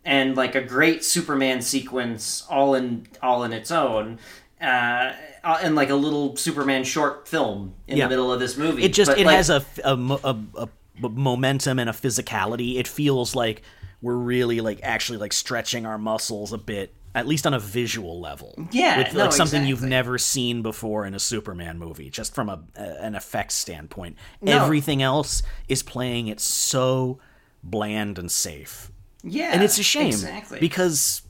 [0.04, 4.18] and like a great Superman sequence all in all in its own.
[4.60, 5.12] Uh,
[5.42, 8.04] and like a little Superman short film in Yeah.
[8.04, 8.84] the middle of this movie.
[8.84, 12.76] It just But, it like, has a a- a b- momentum and a physicality.
[12.78, 13.60] It feels like
[14.00, 18.20] we're really like actually like stretching our muscles a bit, at least on a visual
[18.20, 18.54] level.
[18.72, 22.48] Yeah, with no, like something you've never seen before in a Superman movie, just from
[22.48, 24.16] a, a an effects standpoint.
[24.42, 24.64] No.
[24.64, 27.18] Everything else is playing it so
[27.62, 28.90] bland and safe,
[29.22, 31.22] yeah, and it's a shame exactly because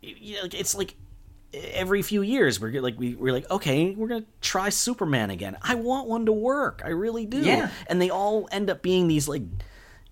[0.00, 0.94] you know, it's like
[1.54, 5.74] every few years we're like we, we're like okay we're gonna try superman again i
[5.74, 7.68] want one to work i really do Yeah.
[7.88, 9.42] and they all end up being these like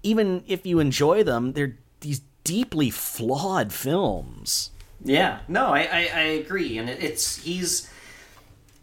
[0.03, 4.71] even if you enjoy them they're these deeply flawed films
[5.05, 7.91] Yeah, no, I, I, I agree, and it's he's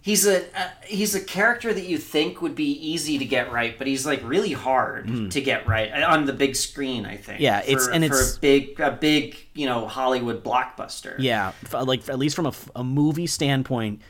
[0.02, 3.78] he's a uh, he's a character that you think would be easy to get right,
[3.78, 7.06] but he's like really hard to get right uh, on the big screen.
[7.06, 7.40] I think.
[7.40, 7.44] Mm.
[7.44, 11.16] Yeah, for, it's- and for it's- a big a big you know Hollywood blockbuster.
[11.20, 14.02] yeah like at least from a, a movie standpoint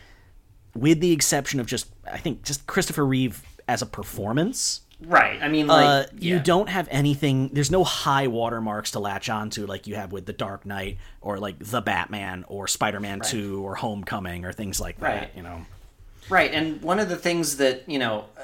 [0.75, 5.41] with the exception of just i think just christopher reeve as a performance right.
[5.41, 6.43] I mean, like uh, you yeah.
[6.43, 7.49] don't have anything.
[7.53, 11.37] There's no high watermarks to latch onto like you have with the Dark Knight or
[11.39, 15.05] like the Batman or Spider-Man Two or Homecoming or things like that.
[15.05, 15.31] Right.
[15.35, 15.65] You know.
[16.29, 18.43] Right, and one of the things that you know, uh,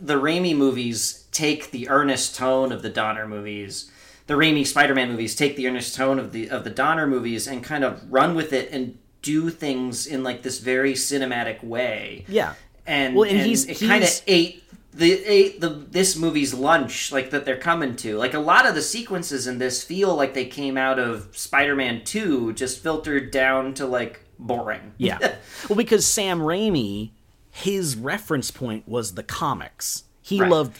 [0.00, 3.90] the Raimi movies take the earnest tone of the Donner movies.
[4.26, 7.62] The Raimi Spider-Man movies take the earnest tone of the of the Donner movies and
[7.62, 12.24] kind of run with it and do things in like this very cinematic way.
[12.28, 12.54] Yeah.
[12.86, 14.62] and Well, and and he's- it kind of ate
[14.94, 18.16] the the this movie's lunch like that they're coming to.
[18.16, 22.04] Like a lot of the sequences in this feel like they came out of Spider-Man
[22.04, 24.92] Two, just filtered down to like boring.
[24.98, 25.18] Yeah.
[25.68, 27.10] well, because Sam Raimi,
[27.50, 30.04] his reference point was the comics.
[30.22, 30.50] He Right.
[30.50, 30.78] loved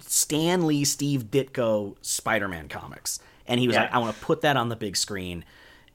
[0.00, 3.82] Stan Lee, Steve Ditko Spider-Man comics, and he was Yeah.
[3.82, 5.44] like, "I want to put that on the big screen."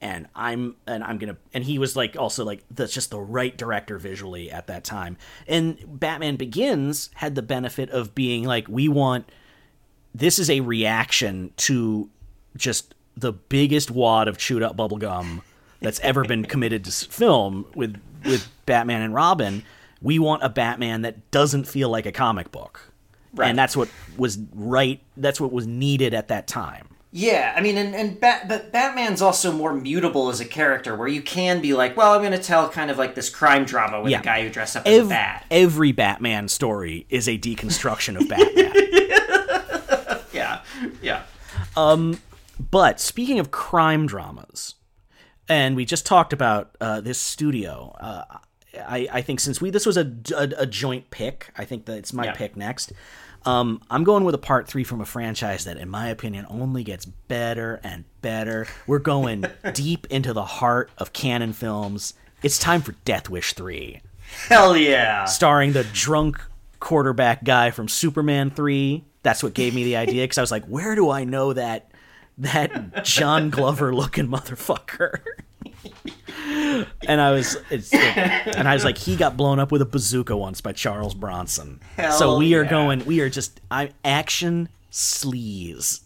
[0.03, 3.55] And I'm and I'm gonna and he was like also like that's just the right
[3.55, 5.15] director visually at that time.
[5.47, 9.31] And Batman Begins had the benefit of being like we want
[10.13, 12.09] this is a reaction to
[12.57, 15.41] just the biggest wad of chewed up bubblegum
[15.79, 19.63] that's ever been committed to film with with Batman and Robin.
[20.01, 22.91] We want a Batman that doesn't feel like a comic book.
[23.33, 23.49] Right.
[23.49, 26.89] And that's what was right that's what was needed at that time.
[27.15, 31.07] Yeah, I mean, and, and Bat, but Batman's also more mutable as a character, where
[31.07, 34.01] you can be like, well, I'm going to tell kind of like this crime drama
[34.01, 34.19] with Yeah.
[34.21, 35.45] a guy who dressed up as a bat.
[35.51, 38.73] every Batman story is a deconstruction of Batman.
[40.33, 40.61] Yeah,
[41.03, 41.23] yeah.
[41.77, 42.19] Um,
[42.71, 44.73] But speaking of crime dramas,
[45.47, 47.95] and we just talked about uh, this studio.
[47.99, 48.23] Uh,
[48.87, 51.97] I, I think since we this was a, a, a joint pick, I think that
[51.99, 52.33] it's my Yeah.
[52.33, 52.93] pick next.
[53.45, 56.83] Um, I'm going with a part three from a franchise that, in my opinion, only
[56.83, 58.67] gets better and better.
[58.87, 62.13] We're going deep into the heart of Cannon Films.
[62.41, 64.01] It's time for Death Wish 3,
[64.49, 65.25] Hell yeah.
[65.25, 66.41] starring the drunk
[66.79, 69.03] quarterback guy from Superman 3.
[69.23, 71.89] That's what gave me the idea because I was like, where do I know that
[72.37, 75.19] that John Glover looking motherfucker?
[77.07, 80.35] and I was it's and I was like, he got blown up with a bazooka
[80.35, 81.79] once by Charles Bronson.
[82.17, 82.69] so we are yeah.
[82.69, 86.01] going we are just I'm action sleaze.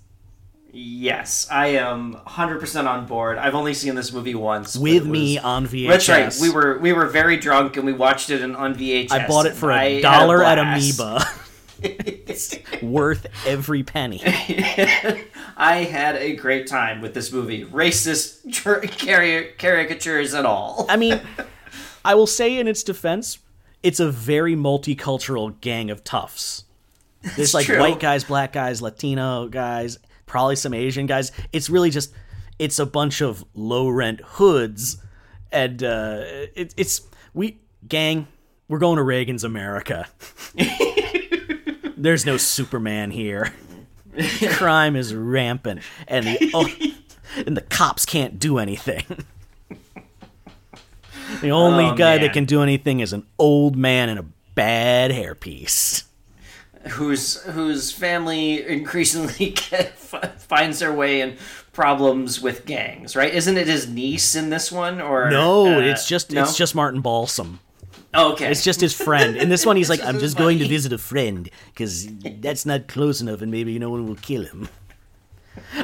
[0.79, 3.39] Yes, I am 100% on board.
[3.39, 4.75] I've only seen this movie once.
[4.77, 5.87] With it me on VHS.
[5.87, 6.35] That's right.
[6.39, 9.11] We were we were very drunk and we watched it in, on VHS.
[9.11, 10.59] I bought it for a dollar at.
[10.59, 11.25] Amoeba.
[11.83, 14.21] it's worth every penny.
[15.57, 17.65] I had a great time with this movie.
[17.65, 18.43] Racist
[19.57, 20.85] caricatures and all.
[20.89, 21.19] I mean,
[22.03, 23.39] I will say in its defense,
[23.83, 26.63] it's a very multicultural gang of toughs.
[27.35, 27.79] There's like true.
[27.79, 31.31] white guys, black guys, Latino guys, probably some Asian guys.
[31.51, 32.13] It's really just
[32.59, 34.97] it's a bunch of low rent hoods,
[35.51, 36.21] and uh,
[36.55, 37.01] it, it's
[37.33, 38.27] we gang.
[38.67, 40.07] We're going to Reagan's America.
[42.07, 43.53] There's no Superman here.
[44.51, 46.69] Crime is rampant, and the oh,
[47.45, 49.03] and the cops can't do anything.
[51.41, 54.23] The only Oh, guy that can do anything is an old man in a
[54.55, 56.05] bad hairpiece.
[56.91, 61.35] whose whose family increasingly get, finds their way in
[61.73, 63.33] problems with gangs, right?
[63.33, 65.01] Isn't it his niece in this one?
[65.01, 66.41] Or No, uh, it's just no?
[66.43, 67.59] it's just Martin Balsam.
[68.13, 68.49] Oh, okay.
[68.51, 69.35] It's just his friend.
[69.37, 72.07] In this one, he's like, I'm just going to visit a friend because
[72.41, 74.69] that's not close enough, and maybe no one will kill him.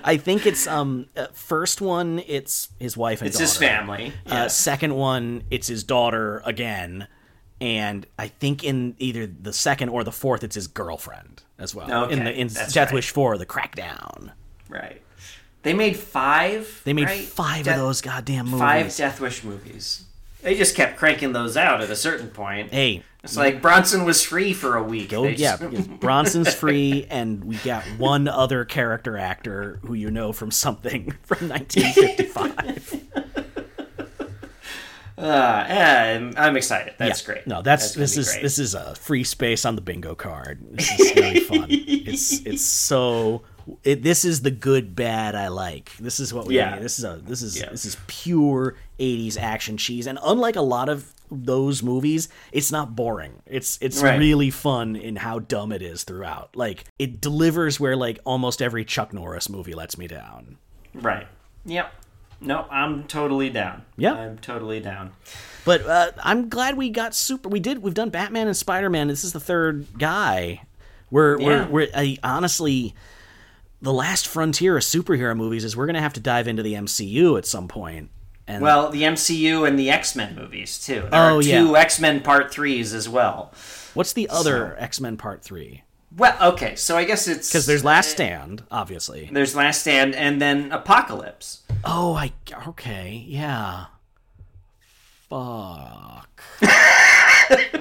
[0.03, 2.21] I think it's um uh, first one.
[2.27, 3.45] It's his wife and it's daughter.
[3.49, 4.13] his family.
[4.27, 7.07] Uh, second one, it's his daughter again,
[7.59, 11.87] and I think in either the second or the fourth, it's his girlfriend as well.
[11.87, 12.95] in Okay, the in that's Death right.
[12.95, 14.31] Wish Four, the Crackdown.
[14.69, 15.01] Right.
[15.63, 16.81] They made five.
[16.83, 17.23] They made right?
[17.25, 18.59] five Death- of those goddamn movies.
[18.59, 20.05] Five Death Wish movies.
[20.43, 22.71] They just kept cranking those out at a certain point.
[22.71, 25.09] Hey, It's like Bronson was free for a week.
[25.09, 25.55] They yeah.
[25.57, 31.11] just- Bronson's free, and we got one other character actor who you know from something
[31.23, 32.99] from 1955.
[35.17, 35.21] Uh,
[35.69, 36.95] yeah, I'm, I'm excited.
[36.97, 37.25] That's Yeah.
[37.33, 37.47] great.
[37.47, 38.41] No, that's, gonna this is great.
[38.41, 40.59] this is a free space on the bingo card.
[40.71, 41.67] This is really fun.
[41.69, 43.43] it's it's so.
[43.85, 45.95] It, this is the good bad I like.
[45.97, 46.75] This is what we Yeah.
[46.75, 46.83] need.
[46.83, 47.69] This is a this is Yeah.
[47.69, 52.95] this is pure 80s action cheese and unlike a lot of those movies, it's not
[52.95, 53.41] boring.
[53.47, 54.19] It's it's Right.
[54.19, 56.55] really fun in how dumb it is throughout.
[56.55, 60.57] Like it delivers where like almost every Chuck Norris movie lets me down.
[60.93, 61.27] Right.
[61.65, 61.91] Yep.
[62.41, 63.83] No, I'm totally down.
[63.97, 64.13] Yeah.
[64.13, 65.11] I'm totally down.
[65.65, 67.47] But uh, I'm glad we got super.
[67.49, 67.79] We did.
[67.81, 69.07] We've done Batman and Spider Man.
[69.07, 70.61] This is the third guy.
[71.09, 71.47] We're Yeah.
[71.65, 72.93] we're, we're I, honestly
[73.81, 77.37] the last frontier of superhero movies is we're gonna have to dive into the MCU
[77.37, 78.11] at some point.
[78.47, 81.07] And Well, the MCU and the X Men movies too.
[81.09, 81.59] There Oh, are yeah.
[81.61, 83.53] two X Men Part Threes as well.
[83.93, 85.83] what's the other X Men Part Three?
[86.15, 89.29] Well, okay, so I guess it's Because there's Last eh, Stand, obviously.
[89.31, 91.61] there's Last Stand and then Apocalypse.
[91.83, 92.33] Oh, I
[92.67, 93.85] okay, yeah.
[95.29, 96.43] Fuck.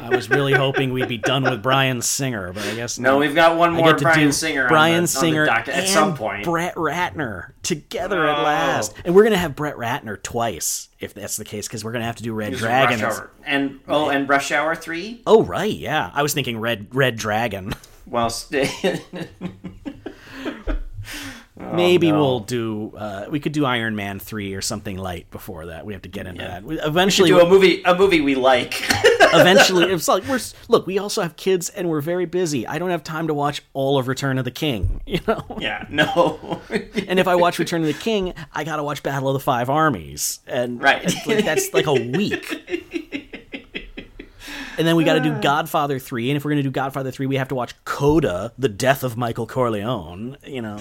[0.01, 3.21] I was really hoping we'd be done with Bryan Singer, but I guess No, not.
[3.21, 4.69] we've got one more Bryan Singer.
[4.69, 6.45] Bryan on the, Singer on the docket at some point.
[6.45, 8.43] Brett Ratner together at Oh.
[8.43, 12.05] last, and we're gonna have Brett Ratner twice if that's the case, because we're gonna
[12.05, 13.05] have to do Red Dragon.
[13.45, 15.23] and oh, and Rush Hour Three.
[15.27, 16.11] Oh right, yeah.
[16.15, 17.73] I was thinking Red Red Dragon.
[18.07, 19.01] Well, st-
[21.75, 22.21] Maybe Oh, no.
[22.21, 22.93] we'll do.
[22.97, 25.87] Uh, we could do Iron Man three or something light before that.
[25.87, 26.49] We have to get into Yeah.
[26.49, 26.65] that.
[26.65, 27.83] We- Eventually, do a movie.
[27.85, 28.83] A movie we like.
[29.35, 32.91] eventually it's like we're look we also have kids and we're very busy i don't
[32.91, 35.87] have time to watch all of return of the king you know yeah.
[35.89, 36.61] No.
[36.69, 39.71] and if i watch return of the king i gotta watch battle of the five
[39.71, 41.03] armies and Right.
[41.27, 42.47] like, that's like a week
[44.79, 47.11] and then we got to do godfather 3 and if we're going to do godfather
[47.11, 50.79] 3 we have to watch coda the death of michael corleone you know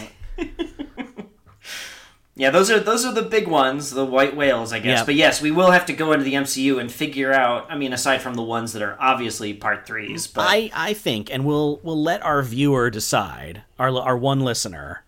[2.34, 5.00] Yeah, those are those are the big ones, the white whales, I guess.
[5.00, 5.06] Yep.
[5.06, 7.68] But yes, we will have to go into the MCU and figure out.
[7.70, 11.32] I mean, aside from the ones that are obviously part threes, but i i think
[11.32, 15.04] and we'll we'll let our viewer decide our our one listener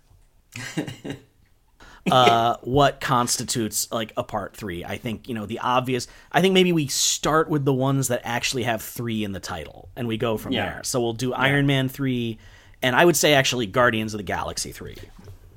[2.12, 4.84] uh, what constitutes like a part three.
[4.84, 6.08] I think you know the obvious.
[6.32, 9.90] I think maybe we start with the ones that actually have three in the title,
[9.95, 10.66] and we go from Yeah.
[10.66, 10.84] there.
[10.84, 12.38] So we'll do Iron Man three,
[12.84, 14.98] and I would say actually Guardians of the Galaxy three.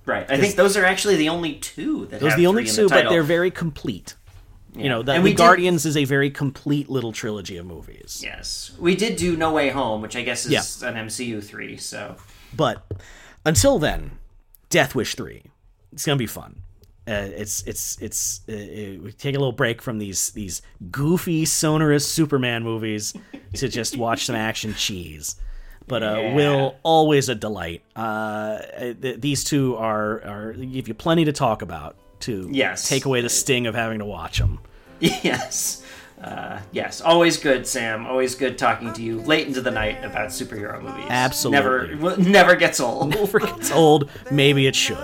[0.07, 0.31] Right.
[0.31, 2.89] I think those are actually the only two that Those are the only two, the
[2.89, 4.15] but they're very complete.
[4.75, 8.21] You know, the, the we did- Guardians is a very complete little trilogy of movies.
[8.23, 10.89] Yes, we did do No Way Home, which I guess is Yeah.
[10.89, 11.77] an MCU three.
[11.77, 12.17] So
[12.55, 12.87] But
[13.45, 14.13] until then,
[14.71, 15.43] Death Wish three.
[15.93, 16.63] It's gonna be fun.
[17.09, 18.57] Uh, it's it's it's uh, uh,
[19.05, 23.15] we take a little break from these these goofy sonorous Superman movies
[23.55, 25.37] to just watch some action cheese.
[25.89, 27.83] But uh, Will always a delight.
[27.95, 28.59] Uh,
[29.01, 32.89] th- these two are are give you plenty to talk about to Yes.
[32.89, 34.59] take away the sting of having to watch them.
[35.01, 35.85] yes,
[36.21, 38.07] uh, yes, always good, Sam.
[38.07, 41.05] Always good talking to you late into the night about superhero movies.
[41.09, 41.95] Absolutely.
[41.97, 43.11] never never gets old.
[43.15, 44.09] Never gets old.
[44.31, 44.97] Maybe it should.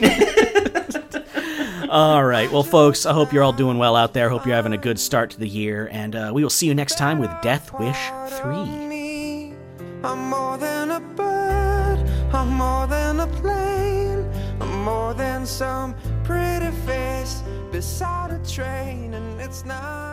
[1.88, 2.50] all right.
[2.52, 4.28] Well, folks, I hope you're all doing well out there.
[4.28, 5.88] Hope you're having a good start to the year.
[5.92, 7.98] And uh, we will see you next time with Death Wish
[8.40, 9.09] 3.
[10.02, 11.98] I'm more than a bird.
[12.32, 14.24] I'm more than a plane.
[14.60, 15.94] I'm more than some
[16.24, 20.10] pretty face beside a train, and it's not.